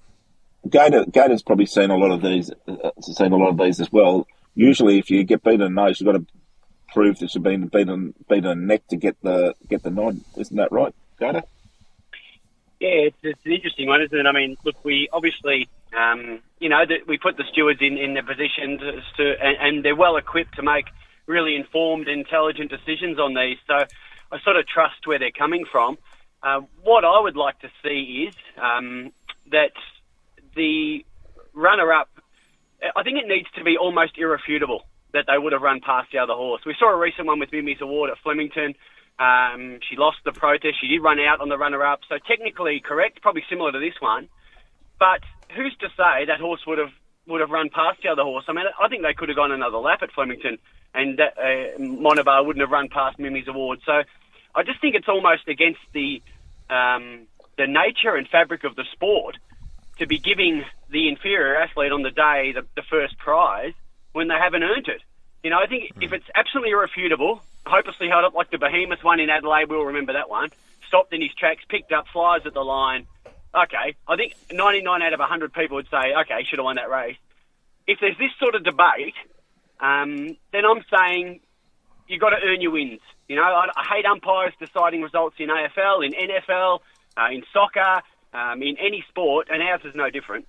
Gator, 0.70 1.06
Gator's 1.06 1.42
probably 1.42 1.66
seen 1.66 1.90
a 1.90 1.98
lot 1.98 2.12
of 2.12 2.22
these, 2.22 2.52
uh, 2.68 2.92
seen 3.02 3.32
a 3.32 3.36
lot 3.38 3.50
of 3.50 3.58
these 3.58 3.80
as 3.80 3.92
well. 3.92 4.28
Usually, 4.54 5.00
if 5.00 5.10
you 5.10 5.24
get 5.24 5.42
beaten 5.44 5.62
in 5.62 5.74
the 5.74 5.82
nose, 5.82 6.00
you've 6.00 6.06
got 6.06 6.20
to 6.20 6.26
prove 6.94 7.18
that 7.20 7.34
you've 7.34 7.44
been 7.44 7.68
beaten 7.68 8.14
beaten 8.30 8.46
a 8.46 8.54
neck 8.54 8.86
to 8.90 8.96
get 8.96 9.16
the 9.24 9.56
get 9.70 9.82
the 9.82 9.90
nod. 9.90 10.20
Isn't 10.38 10.58
that 10.58 10.72
right, 10.72 10.94
Gator? 11.20 11.42
Yeah, 12.82 13.14
it's, 13.14 13.18
it's 13.22 13.46
an 13.46 13.52
interesting 13.52 13.88
one, 13.88 14.02
isn't 14.02 14.18
it? 14.18 14.26
I 14.26 14.32
mean, 14.32 14.58
look, 14.66 14.84
we 14.84 15.08
obviously, 15.14 15.70
um, 15.96 16.40
you 16.60 16.68
know, 16.68 16.82
we 17.08 17.20
put 17.20 17.38
the 17.38 17.44
stewards 17.52 17.80
in, 17.80 18.00
in 18.00 18.16
their 18.16 18.26
positions 18.26 18.82
to, 19.18 19.34
and, 19.40 19.58
and 19.62 19.86
they're 19.86 19.96
well 19.96 20.18
equipped 20.18 20.56
to 20.56 20.64
make 20.64 20.86
really 21.28 21.56
informed, 21.56 22.08
intelligent 22.08 22.72
decisions 22.72 23.20
on 23.20 23.36
these. 23.36 23.58
So 23.68 23.76
I 23.76 24.40
sort 24.44 24.58
of 24.58 24.66
trust 24.66 25.06
where 25.06 25.20
they're 25.20 25.30
coming 25.30 25.66
from. 25.72 26.00
Uh, 26.42 26.62
what 26.82 27.06
I 27.06 27.20
would 27.20 27.36
like 27.36 27.60
to 27.60 27.70
see 27.84 28.28
is 28.28 28.36
um, 28.60 29.12
that 29.52 29.74
the 30.56 31.06
runner-up, 31.54 32.10
I 32.96 33.04
think 33.04 33.20
it 33.20 33.28
needs 33.28 33.48
to 33.58 33.64
be 33.64 33.78
almost 33.78 34.18
irrefutable 34.18 34.82
that 35.14 35.26
they 35.28 35.38
would 35.38 35.54
have 35.54 35.62
run 35.62 35.82
past 35.86 36.10
the 36.12 36.18
other 36.18 36.34
horse. 36.34 36.64
We 36.66 36.76
saw 36.80 36.92
a 36.92 36.98
recent 36.98 37.28
one 37.28 37.38
with 37.38 37.52
Mimi's 37.52 37.82
Award 37.82 38.10
at 38.10 38.18
Flemington. 38.24 38.74
Um, 39.20 39.80
she 39.88 39.96
lost 39.98 40.18
the 40.26 40.32
protest. 40.32 40.82
She 40.82 40.88
did 40.88 41.02
run 41.02 41.20
out 41.20 41.42
on 41.42 41.50
the 41.50 41.58
runner-up, 41.58 42.00
so 42.10 42.18
technically 42.28 42.80
correct, 42.80 43.22
probably 43.22 43.44
similar 43.50 43.72
to 43.72 43.80
this 43.80 43.94
one. 44.00 44.30
But 45.00 45.22
who's 45.56 45.76
to 45.82 45.90
say 45.90 46.26
that 46.26 46.40
horse 46.40 46.62
would 46.66 46.80
have 46.80 46.92
would 47.28 47.42
have 47.42 47.52
run 47.52 47.70
past 47.70 48.02
the 48.02 48.10
other 48.10 48.24
horse? 48.24 48.46
I 48.48 48.54
mean, 48.54 48.66
I 48.80 48.88
think 48.88 49.04
they 49.04 49.14
could 49.14 49.30
have 49.30 49.36
gone 49.36 49.52
another 49.52 49.78
lap 49.78 50.02
at 50.02 50.12
Flemington, 50.12 50.58
and 50.94 51.20
that, 51.20 51.38
uh, 51.38 51.80
Monabar 51.80 52.46
wouldn't 52.46 52.62
have 52.62 52.72
run 52.72 52.90
past 52.90 53.20
Mimi's 53.20 53.48
Award. 53.48 53.80
So 53.86 54.02
I 54.56 54.64
just 54.64 54.82
think 54.82 54.96
it's 54.96 55.08
almost 55.08 55.48
against 55.48 55.82
the 55.94 56.22
um, 56.70 57.28
the 57.58 57.68
nature 57.68 58.16
and 58.16 58.28
fabric 58.28 58.64
of 58.64 58.76
the 58.76 58.86
sport 58.92 59.38
to 60.00 60.08
be 60.08 60.18
giving 60.18 60.64
the 60.90 61.10
inferior 61.10 61.56
athlete 61.58 61.92
on 61.92 62.02
the 62.02 62.12
day 62.12 62.54
the, 62.54 62.66
the 62.76 62.82
first 62.90 63.18
prize 63.18 63.74
when 64.14 64.28
they 64.28 64.36
haven't 64.36 64.64
earned 64.64 64.88
it. 64.88 65.02
You 65.44 65.50
know, 65.50 65.60
I 65.60 65.68
think 65.68 65.92
if 66.02 66.12
it's 66.14 66.26
absolutely 66.34 66.72
irrefutable, 66.72 67.42
hopelessly 67.66 68.10
held 68.10 68.26
up 68.26 68.34
like 68.34 68.52
the 68.52 68.58
behemoth 68.58 69.04
one 69.04 69.20
in 69.20 69.30
Adelaide, 69.30 69.70
we'll 69.70 69.86
remember 69.86 70.14
that 70.14 70.30
one. 70.30 70.50
Stopped 70.88 71.14
in 71.14 71.22
his 71.22 71.34
tracks, 71.34 71.64
picked 71.70 71.92
up, 71.92 72.06
flies 72.12 72.42
at 72.46 72.54
the 72.54 72.62
line. 72.62 73.08
Okay, 73.54 73.96
I 74.08 74.16
think 74.16 74.34
99 74.52 75.02
out 75.02 75.14
of 75.14 75.20
100 75.20 75.54
people 75.54 75.76
would 75.76 75.90
say, 75.90 76.14
okay, 76.22 76.44
should 76.50 76.60
have 76.60 76.66
won 76.66 76.78
that 76.78 76.90
race. 76.90 77.18
If 77.88 78.00
there's 78.00 78.18
this 78.18 78.32
sort 78.40 78.56
of 78.56 78.64
debate, 78.64 79.16
um, 79.80 80.38
then 80.54 80.64
I'm 80.66 80.84
saying 80.94 81.42
you've 82.08 82.22
got 82.22 82.30
to 82.30 82.38
earn 82.44 82.62
your 82.62 82.72
wins. 82.72 83.02
You 83.28 83.36
know, 83.36 83.44
I, 83.44 83.68
I 83.76 83.96
hate 83.96 84.06
umpires 84.06 84.54
deciding 84.60 85.02
results 85.02 85.36
in 85.40 85.50
AFL, 85.50 86.06
in 86.06 86.14
NFL, 86.14 86.80
uh, 87.18 87.28
in 87.32 87.44
soccer, 87.54 88.02
um, 88.34 88.62
in 88.62 88.78
any 88.78 89.04
sport, 89.10 89.48
and 89.50 89.62
ours 89.62 89.82
is 89.84 89.96
no 89.96 90.10
different. 90.10 90.48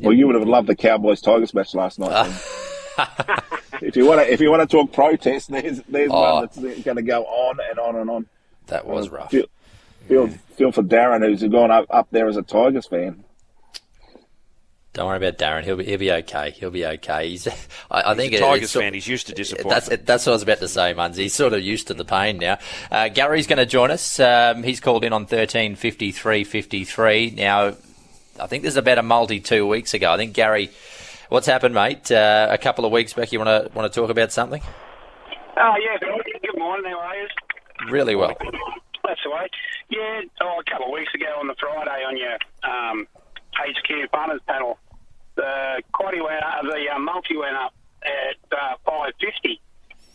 Well, 0.00 0.12
you 0.12 0.26
would 0.26 0.36
have 0.36 0.48
loved 0.48 0.68
the 0.68 0.76
Cowboys 0.76 1.20
Tigers 1.20 1.54
match 1.54 1.74
last 1.74 1.98
night. 1.98 2.40
if 3.82 3.96
you 3.96 4.06
want 4.06 4.20
to, 4.20 4.32
if 4.32 4.40
you 4.40 4.50
want 4.50 4.68
to 4.68 4.76
talk 4.76 4.92
protest, 4.92 5.50
there's 5.50 5.80
there's 5.88 6.10
Oh. 6.12 6.34
one 6.34 6.42
that's 6.44 6.82
going 6.82 6.96
to 6.96 7.02
go 7.02 7.24
on 7.24 7.58
and 7.70 7.78
on 7.78 7.96
and 7.96 8.10
on. 8.10 8.26
That 8.68 8.86
was 8.86 9.08
rough. 9.10 9.30
Feel, 9.30 9.46
feel, 10.08 10.28
feel 10.56 10.72
for 10.72 10.82
Darren, 10.82 11.26
who's 11.26 11.42
gone 11.42 11.70
up, 11.70 11.86
up 11.90 12.08
there 12.10 12.28
as 12.28 12.36
a 12.36 12.42
Tigers 12.42 12.86
fan. 12.86 13.24
Don't 14.94 15.06
worry 15.06 15.16
about 15.16 15.38
Darren. 15.38 15.64
He'll 15.64 15.76
be 15.78 15.84
he'll 15.84 15.98
be 15.98 16.12
okay. 16.12 16.50
He'll 16.50 16.70
be 16.70 16.84
okay. 16.84 17.30
He's. 17.30 17.48
I, 17.90 18.12
I 18.12 18.14
think 18.14 18.34
a 18.34 18.40
Tigers 18.40 18.64
it's 18.64 18.72
fan. 18.74 18.92
He's 18.92 19.08
used 19.08 19.26
to 19.28 19.32
disappointment. 19.32 19.86
That's 19.86 20.02
that's 20.04 20.26
what 20.26 20.32
I 20.32 20.34
was 20.34 20.42
about 20.42 20.58
to 20.58 20.68
say, 20.68 20.92
Muns. 20.92 21.16
He's 21.16 21.34
sort 21.34 21.54
of 21.54 21.62
used 21.62 21.86
to 21.86 21.94
the 21.94 22.04
pain 22.04 22.36
now. 22.36 22.58
Uh, 22.90 23.08
Gary's 23.08 23.46
going 23.46 23.56
to 23.56 23.64
join 23.64 23.90
us. 23.90 24.20
Um, 24.20 24.62
he's 24.62 24.80
called 24.80 25.02
in 25.04 25.14
on 25.14 25.24
thirteen 25.24 25.76
fifty 25.76 26.12
three 26.12 26.44
fifty 26.44 26.84
three. 26.84 27.30
Now, 27.30 27.74
I 28.38 28.46
think 28.48 28.64
this 28.64 28.74
is 28.74 28.76
about 28.76 28.98
a 28.98 29.02
multi 29.02 29.40
two 29.40 29.66
weeks 29.66 29.94
ago. 29.94 30.12
I 30.12 30.18
think 30.18 30.34
Gary, 30.34 30.70
what's 31.32 31.46
happened, 31.46 31.74
mate? 31.74 32.12
Uh, 32.12 32.46
a 32.50 32.58
couple 32.58 32.84
of 32.84 32.92
weeks 32.92 33.14
back, 33.14 33.32
you 33.32 33.38
want 33.40 33.48
to 33.48 33.76
want 33.76 33.90
to 33.90 34.00
talk 34.00 34.10
about 34.10 34.30
something? 34.30 34.62
Oh, 35.56 35.74
yeah. 35.80 35.98
Good, 35.98 36.58
morning. 36.58 36.92
How 36.92 36.98
are 37.00 37.16
you? 37.16 37.28
Really 37.90 38.14
well. 38.14 38.36
That's 39.04 39.20
the 39.24 39.30
way. 39.30 39.48
Yeah, 39.88 40.20
oh, 40.40 40.60
a 40.60 40.70
couple 40.70 40.86
of 40.86 40.92
weeks 40.92 41.12
ago 41.14 41.34
on 41.40 41.48
the 41.48 41.54
Friday 41.58 42.04
on 42.04 42.16
your 42.16 42.38
um, 42.62 43.06
HQ 43.54 44.10
punters 44.12 44.40
panel, 44.46 44.78
the 45.34 45.82
quaddy 45.92 46.22
went 46.22 46.44
up, 46.44 46.62
the 46.62 46.88
uh, 46.94 46.98
multi 46.98 47.36
went 47.36 47.56
up 47.56 47.74
at 48.04 48.36
uh, 48.52 48.74
550, 48.84 49.60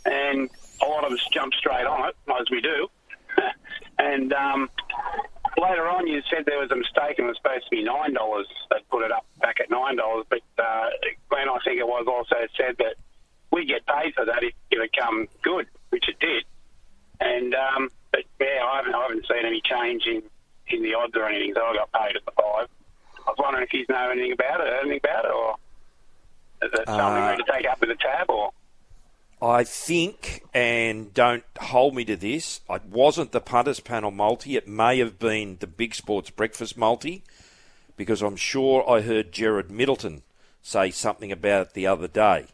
and 0.06 0.50
a 0.82 0.86
lot 0.86 1.04
of 1.04 1.12
us 1.12 1.28
jumped 1.34 1.58
straight 1.58 1.86
on 1.86 2.10
it, 2.10 2.16
as 2.40 2.50
we 2.50 2.62
do. 2.62 2.88
and 4.00 4.34
um, 4.34 4.70
later 5.58 5.88
on, 5.88 6.08
you 6.08 6.22
said 6.30 6.46
there 6.46 6.60
was 6.60 6.72
a 6.72 6.76
mistake 6.76 7.18
and 7.18 7.26
it 7.26 7.30
was 7.30 7.38
supposed 7.38 7.66
to 7.66 7.70
be 7.72 7.84
nine 7.84 8.14
dollars. 8.14 8.48
They 8.70 8.78
put 8.90 9.04
it 9.04 9.12
up 9.12 9.26
back 9.42 9.60
at 9.60 9.70
nine 9.70 9.98
dollars, 9.98 10.26
but 10.30 10.42
uh, 10.58 10.90
Glenn, 11.30 11.50
I 11.50 11.58
think 11.66 11.80
it 11.80 11.88
was 11.88 12.06
also 12.08 12.36
said 12.56 12.78
that 12.80 12.96
we 13.52 13.66
get 13.66 13.86
paid 13.86 14.14
for 14.14 14.26
that 14.26 14.44
if 14.44 14.54
it 14.72 14.92
become 14.92 15.28
good, 15.42 15.68
which 15.90 16.08
it 16.10 16.20
did. 16.20 16.44
And 17.20 17.56
um, 17.56 17.90
but 18.12 18.24
yeah, 18.40 18.64
I 18.64 18.78
haven't, 18.78 18.96
I 18.96 19.02
haven't 19.02 19.26
seen 19.28 19.46
any 19.46 19.62
change 19.62 20.06
in, 20.06 20.22
in 20.68 20.84
the 20.84 20.94
odds 20.94 21.16
or 21.16 21.26
anything. 21.28 21.54
So 21.56 21.64
I 21.64 21.74
got 21.74 21.92
paid 21.92 22.16
at 22.16 22.26
the 22.26 22.32
five. 22.32 22.68
I 23.26 23.30
was 23.32 23.38
wondering 23.40 23.66
if 23.66 23.74
you 23.74 23.86
know 23.90 24.10
anything 24.12 24.34
about 24.34 24.62
it, 24.62 24.74
anything 24.82 25.00
about 25.04 25.26
it, 25.26 25.32
or 25.32 25.56
is 26.64 26.72
it 26.74 26.88
something 26.88 27.24
Uh, 27.24 27.32
we 27.32 27.38
need 27.38 27.46
to 27.46 27.52
take 27.52 27.68
up 27.68 27.80
with 27.82 27.90
the 27.90 27.96
tab, 27.96 28.30
or 28.30 28.52
I 29.40 29.64
think, 29.64 30.44
and 30.52 31.14
don't 31.14 31.44
hold 31.60 31.94
me 31.94 32.04
to 32.06 32.16
this, 32.16 32.62
it 32.70 32.86
wasn't 32.86 33.32
the 33.32 33.40
punters 33.40 33.80
panel 33.80 34.10
multi. 34.10 34.56
It 34.56 34.68
may 34.68 34.98
have 34.98 35.20
been 35.20 35.58
the 35.60 35.68
Big 35.68 35.94
Sports 35.94 36.32
Breakfast 36.32 36.76
multi, 36.76 37.22
because 37.96 38.24
I'm 38.24 38.36
sure 38.36 38.84
I 38.90 39.02
heard 39.02 39.32
Jared 39.32 39.70
Middleton 39.70 40.24
say 40.64 40.90
something 40.90 41.32
about 41.32 41.68
it 41.68 41.74
the 41.74 41.86
other 41.86 42.08
day. 42.08 42.48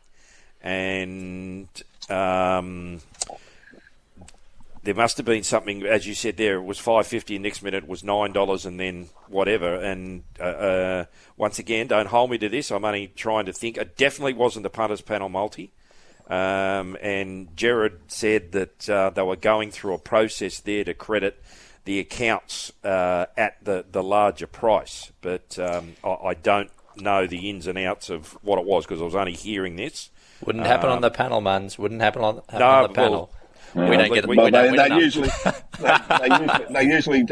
And 0.61 1.69
um, 2.09 3.01
there 4.83 4.93
must 4.93 5.15
have 5.17 5.25
been 5.25 5.43
something, 5.43 5.83
as 5.85 6.05
you 6.05 6.13
said 6.13 6.35
there, 6.35 6.55
it 6.55 6.63
was 6.63 6.79
five 6.79 7.07
fifty, 7.07 7.35
and 7.35 7.43
next 7.43 7.61
minute 7.63 7.83
it 7.83 7.89
was 7.89 8.03
nine 8.03 8.33
dollars, 8.33 8.65
and 8.65 8.77
then 8.77 9.07
whatever. 9.29 9.75
And 9.75 10.23
uh, 10.37 10.43
uh, 10.43 11.05
once 11.37 11.59
again, 11.59 11.87
don't 11.87 12.07
hold 12.07 12.29
me 12.29 12.37
to 12.39 12.49
this. 12.49 12.71
I'm 12.71 12.83
only 12.83 13.07
trying 13.07 13.45
to 13.45 13.53
think. 13.53 13.77
It 13.77 13.95
definitely 13.95 14.33
wasn't 14.33 14.63
the 14.63 14.69
punters 14.69 15.01
panel 15.01 15.29
multi. 15.29 15.71
Um, 16.27 16.97
and 17.01 17.55
Jared 17.55 17.99
said 18.07 18.53
that 18.53 18.89
uh, 18.89 19.09
they 19.09 19.21
were 19.21 19.35
going 19.35 19.71
through 19.71 19.93
a 19.95 19.99
process 19.99 20.59
there 20.59 20.83
to 20.83 20.93
credit 20.93 21.41
the 21.85 21.99
accounts 21.99 22.71
uh, 22.83 23.25
at 23.37 23.63
the, 23.63 23.85
the 23.91 24.01
larger 24.01 24.47
price. 24.47 25.11
But 25.21 25.59
um, 25.59 25.93
I, 26.03 26.09
I 26.09 26.33
don't 26.33 26.71
know 26.95 27.27
the 27.27 27.49
ins 27.49 27.67
and 27.67 27.77
outs 27.77 28.09
of 28.09 28.37
what 28.41 28.59
it 28.59 28.65
was 28.65 28.85
because 28.85 29.01
I 29.01 29.05
was 29.05 29.15
only 29.15 29.33
hearing 29.33 29.75
this. 29.75 30.09
Wouldn't 30.45 30.65
happen 30.65 30.89
Um, 30.89 30.95
on 30.97 31.01
the 31.01 31.11
panel, 31.11 31.41
Muns. 31.41 31.77
Wouldn't 31.77 32.01
happen 32.01 32.21
on, 32.23 32.35
happen 32.35 32.59
No, 32.59 32.67
on 32.67 32.83
the 32.83 32.87
well, 32.87 32.93
panel. 32.95 33.31
Yeah, 33.75 33.89
we 33.89 33.97
don't 33.97 34.13
get. 34.13 34.27
We 34.27 34.35
but 34.35 34.51
don't 34.51 34.75
they, 34.75 34.89
they 34.89 34.95
usually 34.95 35.29
they, 35.79 35.97
they 36.19 36.27
usually 36.29 36.65
they 36.69 36.83
usually 36.83 37.25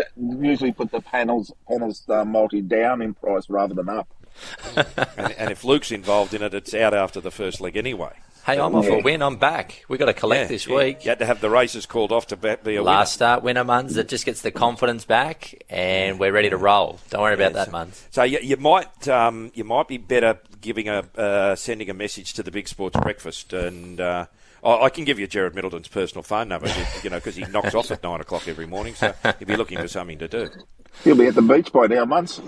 usually 0.49 0.71
put 0.71 0.89
the 0.91 1.01
panels 1.01 1.53
panels 1.67 2.03
uh, 2.09 2.25
multi 2.25 2.61
down 2.61 3.01
in 3.01 3.13
price 3.13 3.47
rather 3.47 3.75
than 3.75 3.89
up. 3.89 4.07
and, 4.75 5.31
and 5.33 5.51
if 5.51 5.63
Luke's 5.63 5.91
involved 5.91 6.33
in 6.33 6.41
it, 6.41 6.53
it's 6.53 6.73
out 6.73 6.93
after 6.93 7.19
the 7.21 7.31
first 7.31 7.61
leg 7.61 7.77
anyway. 7.77 8.11
Hey, 8.43 8.59
I'm 8.59 8.73
off 8.73 8.85
Yeah. 8.85 8.93
a 8.93 9.01
win. 9.03 9.21
I'm 9.21 9.35
back. 9.37 9.85
We've 9.87 9.99
got 9.99 10.07
to 10.07 10.13
collect 10.15 10.41
Yeah, 10.41 10.47
this 10.47 10.65
yeah. 10.65 10.75
week. 10.75 11.05
You 11.05 11.09
had 11.09 11.19
to 11.19 11.27
have 11.27 11.41
the 11.41 11.49
races 11.51 11.85
called 11.85 12.11
off 12.11 12.25
to 12.27 12.35
be 12.37 12.55
be 12.63 12.75
a 12.75 12.81
Last 12.81 13.13
start 13.13 13.43
winner, 13.43 13.63
Muns. 13.63 13.95
It 13.97 14.07
just 14.07 14.25
gets 14.25 14.41
the 14.41 14.49
confidence 14.49 15.05
back, 15.05 15.63
and 15.69 16.17
we're 16.19 16.31
ready 16.31 16.49
to 16.49 16.57
roll. 16.57 16.99
Don't 17.11 17.21
worry 17.21 17.35
about 17.35 17.53
Yeah, 17.53 17.65
that, 17.65 17.71
Muns. 17.71 18.01
So 18.09 18.23
you, 18.23 18.39
you 18.41 18.57
might 18.57 19.07
um, 19.07 19.51
you 19.53 19.63
might 19.63 19.87
be 19.87 19.97
better 19.99 20.39
giving 20.59 20.89
a 20.89 21.03
uh, 21.15 21.55
sending 21.55 21.91
a 21.91 21.93
message 21.93 22.33
to 22.33 22.41
the 22.41 22.49
Big 22.49 22.67
Sports 22.67 22.99
Breakfast, 22.99 23.53
and 23.53 24.01
uh, 24.01 24.25
I 24.63 24.71
I 24.85 24.89
can 24.89 25.03
give 25.05 25.19
you 25.19 25.27
Jared 25.27 25.53
Middleton's 25.53 25.87
personal 25.87 26.23
phone 26.23 26.47
number, 26.47 26.67
you 27.03 27.11
know, 27.11 27.17
because 27.17 27.35
he 27.35 27.45
knocks 27.45 27.75
off 27.75 27.91
at 27.91 28.01
nine 28.01 28.21
o'clock 28.21 28.47
every 28.47 28.65
morning. 28.65 28.95
So 28.95 29.13
he'd 29.37 29.47
be 29.47 29.55
looking 29.55 29.77
for 29.77 29.87
something 29.87 30.17
to 30.17 30.27
do. 30.27 30.49
He'll 31.03 31.15
be 31.15 31.27
at 31.27 31.35
the 31.35 31.43
beach 31.43 31.71
by 31.71 31.85
now, 31.85 32.05
Muns. 32.05 32.41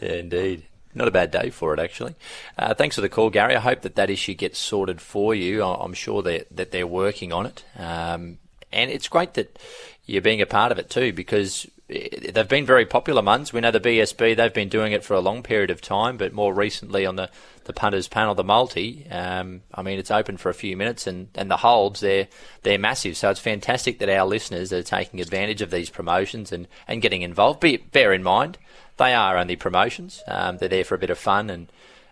Yeah, 0.00 0.12
indeed. 0.14 0.62
Not 0.94 1.08
a 1.08 1.10
bad 1.10 1.30
day 1.30 1.50
for 1.50 1.74
it, 1.74 1.80
actually. 1.80 2.14
Uh, 2.56 2.74
thanks 2.74 2.94
for 2.94 3.00
the 3.00 3.08
call, 3.08 3.30
Gary. 3.30 3.56
I 3.56 3.60
hope 3.60 3.82
that 3.82 3.96
that 3.96 4.10
issue 4.10 4.34
gets 4.34 4.58
sorted 4.58 5.00
for 5.00 5.34
you. 5.34 5.62
I'm 5.62 5.94
sure 5.94 6.22
that, 6.22 6.46
that 6.56 6.70
they're 6.70 6.86
working 6.86 7.32
on 7.32 7.46
it. 7.46 7.64
Um, 7.76 8.38
and 8.72 8.90
it's 8.90 9.08
great 9.08 9.34
that 9.34 9.58
you're 10.06 10.22
being 10.22 10.40
a 10.40 10.46
part 10.46 10.72
of 10.72 10.78
it 10.78 10.90
too, 10.90 11.12
because 11.12 11.66
they've 11.88 12.48
been 12.48 12.66
very 12.66 12.86
popular 12.86 13.22
Muns. 13.22 13.52
We 13.52 13.60
know 13.60 13.70
the 13.70 13.80
BSB, 13.80 14.36
they've 14.36 14.52
been 14.52 14.68
doing 14.68 14.92
it 14.92 15.04
for 15.04 15.14
a 15.14 15.20
long 15.20 15.42
period 15.42 15.70
of 15.70 15.80
time, 15.80 16.16
but 16.16 16.32
more 16.32 16.52
recently 16.54 17.04
on 17.04 17.16
the, 17.16 17.30
the 17.64 17.72
punters 17.72 18.08
panel, 18.08 18.34
the 18.34 18.44
multi, 18.44 19.06
um, 19.10 19.62
I 19.72 19.82
mean, 19.82 19.98
it's 19.98 20.10
open 20.10 20.36
for 20.36 20.48
a 20.48 20.54
few 20.54 20.76
minutes 20.76 21.06
and, 21.06 21.28
and 21.34 21.50
the 21.50 21.58
holds, 21.58 22.00
they're, 22.00 22.28
they're 22.62 22.78
massive. 22.78 23.16
So 23.16 23.30
it's 23.30 23.40
fantastic 23.40 23.98
that 23.98 24.08
our 24.08 24.26
listeners 24.26 24.72
are 24.72 24.82
taking 24.82 25.20
advantage 25.20 25.62
of 25.62 25.70
these 25.70 25.90
promotions 25.90 26.52
and, 26.52 26.68
and 26.88 27.02
getting 27.02 27.22
involved. 27.22 27.60
Be, 27.60 27.76
bear 27.76 28.12
in 28.12 28.22
mind, 28.22 28.58
they 28.96 29.14
are 29.14 29.36
only 29.36 29.56
promotions. 29.56 30.22
Um, 30.26 30.58
they're 30.58 30.68
there 30.68 30.84
for 30.84 30.94
a 30.94 30.98
bit 30.98 31.10
of 31.10 31.18
fun 31.18 31.50
and, 31.50 31.70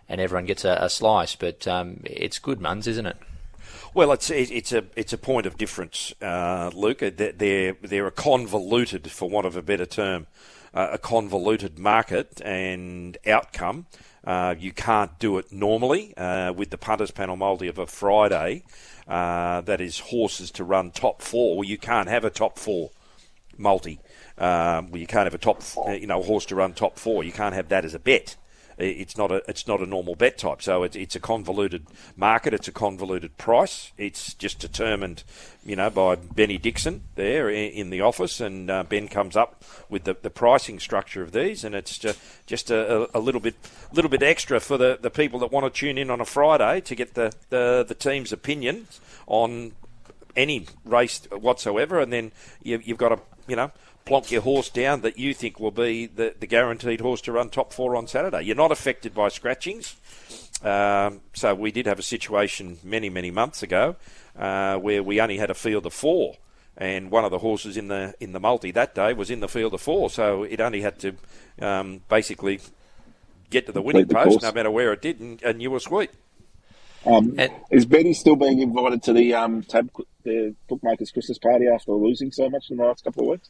and 0.09 0.19
everyone 0.19 0.45
gets 0.45 0.65
a, 0.65 0.77
a 0.81 0.89
slice. 0.89 1.35
But 1.35 1.67
um, 1.67 2.01
it's 2.05 2.39
good, 2.39 2.59
Muns, 2.59 2.87
isn't 2.87 3.05
it? 3.05 3.17
Well, 3.93 4.11
it's 4.11 4.31
it's 4.31 4.71
a 4.71 4.85
it's 4.95 5.13
a 5.13 5.19
point 5.19 5.45
of 5.45 5.55
difference, 5.55 6.13
uh, 6.19 6.71
Luke. 6.73 6.99
They're 6.99 7.73
they're 7.73 8.07
a 8.07 8.11
convoluted, 8.11 9.11
for 9.11 9.29
want 9.29 9.45
of 9.45 9.55
a 9.55 9.61
better 9.61 9.85
term, 9.85 10.25
uh, 10.73 10.89
a 10.93 10.97
convoluted 10.97 11.77
market 11.77 12.41
and 12.41 13.17
outcome. 13.27 13.85
Uh, 14.23 14.55
you 14.57 14.71
can't 14.71 15.19
do 15.19 15.37
it 15.37 15.51
normally 15.51 16.15
uh, 16.17 16.53
with 16.53 16.71
the 16.71 16.77
punters 16.77 17.11
panel 17.11 17.35
multi 17.35 17.67
of 17.67 17.77
a 17.77 17.85
Friday. 17.85 18.63
Uh, 19.07 19.61
that 19.61 19.79
is 19.79 19.99
horses 19.99 20.49
to 20.49 20.63
run 20.63 20.89
top 20.89 21.21
four. 21.21 21.63
You 21.63 21.77
can't 21.77 22.09
have 22.09 22.25
a 22.25 22.29
top 22.31 22.57
four 22.57 22.89
multi. 23.57 23.99
Um, 24.37 24.91
well, 24.91 24.99
you 24.99 25.07
can't 25.07 25.25
have 25.25 25.33
a 25.33 25.37
top, 25.37 25.61
you 25.87 26.07
know, 26.07 26.21
horse 26.21 26.45
to 26.47 26.55
run 26.55 26.73
top 26.73 26.97
four. 26.97 27.23
You 27.23 27.31
can't 27.31 27.53
have 27.53 27.69
that 27.69 27.85
as 27.85 27.93
a 27.93 27.99
bet. 27.99 28.35
It's 28.77 29.17
not 29.17 29.31
a 29.31 29.43
it's 29.47 29.67
not 29.67 29.81
a 29.81 29.85
normal 29.85 30.15
bet 30.15 30.37
type. 30.37 30.61
So 30.61 30.83
it's 30.83 30.95
it's 30.95 31.15
a 31.15 31.19
convoluted 31.19 31.85
market. 32.15 32.53
It's 32.53 32.67
a 32.67 32.71
convoluted 32.71 33.37
price. 33.37 33.91
It's 33.97 34.33
just 34.33 34.59
determined, 34.59 35.23
you 35.63 35.75
know, 35.75 35.89
by 35.89 36.15
Benny 36.15 36.57
Dixon 36.57 37.03
there 37.15 37.49
in 37.49 37.91
the 37.91 38.01
office, 38.01 38.39
and 38.39 38.71
uh, 38.71 38.83
Ben 38.83 39.07
comes 39.07 39.35
up 39.35 39.63
with 39.89 40.05
the, 40.05 40.15
the 40.19 40.29
pricing 40.29 40.79
structure 40.79 41.21
of 41.21 41.31
these, 41.31 41.63
and 41.63 41.75
it's 41.75 41.97
just 41.97 42.19
just 42.47 42.71
a, 42.71 43.15
a, 43.15 43.19
little 43.19 43.41
bit 43.41 43.55
little 43.91 44.09
bit 44.09 44.23
extra 44.23 44.59
for 44.59 44.77
the, 44.77 44.97
the 44.99 45.11
people 45.11 45.39
that 45.39 45.51
want 45.51 45.71
to 45.71 45.79
tune 45.79 45.97
in 45.97 46.09
on 46.09 46.19
a 46.19 46.25
Friday 46.25 46.81
to 46.81 46.95
get 46.95 47.13
the 47.13 47.31
the, 47.49 47.85
the 47.87 47.95
team's 47.95 48.33
opinions 48.33 48.99
on 49.27 49.73
any 50.35 50.65
race 50.83 51.27
whatsoever, 51.31 51.99
and 51.99 52.11
then 52.11 52.31
you, 52.63 52.81
you've 52.83 52.97
got 52.97 53.09
to 53.09 53.19
you 53.47 53.55
know 53.55 53.71
plonk 54.05 54.31
your 54.31 54.41
horse 54.41 54.69
down 54.69 55.01
that 55.01 55.17
you 55.17 55.33
think 55.33 55.59
will 55.59 55.71
be 55.71 56.05
the, 56.05 56.35
the 56.39 56.47
guaranteed 56.47 57.01
horse 57.01 57.21
to 57.21 57.31
run 57.31 57.49
top 57.49 57.71
four 57.71 57.95
on 57.95 58.07
Saturday. 58.07 58.41
You're 58.41 58.55
not 58.55 58.71
affected 58.71 59.13
by 59.13 59.29
scratchings. 59.29 59.95
Um, 60.63 61.21
so 61.33 61.53
we 61.55 61.71
did 61.71 61.85
have 61.85 61.99
a 61.99 62.03
situation 62.03 62.77
many, 62.83 63.09
many 63.09 63.31
months 63.31 63.63
ago 63.63 63.95
uh, 64.37 64.77
where 64.77 65.03
we 65.03 65.19
only 65.19 65.37
had 65.37 65.49
a 65.49 65.53
field 65.53 65.85
of 65.85 65.93
four, 65.93 66.37
and 66.77 67.11
one 67.11 67.25
of 67.25 67.31
the 67.31 67.39
horses 67.39 67.77
in 67.77 67.87
the 67.87 68.13
in 68.19 68.31
the 68.31 68.39
multi 68.39 68.71
that 68.71 68.95
day 68.95 69.13
was 69.13 69.29
in 69.29 69.41
the 69.41 69.49
field 69.49 69.73
of 69.73 69.81
four. 69.81 70.09
So 70.09 70.43
it 70.43 70.61
only 70.61 70.81
had 70.81 70.99
to 70.99 71.15
um, 71.59 72.01
basically 72.07 72.61
get 73.49 73.65
to 73.65 73.71
the 73.71 73.81
winning 73.81 74.07
the 74.07 74.13
post, 74.13 74.29
course. 74.29 74.43
no 74.43 74.51
matter 74.51 74.71
where 74.71 74.93
it 74.93 75.01
did, 75.01 75.19
and, 75.19 75.41
and 75.43 75.61
you 75.61 75.69
were 75.69 75.79
sweet. 75.79 76.11
Um, 77.05 77.35
and, 77.37 77.51
is 77.69 77.85
Betty 77.85 78.13
still 78.13 78.37
being 78.37 78.61
invited 78.61 79.03
to 79.03 79.13
the 79.13 79.33
um, 79.33 79.63
tab, 79.63 79.89
the 80.23 80.55
bookmakers 80.69 81.11
Christmas 81.11 81.37
party 81.37 81.67
after 81.67 81.91
losing 81.91 82.31
so 82.31 82.49
much 82.49 82.71
in 82.71 82.77
the 82.77 82.85
last 82.85 83.03
couple 83.03 83.23
of 83.23 83.29
weeks? 83.31 83.49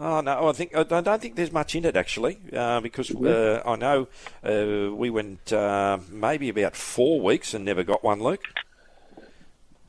Oh 0.00 0.20
no, 0.20 0.48
I 0.48 0.52
think 0.52 0.76
I 0.76 0.84
don't 0.84 1.20
think 1.20 1.34
there's 1.34 1.50
much 1.50 1.74
in 1.74 1.84
it 1.84 1.96
actually, 1.96 2.38
uh, 2.52 2.80
because 2.80 3.10
uh, 3.10 3.62
I 3.66 3.74
know 3.74 4.06
uh, 4.44 4.94
we 4.94 5.10
went 5.10 5.52
uh, 5.52 5.98
maybe 6.08 6.48
about 6.48 6.76
four 6.76 7.20
weeks 7.20 7.52
and 7.52 7.64
never 7.64 7.82
got 7.82 8.04
one, 8.04 8.22
Luke. 8.22 8.44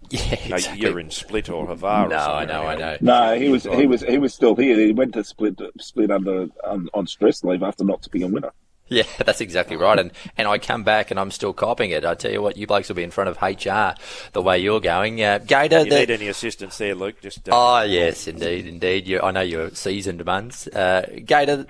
Yeah, 0.10 0.34
exactly. 0.34 0.82
No, 0.82 0.90
you're 0.90 1.00
in 1.00 1.12
Split 1.12 1.50
or 1.50 1.68
Hvar. 1.68 2.10
No, 2.10 2.18
I 2.18 2.46
know, 2.46 2.64
I 2.64 2.76
know. 2.76 2.98
No, 3.02 3.38
he 3.38 3.50
was 3.50 3.66
he 3.66 3.86
was 3.86 4.02
he 4.02 4.18
was 4.18 4.34
still 4.34 4.56
here. 4.56 4.80
He 4.80 4.94
went 4.94 5.14
to 5.14 5.24
Split 5.24 5.62
Split 5.80 6.10
under 6.10 6.48
on, 6.64 6.90
on 6.96 7.06
stress 7.06 7.44
leave 7.44 7.62
after 7.62 7.84
not 7.84 8.02
to 8.02 8.10
be 8.10 8.24
a 8.24 8.28
winner. 8.28 8.52
Yeah, 9.00 9.04
that's 9.24 9.40
exactly 9.40 9.76
right. 9.76 10.00
And 10.00 10.12
and 10.36 10.48
I 10.48 10.58
come 10.58 10.84
back 10.84 11.12
and 11.12 11.20
I'm 11.20 11.30
still 11.30 11.54
copying 11.54 11.92
it. 11.92 12.04
I 12.06 12.16
tell 12.16 12.32
you 12.32 12.42
what, 12.42 12.58
you 12.58 12.66
blokes 12.66 12.90
will 12.90 12.96
be 12.96 13.04
in 13.04 13.12
front 13.12 13.30
of 13.30 13.40
HR 13.40 13.94
the 14.34 14.42
way 14.42 14.58
you're 14.58 14.80
going. 14.80 15.22
Uh, 15.22 15.38
Gator, 15.38 15.84
you 15.84 15.90
the, 15.92 16.00
need 16.00 16.10
any 16.10 16.28
assistance 16.28 16.78
there, 16.80 16.96
Luke? 16.96 17.22
Just 17.22 17.48
uh, 17.48 17.52
oh 17.54 17.82
yes, 17.84 18.28
indeed, 18.28 18.66
indeed. 18.66 19.08
You, 19.08 19.22
I 19.22 19.30
know 19.30 19.42
you're 19.42 19.70
seasoned 19.76 20.26
ones. 20.26 20.68
Uh, 20.68 21.06
Gator, 21.24 21.68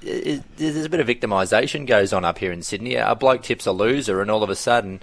there's 0.00 0.84
a 0.84 0.88
bit 0.88 1.00
of 1.00 1.06
victimisation 1.06 1.86
goes 1.86 2.14
on 2.14 2.24
up 2.24 2.38
here 2.38 2.52
in 2.52 2.62
Sydney. 2.62 2.94
A 2.94 3.14
bloke 3.14 3.42
tips 3.42 3.66
a 3.66 3.72
loser, 3.72 4.22
and 4.22 4.30
all 4.30 4.42
of 4.42 4.48
a 4.48 4.56
sudden, 4.56 5.02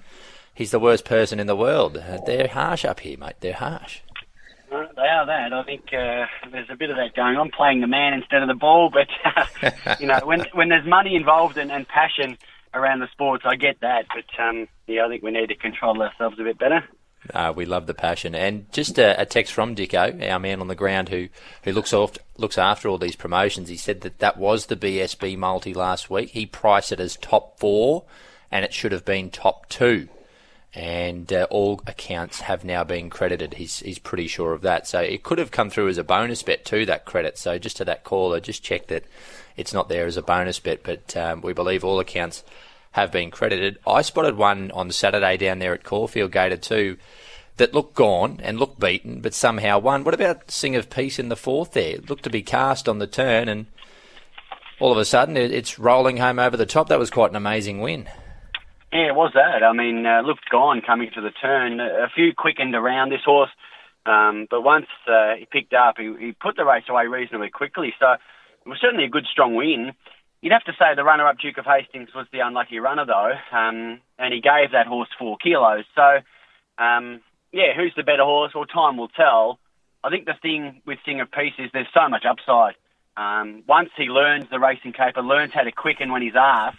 he's 0.55 0.71
the 0.71 0.79
worst 0.79 1.05
person 1.05 1.39
in 1.39 1.45
the 1.45 1.55
world. 1.55 2.01
They're 2.25 2.47
harsh 2.47 2.83
up 2.83 3.01
here, 3.01 3.17
mate. 3.17 3.35
They're 3.41 3.53
harsh. 3.53 4.01
They 4.69 5.01
are 5.01 5.25
that. 5.25 5.53
I 5.53 5.63
think 5.63 5.85
uh, 5.93 6.25
there's 6.51 6.69
a 6.69 6.75
bit 6.75 6.89
of 6.89 6.97
that 6.97 7.15
going 7.15 7.35
on, 7.35 7.47
I'm 7.47 7.51
playing 7.51 7.81
the 7.81 7.87
man 7.87 8.13
instead 8.13 8.41
of 8.41 8.47
the 8.47 8.53
ball. 8.53 8.91
But 8.99 9.07
uh, 9.25 9.95
you 9.99 10.07
know, 10.07 10.19
when 10.23 10.45
when 10.53 10.69
there's 10.69 10.85
money 10.85 11.15
involved 11.15 11.57
and, 11.57 11.71
and 11.71 11.87
passion 11.87 12.37
around 12.73 12.99
the 12.99 13.07
sports, 13.11 13.43
I 13.47 13.55
get 13.55 13.79
that. 13.81 14.05
But 14.13 14.43
um, 14.43 14.67
yeah, 14.87 15.05
I 15.05 15.09
think 15.09 15.23
we 15.23 15.31
need 15.31 15.47
to 15.47 15.55
control 15.55 16.01
ourselves 16.01 16.39
a 16.39 16.43
bit 16.43 16.59
better. 16.59 16.83
Uh, 17.33 17.51
we 17.55 17.65
love 17.65 17.85
the 17.87 17.93
passion, 17.93 18.33
and 18.33 18.71
just 18.71 18.97
a, 18.97 19.19
a, 19.19 19.25
text 19.25 19.53
from 19.53 19.75
Dicko, 19.75 20.29
our 20.29 20.39
man 20.39 20.61
on 20.61 20.67
the 20.67 20.75
ground, 20.75 21.09
who 21.09 21.27
who 21.63 21.73
looks 21.73 21.93
after 21.93 22.21
looks 22.37 22.57
after 22.57 22.87
all 22.87 22.97
these 22.97 23.15
promotions. 23.15 23.69
He 23.69 23.77
said 23.77 24.01
that 24.01 24.19
that 24.19 24.37
was 24.37 24.67
the 24.67 24.77
BSB 24.77 25.37
multi 25.37 25.73
last 25.73 26.09
week. 26.09 26.29
He 26.29 26.45
priced 26.45 26.91
it 26.91 26.99
as 26.99 27.17
top 27.17 27.59
four, 27.59 28.05
and 28.51 28.63
it 28.63 28.73
should 28.73 28.91
have 28.91 29.05
been 29.05 29.29
top 29.29 29.67
two 29.69 30.09
and 30.73 31.33
uh, 31.33 31.47
all 31.49 31.81
accounts 31.87 32.41
have 32.41 32.63
now 32.63 32.83
been 32.83 33.09
credited. 33.09 33.55
He's 33.55 33.79
he's 33.79 33.99
pretty 33.99 34.27
sure 34.27 34.53
of 34.53 34.61
that. 34.61 34.87
So 34.87 34.99
it 34.99 35.23
could 35.23 35.39
have 35.39 35.51
come 35.51 35.69
through 35.69 35.89
as 35.89 35.97
a 35.97 36.03
bonus 36.03 36.43
bet 36.43 36.65
to 36.65 36.85
that 36.85 37.05
credit. 37.05 37.37
So 37.37 37.57
just 37.57 37.77
to 37.77 37.85
that 37.85 38.03
caller, 38.03 38.39
just 38.39 38.63
check 38.63 38.87
that 38.87 39.05
it's 39.57 39.73
not 39.73 39.89
there 39.89 40.05
as 40.05 40.17
a 40.17 40.21
bonus 40.21 40.59
bet, 40.59 40.83
but 40.83 41.15
um, 41.17 41.41
we 41.41 41.53
believe 41.53 41.83
all 41.83 41.99
accounts 41.99 42.43
have 42.91 43.11
been 43.11 43.31
credited. 43.31 43.77
I 43.85 44.01
spotted 44.01 44.37
one 44.37 44.71
on 44.71 44.91
Saturday 44.91 45.37
down 45.37 45.59
there 45.59 45.73
at 45.73 45.83
Caulfield 45.83 46.31
Gator 46.31 46.57
too 46.57 46.97
that 47.57 47.73
looked 47.73 47.93
gone 47.93 48.39
and 48.41 48.57
looked 48.57 48.79
beaten, 48.79 49.19
but 49.19 49.33
somehow 49.33 49.79
won. 49.79 50.03
What 50.03 50.13
about 50.13 50.49
Sing 50.49 50.75
of 50.75 50.89
Peace 50.89 51.19
in 51.19 51.29
the 51.29 51.35
fourth 51.35 51.73
there? 51.73 51.95
It 51.95 52.09
looked 52.09 52.23
to 52.23 52.29
be 52.29 52.41
cast 52.41 52.87
on 52.87 52.99
the 52.99 53.07
turn 53.07 53.49
and 53.49 53.65
all 54.79 54.91
of 54.91 54.97
a 54.97 55.03
sudden 55.03 55.35
it's 55.35 55.77
rolling 55.77 56.17
home 56.17 56.39
over 56.39 56.55
the 56.55 56.65
top. 56.65 56.87
That 56.87 56.99
was 56.99 57.09
quite 57.09 57.31
an 57.31 57.35
amazing 57.35 57.81
win. 57.81 58.07
Yeah, 58.91 59.07
it 59.09 59.15
was 59.15 59.31
that. 59.35 59.63
I 59.63 59.71
mean, 59.73 60.05
uh, 60.05 60.21
looked 60.21 60.49
gone 60.49 60.81
coming 60.81 61.11
to 61.13 61.21
the 61.21 61.29
turn. 61.29 61.79
A 61.79 62.09
few 62.13 62.33
quickened 62.35 62.73
around 62.73 63.11
this 63.11 63.23
horse, 63.23 63.51
um, 64.05 64.47
but 64.49 64.61
once 64.61 64.87
uh, 65.07 65.35
he 65.37 65.45
picked 65.45 65.73
up, 65.73 65.95
he, 65.97 66.11
he 66.19 66.31
put 66.31 66.55
the 66.55 66.65
race 66.65 66.85
away 66.89 67.05
reasonably 67.05 67.49
quickly. 67.51 67.93
So 67.99 68.13
it 68.13 68.67
was 68.67 68.79
certainly 68.81 69.05
a 69.05 69.09
good, 69.09 69.25
strong 69.31 69.53
win. 69.55 69.93
You'd 70.41 70.53
have 70.53 70.63
to 70.63 70.73
say 70.79 70.95
the 70.95 71.03
runner-up 71.03 71.37
Duke 71.37 71.57
of 71.59 71.65
Hastings 71.65 72.09
was 72.15 72.25
the 72.31 72.39
unlucky 72.39 72.79
runner, 72.79 73.05
though, 73.05 73.33
um, 73.55 73.99
and 74.17 74.33
he 74.33 74.41
gave 74.41 74.71
that 74.71 74.87
horse 74.87 75.09
four 75.19 75.37
kilos. 75.37 75.83
So, 75.95 76.19
um, 76.83 77.21
yeah, 77.51 77.75
who's 77.75 77.93
the 77.95 78.03
better 78.03 78.23
horse? 78.23 78.53
Well, 78.55 78.65
time 78.65 78.97
will 78.97 79.09
tell. 79.09 79.59
I 80.03 80.09
think 80.09 80.25
the 80.25 80.33
thing 80.41 80.81
with 80.87 80.97
Sing 81.05 81.19
of 81.19 81.29
Peace 81.29 81.53
is 81.59 81.69
there's 81.73 81.87
so 81.93 82.07
much 82.09 82.23
upside. 82.25 82.75
Um, 83.17 83.63
once 83.67 83.89
he 83.97 84.05
learns 84.05 84.45
the 84.49 84.59
racing 84.59 84.93
caper, 84.93 85.21
learns 85.21 85.53
how 85.53 85.63
to 85.63 85.73
quicken 85.73 86.11
when 86.11 86.21
he's 86.21 86.37
asked, 86.39 86.77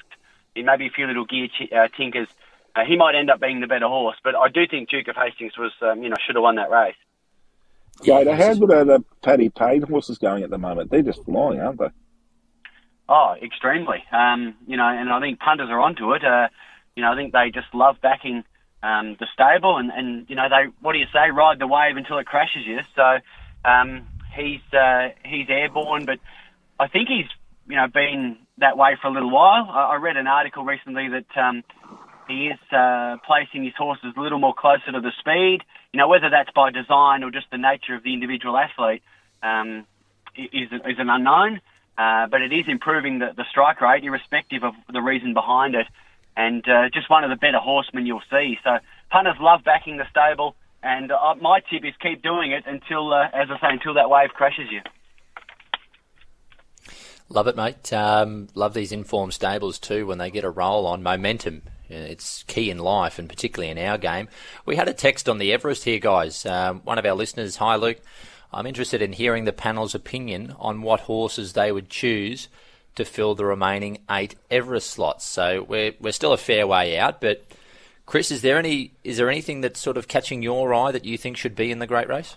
in 0.54 0.66
maybe 0.66 0.86
a 0.86 0.90
few 0.90 1.06
little 1.06 1.24
gear 1.24 1.48
ch- 1.48 1.72
uh, 1.72 1.88
tinkers, 1.96 2.28
uh, 2.74 2.84
he 2.86 2.96
might 2.96 3.14
end 3.14 3.30
up 3.30 3.40
being 3.40 3.60
the 3.60 3.66
better 3.66 3.88
horse. 3.88 4.16
But 4.22 4.34
I 4.36 4.48
do 4.48 4.66
think 4.66 4.88
Duke 4.88 5.08
of 5.08 5.16
Hastings 5.16 5.56
was, 5.58 5.72
um, 5.82 6.02
you 6.02 6.08
know, 6.08 6.16
should 6.26 6.36
have 6.36 6.42
won 6.42 6.56
that 6.56 6.70
race. 6.70 6.94
Yeah, 8.02 8.34
how 8.34 8.54
good 8.54 8.72
are 8.72 8.84
the 8.84 9.04
Paddy 9.22 9.50
Payne 9.50 9.82
horses 9.82 10.18
going 10.18 10.42
at 10.42 10.50
the 10.50 10.58
moment? 10.58 10.90
They're 10.90 11.02
just 11.02 11.24
flying, 11.24 11.60
aren't 11.60 11.78
they? 11.78 11.90
Oh, 13.08 13.34
extremely. 13.42 14.04
Um, 14.12 14.54
you 14.66 14.76
know, 14.76 14.86
and 14.86 15.10
I 15.10 15.20
think 15.20 15.40
punters 15.40 15.68
are 15.68 15.80
onto 15.80 16.12
it. 16.14 16.24
Uh, 16.24 16.48
you 16.94 17.02
know, 17.02 17.12
I 17.12 17.16
think 17.16 17.32
they 17.32 17.50
just 17.52 17.74
love 17.74 17.96
backing 18.00 18.44
um, 18.82 19.16
the 19.18 19.26
stable, 19.34 19.76
and, 19.76 19.90
and 19.90 20.30
you 20.30 20.36
know, 20.36 20.48
they 20.48 20.70
what 20.80 20.92
do 20.92 20.98
you 20.98 21.06
say? 21.12 21.30
Ride 21.30 21.58
the 21.58 21.66
wave 21.66 21.96
until 21.96 22.18
it 22.18 22.26
crashes 22.26 22.64
you. 22.64 22.78
So 22.94 23.18
um, 23.68 24.06
he's 24.34 24.60
uh, 24.72 25.08
he's 25.24 25.46
airborne, 25.48 26.06
but 26.06 26.18
I 26.78 26.88
think 26.88 27.08
he's 27.08 27.26
you 27.68 27.76
know 27.76 27.88
been 27.88 28.38
that 28.60 28.76
way 28.76 28.96
for 29.00 29.08
a 29.08 29.12
little 29.12 29.30
while. 29.30 29.68
I, 29.68 29.94
I 29.94 29.96
read 29.96 30.16
an 30.16 30.26
article 30.26 30.64
recently 30.64 31.08
that 31.08 31.40
um, 31.40 31.64
he 32.28 32.48
is 32.48 32.58
uh, 32.72 33.16
placing 33.26 33.64
his 33.64 33.74
horses 33.76 34.14
a 34.16 34.20
little 34.20 34.38
more 34.38 34.54
closer 34.54 34.92
to 34.92 35.00
the 35.00 35.12
speed. 35.18 35.60
You 35.92 35.98
know, 35.98 36.08
whether 36.08 36.30
that's 36.30 36.50
by 36.54 36.70
design 36.70 37.24
or 37.24 37.30
just 37.30 37.46
the 37.50 37.58
nature 37.58 37.94
of 37.94 38.02
the 38.02 38.14
individual 38.14 38.56
athlete 38.56 39.02
um, 39.42 39.86
is, 40.36 40.68
is 40.72 40.98
an 40.98 41.10
unknown. 41.10 41.60
Uh, 41.98 42.26
but 42.28 42.40
it 42.40 42.52
is 42.52 42.64
improving 42.68 43.18
the, 43.18 43.30
the 43.36 43.44
strike 43.50 43.80
rate, 43.80 44.04
irrespective 44.04 44.62
of 44.64 44.72
the 44.90 45.02
reason 45.02 45.34
behind 45.34 45.74
it. 45.74 45.86
And 46.36 46.66
uh, 46.66 46.88
just 46.94 47.10
one 47.10 47.24
of 47.24 47.30
the 47.30 47.36
better 47.36 47.58
horsemen 47.58 48.06
you'll 48.06 48.22
see. 48.30 48.56
So 48.64 48.78
punters 49.10 49.36
love 49.40 49.64
backing 49.64 49.98
the 49.98 50.06
stable, 50.08 50.54
and 50.82 51.12
uh, 51.12 51.34
my 51.42 51.60
tip 51.60 51.84
is 51.84 51.92
keep 52.00 52.22
doing 52.22 52.52
it 52.52 52.64
until, 52.66 53.12
uh, 53.12 53.24
as 53.34 53.48
I 53.50 53.60
say, 53.60 53.72
until 53.72 53.94
that 53.94 54.08
wave 54.08 54.30
crashes 54.30 54.70
you. 54.70 54.80
Love 57.32 57.46
it, 57.46 57.56
mate. 57.56 57.92
Um, 57.92 58.48
love 58.54 58.74
these 58.74 58.90
informed 58.90 59.32
stables 59.32 59.78
too 59.78 60.04
when 60.04 60.18
they 60.18 60.30
get 60.30 60.44
a 60.44 60.50
roll 60.50 60.86
on 60.86 61.02
momentum. 61.02 61.62
It's 61.88 62.42
key 62.44 62.70
in 62.70 62.78
life 62.78 63.18
and 63.20 63.28
particularly 63.28 63.70
in 63.70 63.78
our 63.78 63.98
game. 63.98 64.28
We 64.66 64.74
had 64.74 64.88
a 64.88 64.92
text 64.92 65.28
on 65.28 65.38
the 65.38 65.52
Everest 65.52 65.84
here, 65.84 66.00
guys. 66.00 66.44
Um, 66.44 66.80
one 66.80 66.98
of 66.98 67.06
our 67.06 67.14
listeners, 67.14 67.56
hi 67.56 67.76
Luke. 67.76 68.00
I'm 68.52 68.66
interested 68.66 69.00
in 69.00 69.12
hearing 69.12 69.44
the 69.44 69.52
panel's 69.52 69.94
opinion 69.94 70.56
on 70.58 70.82
what 70.82 71.00
horses 71.00 71.52
they 71.52 71.70
would 71.70 71.88
choose 71.88 72.48
to 72.96 73.04
fill 73.04 73.36
the 73.36 73.44
remaining 73.44 73.98
eight 74.10 74.34
Everest 74.50 74.90
slots. 74.90 75.24
So 75.24 75.64
we're 75.68 75.94
we're 76.00 76.12
still 76.12 76.32
a 76.32 76.36
fair 76.36 76.66
way 76.66 76.98
out, 76.98 77.20
but 77.20 77.44
Chris, 78.06 78.32
is 78.32 78.42
there 78.42 78.58
any 78.58 78.92
is 79.04 79.18
there 79.18 79.30
anything 79.30 79.60
that's 79.60 79.78
sort 79.78 79.96
of 79.96 80.08
catching 80.08 80.42
your 80.42 80.74
eye 80.74 80.90
that 80.90 81.04
you 81.04 81.16
think 81.16 81.36
should 81.36 81.54
be 81.54 81.70
in 81.70 81.78
the 81.78 81.86
Great 81.86 82.08
Race? 82.08 82.36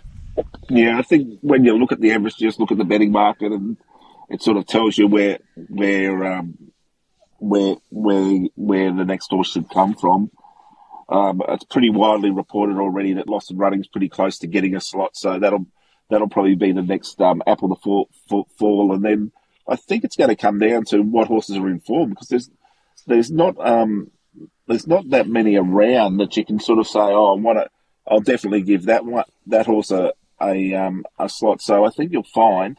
Yeah, 0.68 0.98
I 0.98 1.02
think 1.02 1.40
when 1.40 1.64
you 1.64 1.76
look 1.76 1.90
at 1.90 2.00
the 2.00 2.12
Everest, 2.12 2.38
just 2.38 2.60
look 2.60 2.70
at 2.70 2.78
the 2.78 2.84
betting 2.84 3.10
market 3.10 3.50
and 3.50 3.76
it 4.28 4.42
sort 4.42 4.56
of 4.56 4.66
tells 4.66 4.96
you 4.98 5.06
where 5.06 5.38
where 5.68 6.24
um, 6.24 6.72
where 7.38 7.76
where 7.90 8.40
where 8.54 8.92
the 8.92 9.04
next 9.04 9.28
horse 9.30 9.52
should 9.52 9.70
come 9.70 9.94
from. 9.94 10.30
Um, 11.08 11.42
it's 11.48 11.64
pretty 11.64 11.90
widely 11.90 12.30
reported 12.30 12.78
already 12.78 13.14
that 13.14 13.28
Lost 13.28 13.50
and 13.50 13.60
Running's 13.60 13.88
pretty 13.88 14.08
close 14.08 14.38
to 14.38 14.46
getting 14.46 14.74
a 14.74 14.80
slot, 14.80 15.16
so 15.16 15.38
that'll 15.38 15.66
that'll 16.10 16.28
probably 16.28 16.54
be 16.54 16.72
the 16.72 16.82
next 16.82 17.20
um, 17.20 17.42
apple 17.46 17.74
to 17.74 17.80
fall, 17.80 18.08
fall, 18.28 18.48
fall, 18.58 18.94
and 18.94 19.04
then 19.04 19.32
I 19.68 19.76
think 19.76 20.04
it's 20.04 20.16
going 20.16 20.30
to 20.30 20.36
come 20.36 20.58
down 20.58 20.84
to 20.86 21.00
what 21.00 21.28
horses 21.28 21.56
are 21.56 21.68
in 21.68 21.80
form 21.80 22.10
because 22.10 22.28
there's 22.28 22.50
there's 23.06 23.30
not 23.30 23.56
um, 23.58 24.10
there's 24.66 24.86
not 24.86 25.10
that 25.10 25.28
many 25.28 25.56
around 25.56 26.18
that 26.18 26.36
you 26.36 26.44
can 26.44 26.58
sort 26.58 26.78
of 26.78 26.86
say, 26.86 27.00
oh, 27.00 27.36
I 27.36 27.40
want 27.40 27.58
to, 27.58 27.70
I'll 28.08 28.20
definitely 28.20 28.62
give 28.62 28.84
that 28.86 29.04
one 29.04 29.24
that 29.46 29.66
horse 29.66 29.90
a 29.90 30.12
a, 30.40 30.74
um, 30.74 31.04
a 31.18 31.28
slot. 31.28 31.62
So 31.62 31.84
I 31.84 31.90
think 31.90 32.12
you'll 32.12 32.24
find 32.24 32.78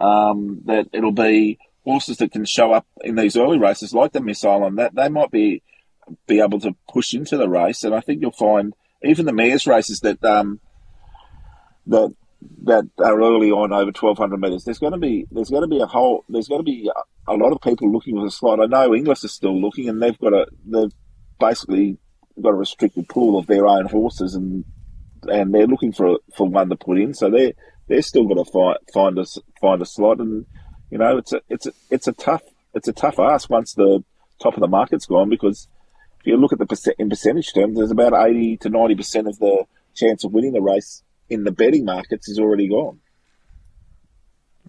um, 0.00 0.62
that 0.64 0.88
it'll 0.92 1.12
be 1.12 1.58
horses 1.84 2.16
that 2.18 2.32
can 2.32 2.44
show 2.44 2.72
up 2.72 2.86
in 3.02 3.16
these 3.16 3.36
early 3.36 3.58
races, 3.58 3.94
like 3.94 4.12
the 4.12 4.20
Miss 4.20 4.44
Island, 4.44 4.78
that 4.78 4.94
they 4.94 5.08
might 5.08 5.30
be 5.30 5.62
be 6.26 6.40
able 6.40 6.58
to 6.60 6.74
push 6.88 7.14
into 7.14 7.36
the 7.36 7.48
race. 7.48 7.84
And 7.84 7.94
I 7.94 8.00
think 8.00 8.20
you'll 8.20 8.32
find 8.32 8.74
even 9.02 9.26
the 9.26 9.32
mares 9.32 9.66
races 9.66 10.00
that 10.00 10.24
um, 10.24 10.60
that 11.86 12.14
that 12.62 12.88
are 12.98 13.20
early 13.20 13.50
on 13.50 13.72
over 13.72 13.92
1200 13.92 14.40
metres. 14.40 14.64
There's 14.64 14.78
going 14.78 14.92
to 14.92 14.98
be 14.98 15.26
there's 15.30 15.50
going 15.50 15.62
to 15.62 15.68
be 15.68 15.80
a 15.80 15.86
whole 15.86 16.24
there's 16.28 16.48
going 16.48 16.60
to 16.60 16.64
be 16.64 16.90
a, 17.28 17.34
lot 17.34 17.52
of 17.52 17.60
people 17.60 17.92
looking 17.92 18.16
for 18.16 18.24
the 18.24 18.30
slot. 18.30 18.60
I 18.60 18.66
know 18.66 18.94
Inglis 18.94 19.24
is 19.24 19.32
still 19.32 19.60
looking, 19.60 19.88
and 19.88 20.02
they've 20.02 20.18
got 20.18 20.32
a 20.32 20.46
they've 20.66 20.92
basically 21.38 21.98
got 22.40 22.50
a 22.50 22.54
restricted 22.54 23.08
pool 23.08 23.38
of 23.38 23.46
their 23.46 23.66
own 23.66 23.86
horses, 23.86 24.34
and 24.34 24.64
and 25.28 25.54
they're 25.54 25.66
looking 25.66 25.92
for 25.92 26.18
for 26.34 26.48
one 26.48 26.70
to 26.70 26.76
put 26.76 26.98
in. 26.98 27.14
So 27.14 27.30
they 27.30 27.54
they're 27.90 28.02
still 28.02 28.24
going 28.24 28.42
to 28.42 28.50
find 28.50 28.78
find 28.94 29.18
a 29.18 29.26
find 29.60 29.82
a 29.82 29.84
slot, 29.84 30.20
and 30.20 30.46
you 30.90 30.96
know 30.96 31.18
it's 31.18 31.32
a 31.32 31.42
it's 31.50 31.66
a, 31.66 31.72
it's 31.90 32.06
a 32.06 32.12
tough 32.12 32.42
it's 32.72 32.88
a 32.88 32.92
tough 32.92 33.18
ask 33.18 33.50
once 33.50 33.74
the 33.74 34.02
top 34.40 34.54
of 34.54 34.60
the 34.60 34.68
market's 34.68 35.06
gone 35.06 35.28
because 35.28 35.66
if 36.20 36.26
you 36.26 36.36
look 36.36 36.52
at 36.52 36.58
the 36.60 36.66
percent, 36.66 36.96
in 36.98 37.10
percentage 37.10 37.52
terms, 37.52 37.76
there's 37.76 37.90
about 37.90 38.12
80 38.14 38.58
to 38.58 38.70
90 38.70 38.94
percent 38.94 39.26
of 39.26 39.38
the 39.40 39.64
chance 39.94 40.22
of 40.24 40.32
winning 40.32 40.52
the 40.52 40.62
race 40.62 41.02
in 41.28 41.42
the 41.42 41.50
betting 41.50 41.84
markets 41.84 42.28
is 42.28 42.38
already 42.38 42.68
gone. 42.68 43.00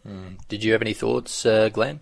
Mm. 0.05 0.39
Did 0.47 0.63
you 0.63 0.72
have 0.74 0.82
any 0.82 0.93
thoughts, 0.93 1.45
uh, 1.45 1.69
Glenn? 1.69 1.99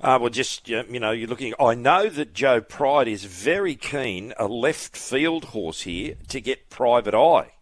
Uh, 0.00 0.18
well, 0.20 0.30
just 0.30 0.68
you 0.68 1.00
know, 1.00 1.10
you're 1.10 1.28
looking. 1.28 1.52
I 1.58 1.74
know 1.74 2.08
that 2.08 2.32
Joe 2.32 2.60
Pride 2.60 3.08
is 3.08 3.24
very 3.24 3.74
keen, 3.74 4.34
a 4.38 4.46
left 4.46 4.96
field 4.96 5.46
horse 5.46 5.82
here, 5.82 6.14
to 6.28 6.40
get 6.40 6.70
Private 6.70 7.14
Eye 7.14 7.52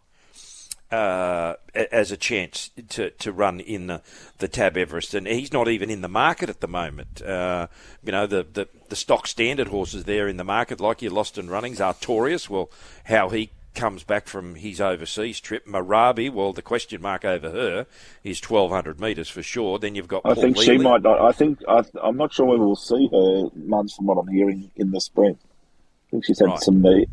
uh, 0.92 1.54
as 1.74 2.10
a 2.10 2.16
chance 2.16 2.70
to, 2.88 3.10
to 3.10 3.32
run 3.32 3.60
in 3.60 3.86
the, 3.86 4.02
the 4.38 4.48
Tab 4.48 4.76
Everest, 4.76 5.14
and 5.14 5.26
he's 5.26 5.52
not 5.52 5.68
even 5.68 5.88
in 5.90 6.00
the 6.00 6.08
market 6.08 6.48
at 6.48 6.60
the 6.60 6.68
moment. 6.68 7.22
Uh, 7.22 7.68
you 8.04 8.12
know, 8.12 8.26
the, 8.26 8.46
the 8.52 8.68
the 8.88 8.96
stock 8.96 9.26
standard 9.28 9.68
horses 9.68 10.04
there 10.04 10.26
in 10.26 10.36
the 10.36 10.44
market, 10.44 10.80
like 10.80 11.00
your 11.00 11.12
Lost 11.12 11.38
and 11.38 11.48
Runnings, 11.50 11.78
Artorius. 11.78 12.48
Well, 12.48 12.70
how 13.04 13.28
he 13.28 13.50
comes 13.74 14.02
back 14.02 14.26
from 14.26 14.56
his 14.56 14.80
overseas 14.80 15.38
trip. 15.38 15.64
Marabi, 15.66 16.28
well, 16.32 16.52
the 16.52 16.60
question 16.62 17.00
mark 17.00 17.24
over 17.24 17.50
her 17.50 17.86
is 18.24 18.40
1,200 18.42 19.00
metres 19.00 19.28
for 19.28 19.42
sure. 19.44 19.78
Then 19.78 19.94
you've 19.94 20.08
got. 20.08 20.22
I 20.24 20.34
Paul 20.34 20.42
think 20.42 20.56
Lealey. 20.56 20.64
she 20.64 20.78
might 20.78 21.02
not. 21.02 21.20
I 21.20 21.32
think 21.32 21.60
I, 21.68 21.84
am 22.02 22.16
not 22.16 22.32
sure 22.32 22.46
whether 22.46 22.64
we'll 22.64 22.74
see 22.74 23.08
her 23.12 23.48
months 23.54 23.94
from 23.94 24.06
what 24.06 24.18
I'm 24.18 24.28
hearing 24.28 24.70
in 24.76 24.90
the 24.90 25.00
spring. 25.00 25.38
I 25.40 26.10
think 26.10 26.24
she's 26.24 26.40
had 26.40 26.46
Right. 26.48 26.58
some 26.60 26.82
knee, 26.82 27.06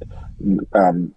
um, 0.74 1.14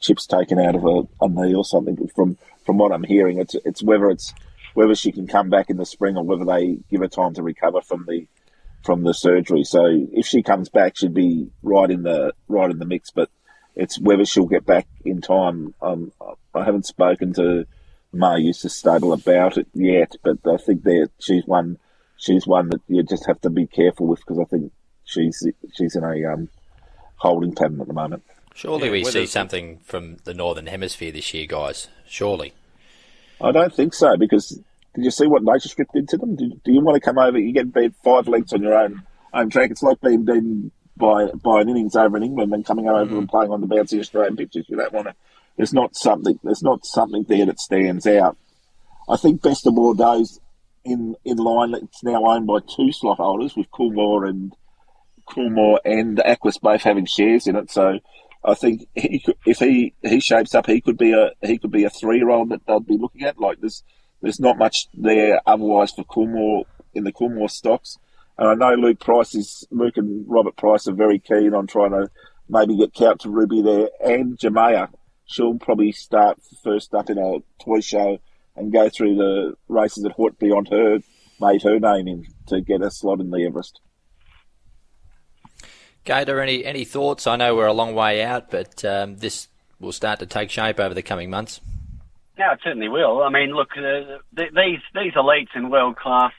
chips 0.00 0.26
taken 0.26 0.58
out 0.58 0.74
of 0.74 0.84
a, 0.84 1.24
a 1.24 1.28
knee 1.28 1.54
or 1.54 1.64
something. 1.64 2.08
From 2.14 2.36
from 2.64 2.78
what 2.78 2.92
I'm 2.92 3.04
hearing, 3.04 3.38
it's 3.38 3.54
it's 3.64 3.82
whether 3.82 4.10
it's 4.10 4.34
whether 4.74 4.94
she 4.94 5.12
can 5.12 5.26
come 5.26 5.50
back 5.50 5.70
in 5.70 5.76
the 5.76 5.86
spring 5.86 6.16
or 6.16 6.24
whether 6.24 6.44
they 6.44 6.78
give 6.90 7.00
her 7.00 7.08
time 7.08 7.34
to 7.34 7.42
recover 7.42 7.80
from 7.80 8.04
the 8.06 8.26
from 8.82 9.02
the 9.02 9.14
surgery. 9.14 9.64
So 9.64 9.84
if 10.12 10.26
she 10.26 10.42
comes 10.42 10.68
back, 10.68 10.96
she'd 10.96 11.14
be 11.14 11.50
right 11.62 11.90
in 11.90 12.02
the 12.02 12.32
right 12.48 12.70
in 12.70 12.78
the 12.78 12.86
mix. 12.86 13.10
But 13.10 13.30
it's 13.74 14.00
whether 14.00 14.24
she'll 14.24 14.46
get 14.46 14.66
back 14.66 14.86
in 15.04 15.20
time. 15.20 15.74
Um, 15.80 16.12
I 16.54 16.64
haven't 16.64 16.86
spoken 16.86 17.32
to 17.34 17.66
Maher 18.12 18.38
Eustace 18.38 18.74
Stable 18.74 19.12
about 19.12 19.56
it 19.58 19.68
yet, 19.74 20.16
but 20.22 20.38
I 20.46 20.56
think 20.56 20.82
that 20.84 21.10
she's 21.18 21.46
one. 21.46 21.78
She's 22.16 22.46
one 22.48 22.70
that 22.70 22.80
you 22.88 23.04
just 23.04 23.26
have 23.26 23.40
to 23.42 23.50
be 23.50 23.66
careful 23.68 24.08
with 24.08 24.18
because 24.20 24.40
I 24.40 24.44
think 24.44 24.72
she's 25.04 25.46
she's 25.74 25.94
in 25.94 26.02
a 26.02 26.32
um, 26.32 26.48
holding 27.16 27.54
pattern 27.54 27.80
at 27.80 27.86
the 27.86 27.92
moment. 27.92 28.24
Surely 28.58 28.86
Yeah, 28.86 28.90
we 28.90 29.04
see 29.04 29.24
something 29.26 29.78
from 29.84 30.16
the 30.24 30.34
Northern 30.34 30.66
Hemisphere 30.66 31.12
this 31.12 31.32
year, 31.32 31.46
guys. 31.46 31.86
Surely. 32.08 32.54
I 33.40 33.52
don't 33.52 33.72
think 33.72 33.94
so 33.94 34.16
because 34.16 34.48
did 34.48 35.04
you 35.04 35.12
see 35.12 35.28
what 35.28 35.44
Nature 35.44 35.68
Strip 35.68 35.86
did 35.94 36.08
to 36.08 36.16
them? 36.16 36.34
Do, 36.34 36.48
do 36.64 36.72
you 36.72 36.80
want 36.80 36.96
to 36.96 37.00
come 37.00 37.18
over? 37.18 37.38
You 37.38 37.52
get 37.52 37.72
beat 37.72 37.94
five 38.02 38.26
lengths 38.26 38.52
on 38.52 38.62
your 38.62 38.74
own 38.74 39.04
home 39.32 39.48
track. 39.48 39.70
It's 39.70 39.84
like 39.84 40.00
being 40.00 40.24
beaten 40.24 40.72
by 40.96 41.26
by 41.26 41.60
an 41.60 41.68
innings 41.68 41.94
over 41.94 42.16
in 42.16 42.24
England 42.24 42.52
and 42.52 42.66
coming 42.66 42.88
over 42.88 43.14
mm. 43.14 43.18
and 43.18 43.28
playing 43.28 43.52
on 43.52 43.60
the 43.60 43.68
bouncy 43.68 44.00
Australian 44.00 44.36
pitches. 44.36 44.66
You 44.68 44.76
don't 44.76 44.92
want 44.92 45.06
to. 45.06 45.14
There's 45.56 45.72
not 45.72 45.94
something. 45.94 46.40
There's 46.42 46.64
not 46.64 46.84
something 46.84 47.26
there 47.28 47.46
that 47.46 47.60
stands 47.60 48.08
out. 48.08 48.36
I 49.08 49.16
think 49.18 49.40
Best 49.40 49.68
of 49.68 49.76
goes 49.96 50.40
in 50.84 51.14
in 51.24 51.36
line. 51.36 51.74
It's 51.74 52.02
now 52.02 52.24
owned 52.24 52.48
by 52.48 52.58
two 52.58 52.90
slot 52.90 53.18
holders 53.18 53.54
with 53.54 53.70
Coolmore 53.70 54.28
and 54.28 54.52
Coolmore 55.28 55.78
and 55.84 56.18
Aquis 56.18 56.58
both 56.58 56.82
having 56.82 57.06
shares 57.06 57.46
in 57.46 57.54
it. 57.54 57.70
So 57.70 58.00
I 58.44 58.54
think 58.54 58.88
he 58.94 59.20
could, 59.20 59.36
if 59.44 59.58
he, 59.58 59.94
he 60.02 60.20
shapes 60.20 60.54
up, 60.54 60.66
he 60.66 60.80
could 60.80 60.96
be 60.96 61.12
a 61.12 61.30
he 61.42 61.58
could 61.58 61.72
be 61.72 61.84
a 61.84 61.90
three 61.90 62.18
year 62.18 62.30
old 62.30 62.50
that 62.50 62.66
they'd 62.66 62.86
be 62.86 62.96
looking 62.96 63.22
at. 63.24 63.38
Like 63.38 63.60
there's 63.60 63.82
there's 64.22 64.40
not 64.40 64.58
much 64.58 64.88
there 64.94 65.40
otherwise 65.46 65.92
for 65.92 66.04
Coolmore 66.04 66.64
in 66.94 67.04
the 67.04 67.12
Coolmore 67.12 67.50
stocks. 67.50 67.98
And 68.36 68.48
I 68.48 68.54
know 68.54 68.74
Luke 68.74 69.00
Price 69.00 69.34
is 69.34 69.66
Luke 69.70 69.96
and 69.96 70.24
Robert 70.28 70.56
Price 70.56 70.86
are 70.86 70.92
very 70.92 71.18
keen 71.18 71.54
on 71.54 71.66
trying 71.66 71.90
to 71.90 72.08
maybe 72.48 72.76
get 72.76 72.94
Count 72.94 73.20
to 73.22 73.30
Ruby 73.30 73.62
there 73.62 73.88
and 74.00 74.38
Jamea. 74.38 74.88
She'll 75.26 75.58
probably 75.58 75.92
start 75.92 76.38
first 76.62 76.94
up 76.94 77.10
in 77.10 77.18
a 77.18 77.38
toy 77.62 77.80
show 77.80 78.18
and 78.56 78.72
go 78.72 78.88
through 78.88 79.16
the 79.16 79.54
races 79.68 80.04
that 80.04 80.12
Hort 80.12 80.38
Beyond 80.38 80.68
her 80.68 80.98
made 81.40 81.62
her 81.62 81.78
name 81.78 82.08
in 82.08 82.26
to 82.48 82.60
get 82.60 82.82
a 82.82 82.90
slot 82.90 83.20
in 83.20 83.30
the 83.30 83.44
Everest. 83.44 83.80
Gator, 86.04 86.40
any 86.40 86.64
any 86.64 86.84
thoughts? 86.84 87.26
I 87.26 87.36
know 87.36 87.54
we're 87.54 87.66
a 87.66 87.72
long 87.72 87.94
way 87.94 88.22
out, 88.22 88.50
but 88.50 88.84
um, 88.84 89.16
this 89.18 89.48
will 89.80 89.92
start 89.92 90.18
to 90.20 90.26
take 90.26 90.50
shape 90.50 90.80
over 90.80 90.94
the 90.94 91.02
coming 91.02 91.30
months. 91.30 91.60
No, 92.38 92.52
it 92.52 92.60
certainly 92.62 92.88
will. 92.88 93.22
I 93.22 93.30
mean, 93.30 93.50
look, 93.54 93.76
uh, 93.76 94.18
th- 94.36 94.52
these 94.54 94.80
these 94.94 95.12
elites 95.14 95.48
and 95.54 95.70
world 95.70 95.96
class 95.96 96.32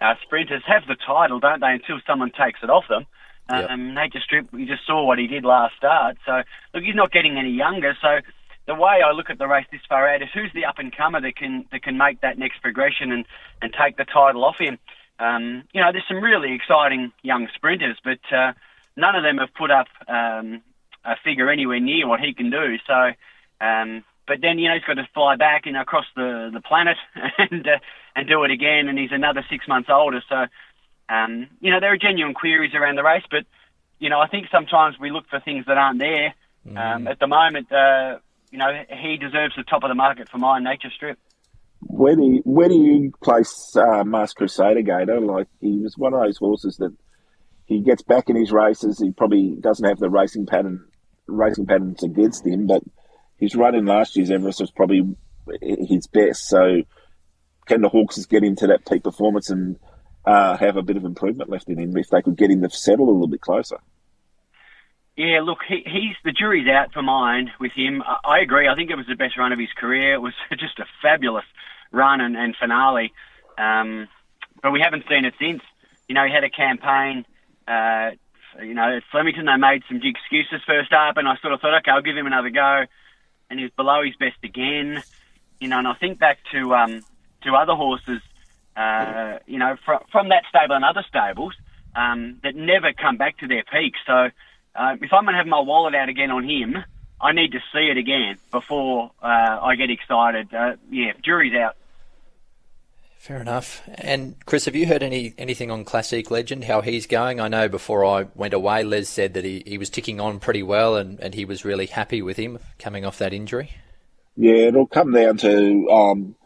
uh, 0.00 0.14
sprinters 0.22 0.62
have 0.66 0.86
the 0.88 0.96
title, 0.96 1.38
don't 1.38 1.60
they? 1.60 1.72
Until 1.72 2.00
someone 2.06 2.30
takes 2.30 2.60
it 2.62 2.70
off 2.70 2.84
them. 2.88 3.06
Yep. 3.50 3.70
Um, 3.70 3.94
Nature 3.94 4.20
Strip, 4.24 4.46
you 4.54 4.64
just 4.64 4.86
saw 4.86 5.04
what 5.04 5.18
he 5.18 5.26
did 5.26 5.44
last 5.44 5.76
start. 5.76 6.16
So, 6.24 6.42
look, 6.72 6.82
he's 6.82 6.94
not 6.94 7.12
getting 7.12 7.36
any 7.36 7.50
younger. 7.50 7.94
So, 8.00 8.20
the 8.66 8.74
way 8.74 9.02
I 9.06 9.12
look 9.12 9.28
at 9.28 9.36
the 9.36 9.46
race 9.46 9.66
this 9.70 9.82
far 9.86 10.08
out 10.08 10.22
is 10.22 10.28
who's 10.32 10.50
the 10.54 10.64
up 10.64 10.78
and 10.78 10.96
comer 10.96 11.20
that 11.20 11.36
can 11.36 11.66
that 11.70 11.82
can 11.82 11.98
make 11.98 12.22
that 12.22 12.38
next 12.38 12.62
progression 12.62 13.12
and 13.12 13.26
and 13.60 13.74
take 13.78 13.98
the 13.98 14.06
title 14.06 14.44
off 14.44 14.56
him. 14.58 14.78
Um, 15.18 15.64
you 15.72 15.80
know, 15.82 15.92
there's 15.92 16.08
some 16.08 16.22
really 16.24 16.54
exciting 16.54 17.12
young 17.22 17.48
sprinters, 17.54 17.98
but 18.02 18.18
uh, 18.34 18.52
none 18.96 19.16
of 19.16 19.22
them 19.22 19.38
have 19.38 19.54
put 19.54 19.70
up 19.70 19.86
um, 20.08 20.62
a 21.04 21.16
figure 21.22 21.50
anywhere 21.50 21.80
near 21.80 22.06
what 22.06 22.20
he 22.20 22.34
can 22.34 22.50
do. 22.50 22.76
So, 22.86 23.12
um, 23.64 24.04
but 24.26 24.38
then 24.40 24.58
you 24.58 24.68
know 24.68 24.74
he's 24.74 24.84
got 24.84 24.94
to 24.94 25.08
fly 25.12 25.36
back, 25.36 25.66
you 25.66 25.72
know, 25.72 25.82
across 25.82 26.06
the 26.16 26.50
the 26.52 26.60
planet 26.60 26.96
and 27.38 27.66
uh, 27.66 27.78
and 28.16 28.28
do 28.28 28.44
it 28.44 28.50
again, 28.50 28.88
and 28.88 28.98
he's 28.98 29.12
another 29.12 29.44
six 29.50 29.68
months 29.68 29.88
older. 29.92 30.22
So, 30.28 30.46
um, 31.08 31.48
you 31.60 31.70
know, 31.70 31.80
there 31.80 31.92
are 31.92 31.98
genuine 31.98 32.34
queries 32.34 32.74
around 32.74 32.96
the 32.96 33.04
race, 33.04 33.24
but 33.30 33.44
you 33.98 34.10
know, 34.10 34.20
I 34.20 34.28
think 34.28 34.46
sometimes 34.50 34.96
we 34.98 35.10
look 35.10 35.28
for 35.28 35.40
things 35.40 35.66
that 35.66 35.78
aren't 35.78 35.98
there. 35.98 36.34
Um, 36.76 37.06
at 37.08 37.18
the 37.18 37.26
moment, 37.26 37.70
uh, 37.70 38.18
you 38.50 38.58
know, 38.58 38.84
he 38.88 39.16
deserves 39.16 39.54
the 39.56 39.64
top 39.64 39.82
of 39.82 39.88
the 39.88 39.94
market 39.94 40.28
for 40.30 40.38
my 40.38 40.58
nature 40.58 40.90
strip. 40.94 41.18
Where 41.80 42.16
do 42.16 42.22
you, 42.22 42.42
where 42.44 42.68
do 42.68 42.76
you 42.76 43.12
place 43.22 43.76
uh, 43.76 44.02
Masked 44.04 44.38
Crusader 44.38 44.80
Gator? 44.80 45.20
Like 45.20 45.48
he 45.60 45.78
was 45.80 45.98
one 45.98 46.14
of 46.14 46.22
those 46.22 46.38
horses 46.38 46.76
that 46.78 46.94
he 47.66 47.80
gets 47.80 48.02
back 48.02 48.28
in 48.28 48.36
his 48.36 48.52
races. 48.52 48.98
He 48.98 49.10
probably 49.10 49.56
doesn't 49.60 49.86
have 49.86 49.98
the 49.98 50.10
racing 50.10 50.46
pattern 50.46 50.86
racing 51.26 51.66
patterns 51.66 52.02
against 52.02 52.46
him, 52.46 52.66
but 52.66 52.82
his 53.38 53.54
run 53.54 53.74
in 53.74 53.86
last 53.86 54.16
year's 54.16 54.30
Everest 54.30 54.60
was 54.60 54.70
probably 54.70 55.16
his 55.62 56.06
best. 56.06 56.48
So 56.48 56.82
can 57.66 57.80
the 57.80 57.88
Hawkes 57.88 58.24
get 58.26 58.44
into 58.44 58.66
that 58.66 58.86
peak 58.86 59.04
performance 59.04 59.50
and 59.50 59.78
uh, 60.26 60.56
have 60.56 60.76
a 60.76 60.82
bit 60.82 60.96
of 60.96 61.04
improvement 61.04 61.50
left 61.50 61.68
in 61.68 61.78
him 61.78 61.96
if 61.96 62.08
they 62.08 62.22
could 62.22 62.36
get 62.36 62.50
him 62.50 62.62
to 62.62 62.70
settle 62.70 63.08
a 63.08 63.12
little 63.12 63.28
bit 63.28 63.40
closer? 63.40 63.78
Yeah, 65.16 65.42
look, 65.42 65.58
he, 65.66 65.82
he's 65.86 66.16
the 66.24 66.32
jury's 66.32 66.68
out 66.68 66.92
for 66.92 67.02
mine 67.02 67.52
with 67.60 67.72
him. 67.72 68.02
I, 68.02 68.38
I 68.38 68.38
agree. 68.40 68.68
I 68.68 68.74
think 68.74 68.90
it 68.90 68.96
was 68.96 69.06
the 69.06 69.14
best 69.14 69.38
run 69.38 69.52
of 69.52 69.58
his 69.58 69.72
career. 69.76 70.14
It 70.14 70.22
was 70.22 70.34
just 70.58 70.78
a 70.78 70.86
fabulous 71.02 71.44
run 71.92 72.20
and, 72.20 72.36
and 72.36 72.56
finale. 72.58 73.12
Um, 73.56 74.08
but 74.62 74.72
we 74.72 74.80
haven't 74.80 75.04
seen 75.08 75.24
it 75.24 75.34
since. 75.40 75.62
You 76.08 76.14
know, 76.14 76.26
he 76.26 76.32
had 76.32 76.44
a 76.44 76.50
campaign. 76.50 77.24
Uh, 77.66 78.10
you 78.62 78.74
know, 78.74 78.96
at 78.96 79.02
Flemington 79.10 79.46
they 79.46 79.56
made 79.56 79.82
some 79.88 80.00
excuses 80.02 80.62
first 80.66 80.92
up, 80.92 81.16
and 81.16 81.26
I 81.26 81.36
sort 81.36 81.52
of 81.52 81.60
thought, 81.60 81.76
okay, 81.78 81.90
I'll 81.90 82.02
give 82.02 82.16
him 82.16 82.26
another 82.26 82.50
go. 82.50 82.84
And 83.50 83.58
he 83.58 83.64
was 83.64 83.72
below 83.72 84.02
his 84.02 84.16
best 84.16 84.42
again. 84.42 85.02
You 85.60 85.68
know, 85.68 85.78
and 85.78 85.88
I 85.88 85.94
think 85.94 86.18
back 86.18 86.38
to 86.52 86.74
um, 86.74 87.04
to 87.42 87.54
other 87.54 87.74
horses. 87.74 88.20
Uh, 88.76 89.38
you 89.46 89.58
know, 89.58 89.76
from 89.84 90.00
from 90.10 90.28
that 90.30 90.42
stable 90.48 90.74
and 90.74 90.84
other 90.84 91.04
stables 91.08 91.54
um, 91.94 92.40
that 92.42 92.56
never 92.56 92.92
come 92.92 93.16
back 93.16 93.38
to 93.38 93.46
their 93.46 93.62
peak. 93.64 93.94
So 94.06 94.30
uh, 94.74 94.96
if 95.00 95.12
I'm 95.12 95.24
going 95.24 95.34
to 95.34 95.38
have 95.38 95.46
my 95.46 95.60
wallet 95.60 95.94
out 95.94 96.08
again 96.08 96.30
on 96.30 96.48
him, 96.48 96.76
I 97.20 97.32
need 97.32 97.52
to 97.52 97.60
see 97.72 97.88
it 97.90 97.96
again 97.96 98.38
before 98.50 99.12
uh, 99.22 99.26
I 99.62 99.76
get 99.76 99.90
excited. 99.90 100.52
Uh, 100.52 100.76
yeah, 100.90 101.12
jury's 101.22 101.54
out. 101.54 101.76
Fair 103.24 103.40
enough. 103.40 103.80
And 103.88 104.36
Chris, 104.44 104.66
have 104.66 104.76
you 104.76 104.84
heard 104.84 105.02
any 105.02 105.32
anything 105.38 105.70
on 105.70 105.86
Classic 105.86 106.30
Legend, 106.30 106.64
how 106.64 106.82
he's 106.82 107.06
going? 107.06 107.40
I 107.40 107.48
know 107.48 107.70
before 107.70 108.04
I 108.04 108.26
went 108.34 108.52
away, 108.52 108.84
Les 108.84 109.08
said 109.08 109.32
that 109.32 109.46
he, 109.46 109.62
he 109.64 109.78
was 109.78 109.88
ticking 109.88 110.20
on 110.20 110.38
pretty 110.38 110.62
well 110.62 110.96
and, 110.96 111.18
and 111.20 111.32
he 111.32 111.46
was 111.46 111.64
really 111.64 111.86
happy 111.86 112.20
with 112.20 112.36
him 112.36 112.58
coming 112.78 113.06
off 113.06 113.16
that 113.16 113.32
injury. 113.32 113.70
Yeah, 114.36 114.66
it'll 114.66 114.86
come 114.86 115.10
down 115.12 115.38
to 115.38 115.88
um, 115.88 116.36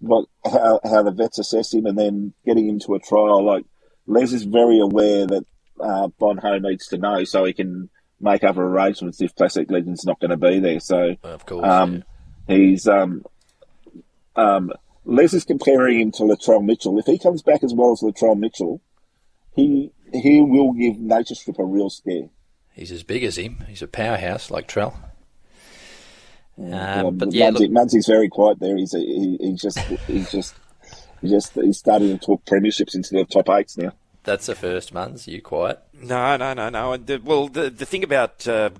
what 0.00 0.26
how, 0.44 0.78
how 0.84 1.02
the 1.04 1.10
vets 1.10 1.38
assess 1.38 1.72
him 1.72 1.86
and 1.86 1.96
then 1.96 2.34
getting 2.44 2.68
into 2.68 2.94
a 2.94 2.98
trial. 2.98 3.42
Like 3.42 3.64
Les 4.06 4.34
is 4.34 4.42
very 4.42 4.78
aware 4.78 5.26
that 5.26 5.46
uh, 5.80 6.08
Bon 6.18 6.36
Ho 6.36 6.58
needs 6.58 6.86
to 6.88 6.98
know 6.98 7.24
so 7.24 7.46
he 7.46 7.54
can 7.54 7.88
make 8.20 8.44
other 8.44 8.60
arrangements 8.60 9.22
if 9.22 9.34
Classic 9.34 9.70
Legend's 9.70 10.04
not 10.04 10.20
going 10.20 10.32
to 10.32 10.36
be 10.36 10.60
there. 10.60 10.80
So 10.80 11.16
of 11.22 11.46
course, 11.46 11.64
um, 11.64 12.04
yeah. 12.46 12.56
he's 12.56 12.86
um, 12.86 13.24
um, 14.36 14.70
Les 15.06 15.32
is 15.32 15.44
comparing 15.44 16.00
him 16.00 16.12
to 16.12 16.24
Latrell 16.24 16.64
Mitchell. 16.64 16.98
If 16.98 17.06
he 17.06 17.18
comes 17.18 17.40
back 17.40 17.62
as 17.62 17.72
well 17.72 17.92
as 17.92 18.00
Latrell 18.00 18.38
Mitchell, 18.38 18.82
he 19.54 19.92
he 20.12 20.40
will 20.40 20.72
give 20.72 20.98
Nature 20.98 21.34
Strip 21.34 21.58
a 21.58 21.64
real 21.64 21.88
scare. 21.88 22.28
He's 22.72 22.92
as 22.92 23.02
big 23.02 23.24
as 23.24 23.38
him. 23.38 23.64
He's 23.68 23.82
a 23.82 23.88
powerhouse 23.88 24.50
like 24.50 24.68
Trell. 24.68 24.94
Um, 26.58 27.16
but 27.16 27.32
yeah, 27.32 27.50
Munsie, 27.50 27.70
Munsie's 27.70 28.06
very 28.06 28.28
quiet 28.28 28.58
there. 28.60 28.76
He's 28.76 28.92
he, 28.92 29.36
he's 29.40 29.62
just 29.62 29.78
he's 29.78 30.30
just 30.30 30.54
he's 31.20 31.30
just 31.30 31.52
he's 31.54 31.78
starting 31.78 32.18
to 32.18 32.24
talk 32.24 32.44
premierships 32.44 32.94
into 32.94 33.14
the 33.14 33.24
top 33.24 33.48
eights 33.50 33.78
now. 33.78 33.92
That's 34.26 34.46
the 34.46 34.56
first, 34.56 34.92
Muns. 34.92 35.28
You 35.28 35.40
quiet? 35.40 35.78
No, 35.94 36.36
no, 36.36 36.52
no, 36.52 36.68
no. 36.68 36.96
The, 36.96 37.18
well, 37.18 37.46
the 37.46 37.70
the 37.70 37.86
thing 37.86 38.02
about 38.02 38.46
uh, 38.48 38.70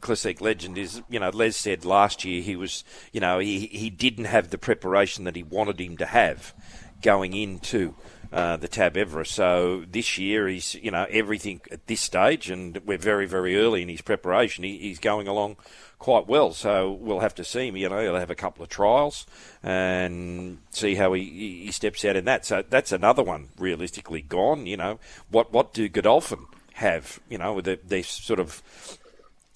Legend 0.40 0.76
is, 0.76 1.02
you 1.08 1.20
know, 1.20 1.30
Les 1.30 1.56
said 1.56 1.84
last 1.84 2.24
year 2.24 2.42
he 2.42 2.56
was, 2.56 2.82
you 3.12 3.20
know, 3.20 3.38
he 3.38 3.66
he 3.66 3.88
didn't 3.88 4.24
have 4.24 4.50
the 4.50 4.58
preparation 4.58 5.22
that 5.22 5.36
he 5.36 5.44
wanted 5.44 5.80
him 5.80 5.96
to 5.98 6.06
have 6.06 6.52
going 7.00 7.32
into 7.32 7.94
uh, 8.36 8.56
the 8.58 8.68
Tab 8.68 8.98
Everest. 8.98 9.32
So 9.32 9.84
this 9.90 10.18
year 10.18 10.46
he's, 10.46 10.74
you 10.74 10.90
know, 10.90 11.06
everything 11.08 11.62
at 11.72 11.86
this 11.86 12.02
stage, 12.02 12.50
and 12.50 12.76
we're 12.84 12.98
very, 12.98 13.26
very 13.26 13.56
early 13.56 13.80
in 13.80 13.88
his 13.88 14.02
preparation. 14.02 14.62
He, 14.62 14.76
he's 14.76 14.98
going 14.98 15.26
along 15.26 15.56
quite 15.98 16.28
well. 16.28 16.52
So 16.52 16.92
we'll 16.92 17.20
have 17.20 17.34
to 17.36 17.44
see 17.44 17.68
him. 17.68 17.76
You 17.76 17.88
know, 17.88 17.98
he'll 17.98 18.16
have 18.16 18.30
a 18.30 18.34
couple 18.34 18.62
of 18.62 18.68
trials 18.68 19.24
and 19.62 20.58
see 20.70 20.96
how 20.96 21.14
he, 21.14 21.64
he 21.64 21.72
steps 21.72 22.04
out 22.04 22.14
in 22.14 22.26
that. 22.26 22.44
So 22.44 22.62
that's 22.68 22.92
another 22.92 23.22
one 23.22 23.48
realistically 23.58 24.20
gone. 24.20 24.66
You 24.66 24.76
know, 24.76 24.98
what 25.30 25.50
what 25.50 25.72
do 25.72 25.88
Godolphin 25.88 26.44
have? 26.74 27.20
You 27.30 27.38
know, 27.38 27.62
the, 27.62 27.78
they 27.88 28.02
sort 28.02 28.38
of 28.38 28.62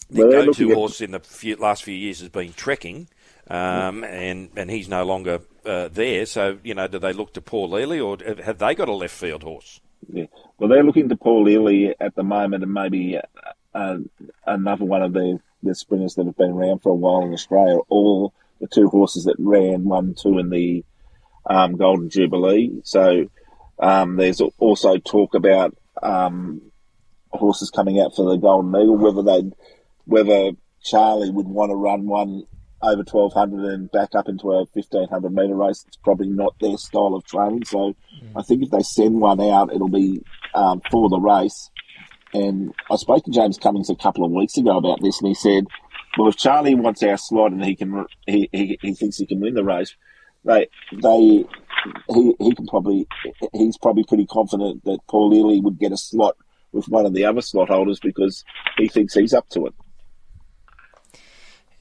the 0.08 0.24
well, 0.26 0.46
go-to 0.46 0.74
horse 0.74 1.02
in 1.02 1.10
the 1.10 1.20
few, 1.20 1.56
last 1.56 1.84
few 1.84 1.94
years 1.94 2.20
has 2.20 2.30
been 2.30 2.54
trekking. 2.54 3.08
Um, 3.50 4.04
and 4.04 4.50
and 4.56 4.70
he's 4.70 4.88
no 4.88 5.04
longer 5.04 5.40
uh, 5.66 5.88
there. 5.88 6.24
So 6.26 6.58
you 6.62 6.74
know, 6.74 6.86
do 6.86 6.98
they 6.98 7.12
look 7.12 7.34
to 7.34 7.40
Paul 7.40 7.70
Lely, 7.70 7.98
or 7.98 8.16
have 8.24 8.58
they 8.58 8.74
got 8.74 8.88
a 8.88 8.94
left 8.94 9.14
field 9.14 9.42
horse? 9.42 9.80
Yeah. 10.08 10.26
Well, 10.58 10.68
they're 10.68 10.84
looking 10.84 11.08
to 11.08 11.16
Paul 11.16 11.44
Lely 11.44 11.94
at 12.00 12.14
the 12.14 12.22
moment, 12.22 12.62
and 12.62 12.72
maybe 12.72 13.18
uh, 13.74 13.96
another 14.46 14.84
one 14.84 15.02
of 15.02 15.12
the 15.12 15.40
the 15.62 15.74
sprinters 15.74 16.14
that 16.14 16.26
have 16.26 16.36
been 16.36 16.52
around 16.52 16.80
for 16.80 16.90
a 16.90 16.94
while 16.94 17.22
in 17.24 17.32
Australia, 17.32 17.78
all 17.88 18.32
the 18.60 18.68
two 18.68 18.88
horses 18.88 19.24
that 19.24 19.36
ran 19.38 19.84
one, 19.84 20.14
two 20.14 20.38
in 20.38 20.48
the 20.50 20.84
um, 21.46 21.76
Golden 21.76 22.08
Jubilee. 22.08 22.80
So 22.84 23.26
um, 23.78 24.16
there's 24.16 24.40
also 24.58 24.96
talk 24.98 25.34
about 25.34 25.76
um, 26.02 26.62
horses 27.30 27.70
coming 27.70 28.00
out 28.00 28.14
for 28.14 28.30
the 28.30 28.36
Golden 28.36 28.74
Eagle, 28.80 28.96
whether 28.96 29.22
they 29.22 29.50
whether 30.04 30.52
Charlie 30.82 31.30
would 31.30 31.46
want 31.46 31.70
to 31.70 31.76
run 31.76 32.06
one 32.06 32.46
over 32.82 33.02
1200 33.02 33.72
and 33.72 33.90
back 33.90 34.14
up 34.14 34.28
into 34.28 34.50
a 34.50 34.64
1500 34.72 35.32
metre 35.32 35.54
race. 35.54 35.84
It's 35.86 35.96
probably 35.98 36.28
not 36.28 36.54
their 36.60 36.76
style 36.76 37.14
of 37.14 37.24
training. 37.24 37.64
So 37.64 37.78
mm. 37.78 38.32
I 38.36 38.42
think 38.42 38.62
if 38.62 38.70
they 38.70 38.82
send 38.82 39.20
one 39.20 39.40
out, 39.40 39.72
it'll 39.72 39.88
be 39.88 40.22
um, 40.54 40.80
for 40.90 41.08
the 41.08 41.20
race. 41.20 41.70
And 42.32 42.72
I 42.90 42.96
spoke 42.96 43.24
to 43.24 43.30
James 43.30 43.58
Cummings 43.58 43.90
a 43.90 43.96
couple 43.96 44.24
of 44.24 44.30
weeks 44.30 44.56
ago 44.56 44.76
about 44.76 45.00
this, 45.02 45.20
and 45.20 45.28
he 45.28 45.34
said, 45.34 45.64
"Well, 46.16 46.28
if 46.28 46.36
Charlie 46.36 46.76
wants 46.76 47.02
our 47.02 47.16
slot 47.16 47.52
and 47.52 47.64
he 47.64 47.74
can, 47.74 48.06
he, 48.26 48.48
he, 48.52 48.78
he 48.80 48.94
thinks 48.94 49.18
he 49.18 49.26
can 49.26 49.40
win 49.40 49.54
the 49.54 49.64
race, 49.64 49.96
they 50.44 50.68
they 50.92 51.44
he 52.08 52.34
he 52.38 52.54
can 52.54 52.66
probably 52.68 53.08
he's 53.52 53.76
probably 53.78 54.04
pretty 54.04 54.26
confident 54.26 54.84
that 54.84 55.00
Paul 55.08 55.30
Lely 55.30 55.60
would 55.60 55.78
get 55.78 55.92
a 55.92 55.96
slot 55.96 56.36
with 56.72 56.86
one 56.86 57.04
of 57.04 57.14
the 57.14 57.24
other 57.24 57.40
slot 57.40 57.68
holders 57.68 57.98
because 58.00 58.44
he 58.78 58.86
thinks 58.86 59.14
he's 59.14 59.34
up 59.34 59.48
to 59.50 59.66
it." 59.66 59.74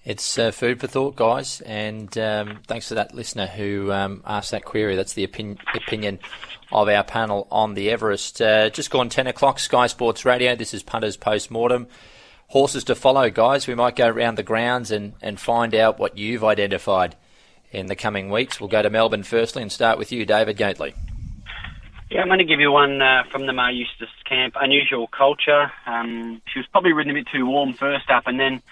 It's 0.10 0.39
uh, 0.39 0.49
food 0.49 0.80
for 0.80 0.88
thought, 0.88 1.16
guys, 1.16 1.62
and 1.62 2.18
um, 2.18 2.62
thanks 2.66 2.88
to 2.88 2.95
that 2.95 3.14
listener 3.14 3.45
who 3.45 3.91
um, 3.91 4.24
asked 4.26 4.49
that 4.49 4.66
query. 4.66 4.95
That's 4.95 5.14
the 5.14 5.24
opin- 5.24 5.60
opinion 5.76 6.18
of 6.72 6.89
our 6.89 7.03
panel 7.03 7.47
on 7.51 7.76
the 7.76 7.91
Everest. 7.91 8.41
Uh, 8.41 8.72
just 8.72 8.89
gone 8.89 9.10
10 9.10 9.28
o'clock, 9.28 9.60
Sky 9.60 9.86
Sports 9.86 10.26
Radio. 10.26 10.55
This 10.55 10.74
is 10.74 10.82
Punters 10.82 11.16
Post 11.16 11.51
Mortem. 11.51 11.86
Horses 12.47 12.84
to 12.86 12.95
follow, 12.95 13.30
guys. 13.30 13.68
We 13.68 13.76
might 13.76 13.95
go 13.95 14.07
around 14.07 14.39
the 14.39 14.41
grounds 14.41 14.89
and, 14.89 15.14
and 15.22 15.39
find 15.39 15.76
out 15.76 15.99
what 15.99 16.18
you've 16.18 16.43
identified 16.43 17.16
in 17.72 17.86
the 17.86 17.95
coming 17.95 18.32
weeks. 18.32 18.60
We'll 18.60 18.68
go 18.68 18.82
to 18.82 18.89
Melbourne 18.89 19.22
firstly 19.22 19.62
and 19.62 19.72
start 19.72 19.99
with 19.99 20.12
you, 20.12 20.26
David 20.26 20.57
Gately. 20.57 20.95
Yeah, 22.10 22.22
I'm 22.22 22.30
going 22.30 22.39
to 22.39 22.45
give 22.45 22.60
you 22.60 22.72
one 22.72 22.99
uh, 22.99 23.26
from 23.32 23.45
the 23.45 23.53
Maher 23.53 23.74
Eustace 23.74 24.10
camp. 24.28 24.55
Unusual 24.60 25.05
culture. 25.05 25.72
Um, 25.86 26.41
she 26.51 26.57
was 26.57 26.66
probably 26.72 26.93
ridden 26.93 27.12
a 27.12 27.14
bit 27.14 27.28
too 27.32 27.45
warm 27.45 27.74
first 27.74 28.10
up, 28.10 28.24
and 28.26 28.39
then 28.39 28.64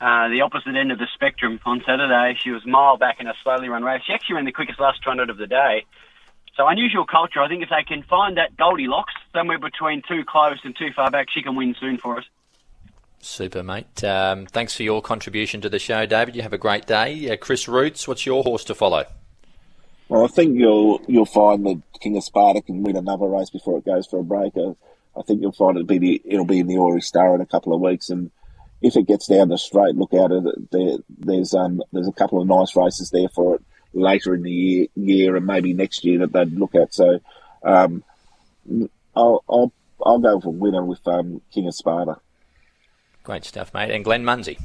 uh, 0.00 0.28
the 0.28 0.42
opposite 0.42 0.76
end 0.76 0.92
of 0.92 0.98
the 0.98 1.06
spectrum 1.14 1.58
on 1.64 1.82
Saturday. 1.86 2.38
She 2.42 2.50
was 2.50 2.66
mile 2.66 2.96
back 2.96 3.20
in 3.20 3.26
a 3.26 3.34
slowly 3.42 3.68
run 3.68 3.82
race. 3.82 4.02
She 4.06 4.12
actually 4.12 4.36
ran 4.36 4.44
the 4.44 4.52
quickest 4.52 4.78
last 4.78 5.02
200 5.02 5.30
of 5.30 5.38
the 5.38 5.46
day. 5.46 5.84
So 6.56 6.66
unusual 6.66 7.04
culture. 7.04 7.40
I 7.40 7.48
think 7.48 7.62
if 7.62 7.68
they 7.68 7.84
can 7.86 8.02
find 8.02 8.36
that 8.36 8.56
Goldilocks 8.56 9.12
somewhere 9.32 9.58
between 9.58 10.02
too 10.08 10.24
close 10.26 10.58
and 10.64 10.74
too 10.76 10.88
far 10.94 11.10
back, 11.10 11.28
she 11.30 11.42
can 11.42 11.54
win 11.54 11.74
soon 11.78 11.98
for 11.98 12.18
us. 12.18 12.24
Super, 13.20 13.62
mate. 13.62 14.04
Um, 14.04 14.46
thanks 14.46 14.74
for 14.74 14.82
your 14.82 15.02
contribution 15.02 15.60
to 15.62 15.68
the 15.68 15.78
show, 15.78 16.06
David. 16.06 16.36
You 16.36 16.42
have 16.42 16.52
a 16.52 16.58
great 16.58 16.86
day. 16.86 17.30
Uh, 17.30 17.36
Chris 17.36 17.66
Roots, 17.66 18.06
what's 18.06 18.24
your 18.24 18.42
horse 18.42 18.64
to 18.64 18.74
follow? 18.74 19.04
Well, 20.08 20.24
I 20.24 20.28
think 20.28 20.56
you'll 20.56 21.00
you'll 21.08 21.26
find 21.26 21.66
that 21.66 21.82
King 22.00 22.16
of 22.16 22.22
Sparta 22.22 22.62
can 22.62 22.82
win 22.82 22.96
another 22.96 23.26
race 23.26 23.50
before 23.50 23.78
it 23.78 23.84
goes 23.84 24.06
for 24.06 24.20
a 24.20 24.24
break. 24.24 24.56
Uh, 24.56 24.74
I 25.18 25.22
think 25.22 25.40
you'll 25.42 25.52
find 25.52 25.76
it'll 25.76 25.86
be 25.86 25.98
the, 25.98 26.22
it'll 26.24 26.44
be 26.44 26.60
in 26.60 26.68
the 26.68 26.76
Ori 26.76 27.00
Star 27.00 27.34
in 27.34 27.40
a 27.40 27.46
couple 27.46 27.74
of 27.74 27.80
weeks, 27.80 28.10
and 28.10 28.30
if 28.82 28.96
it 28.96 29.06
gets 29.06 29.26
down 29.26 29.48
the 29.48 29.58
straight, 29.58 29.96
look 29.96 30.14
out 30.14 30.32
at 30.32 30.44
it. 30.44 30.70
There, 30.70 30.98
there's 31.18 31.54
um 31.54 31.82
there's 31.92 32.08
a 32.08 32.12
couple 32.12 32.40
of 32.40 32.48
nice 32.48 32.76
races 32.76 33.10
there 33.10 33.28
for 33.28 33.56
it 33.56 33.62
later 33.96 34.34
in 34.34 34.42
the 34.42 34.50
year, 34.50 34.86
year 34.94 35.36
and 35.36 35.46
maybe 35.46 35.72
next 35.72 36.04
year 36.04 36.18
that 36.20 36.32
they'd 36.32 36.52
look 36.52 36.74
at. 36.74 36.94
So 36.94 37.20
um, 37.62 38.04
I'll, 39.14 39.42
I'll, 39.48 39.72
I'll 40.04 40.18
go 40.18 40.40
for 40.40 40.52
winner 40.52 40.84
with 40.84 41.06
um, 41.08 41.40
King 41.52 41.66
of 41.66 41.74
Sparta. 41.74 42.20
Great 43.24 43.44
stuff, 43.44 43.74
mate. 43.74 43.90
And 43.90 44.04
Glenn 44.04 44.22
Munsie. 44.22 44.60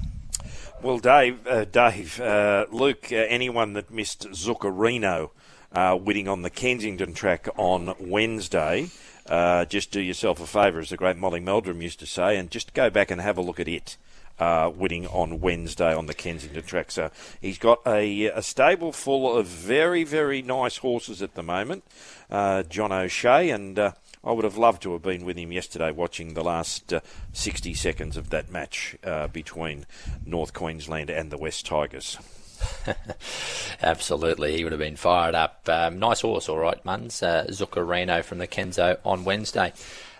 Well, 0.84 1.00
Dave, 1.00 1.46
uh, 1.48 1.66
Dave, 1.66 2.20
uh, 2.20 2.66
Luke, 2.72 3.08
uh, 3.12 3.16
anyone 3.16 3.74
that 3.74 3.92
missed 3.92 4.30
Zuccarino 4.32 5.30
uh, 5.72 5.98
winning 6.00 6.28
on 6.28 6.42
the 6.42 6.50
Kensington 6.50 7.14
track 7.14 7.48
on 7.56 7.94
Wednesday, 8.00 8.90
uh, 9.28 9.66
just 9.66 9.92
do 9.92 10.02
yourself 10.02 10.42
a 10.42 10.48
favour, 10.48 10.80
as 10.80 10.90
the 10.90 10.98
great 10.98 11.18
Molly 11.18 11.40
Meldrum 11.40 11.82
used 11.82 12.00
to 12.00 12.06
say, 12.06 12.38
and 12.38 12.52
just 12.52 12.74
go 12.74 12.90
back 12.90 13.12
and 13.12 13.22
have 13.22 13.38
a 13.38 13.42
look 13.42 13.60
at 13.60 13.68
it 13.68 13.98
uh, 14.40 14.72
winning 14.76 15.08
on 15.08 15.40
Wednesday 15.40 15.94
on 15.94 16.08
the 16.08 16.14
Kensington 16.14 16.64
track. 16.64 16.92
So 16.92 17.12
he's 17.40 17.58
got 17.58 17.80
a, 17.86 18.26
a 18.26 18.42
stable 18.42 18.92
full 18.92 19.38
of 19.38 19.46
very, 19.46 20.04
very 20.04 20.42
nice 20.42 20.78
horses 20.78 21.22
at 21.22 21.36
the 21.36 21.44
moment. 21.44 21.84
Uh, 22.30 22.64
John 22.64 22.92
O'Shea, 22.92 23.52
and 23.52 23.78
uh, 23.78 23.92
I 24.24 24.32
would 24.32 24.44
have 24.44 24.58
loved 24.58 24.82
to 24.84 24.94
have 24.94 25.04
been 25.04 25.26
with 25.26 25.38
him 25.38 25.52
yesterday 25.52 25.92
watching 25.92 26.34
the 26.34 26.44
last 26.44 26.92
uh, 26.92 27.02
60 27.34 27.74
seconds 27.76 28.18
of 28.18 28.32
that 28.32 28.52
match 28.52 28.96
uh, 29.04 29.28
between 29.28 29.86
North 30.26 30.54
Queensland 30.54 31.10
and 31.10 31.32
the 31.32 31.38
West 31.38 31.66
Tigers. 31.66 32.18
Absolutely, 33.82 34.56
he 34.56 34.64
would 34.64 34.74
have 34.74 34.80
been 34.80 34.96
fired 34.96 35.36
up. 35.36 35.68
Um, 35.68 36.00
nice 36.00 36.22
horse, 36.22 36.50
all 36.50 36.58
right, 36.60 36.84
Muns. 36.84 37.24
Uh, 37.24 37.48
Zuccarino 37.48 38.24
from 38.24 38.38
the 38.38 38.48
Kenzo 38.48 38.98
on 39.06 39.24
Wednesday. 39.24 39.74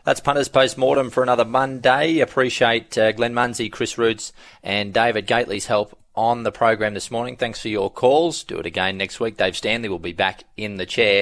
That's 0.04 0.20
Punters 0.20 0.50
Post 0.50 0.78
Mortem 0.78 1.12
for 1.12 1.22
another 1.22 1.46
Monday. 1.46 2.20
Appreciate 2.20 2.98
uh, 2.98 3.12
Glenn 3.12 3.34
Munsie, 3.34 3.72
Chris 3.72 3.98
Roots, 3.98 4.34
and 4.64 4.94
David 4.94 5.28
Gately's 5.28 5.68
help 5.68 5.98
on 6.16 6.44
the 6.44 6.52
program 6.52 6.94
this 6.94 7.12
morning. 7.12 7.38
Thanks 7.38 7.62
for 7.62 7.70
your 7.70 7.90
calls. 7.90 8.44
Do 8.44 8.58
it 8.58 8.66
again 8.66 8.98
next 8.98 9.20
week. 9.20 9.38
Dave 9.38 9.56
Stanley 9.56 9.90
will 9.90 10.00
be 10.00 10.12
back 10.12 10.44
in 10.58 10.78
the 10.78 10.86
chair 10.86 11.20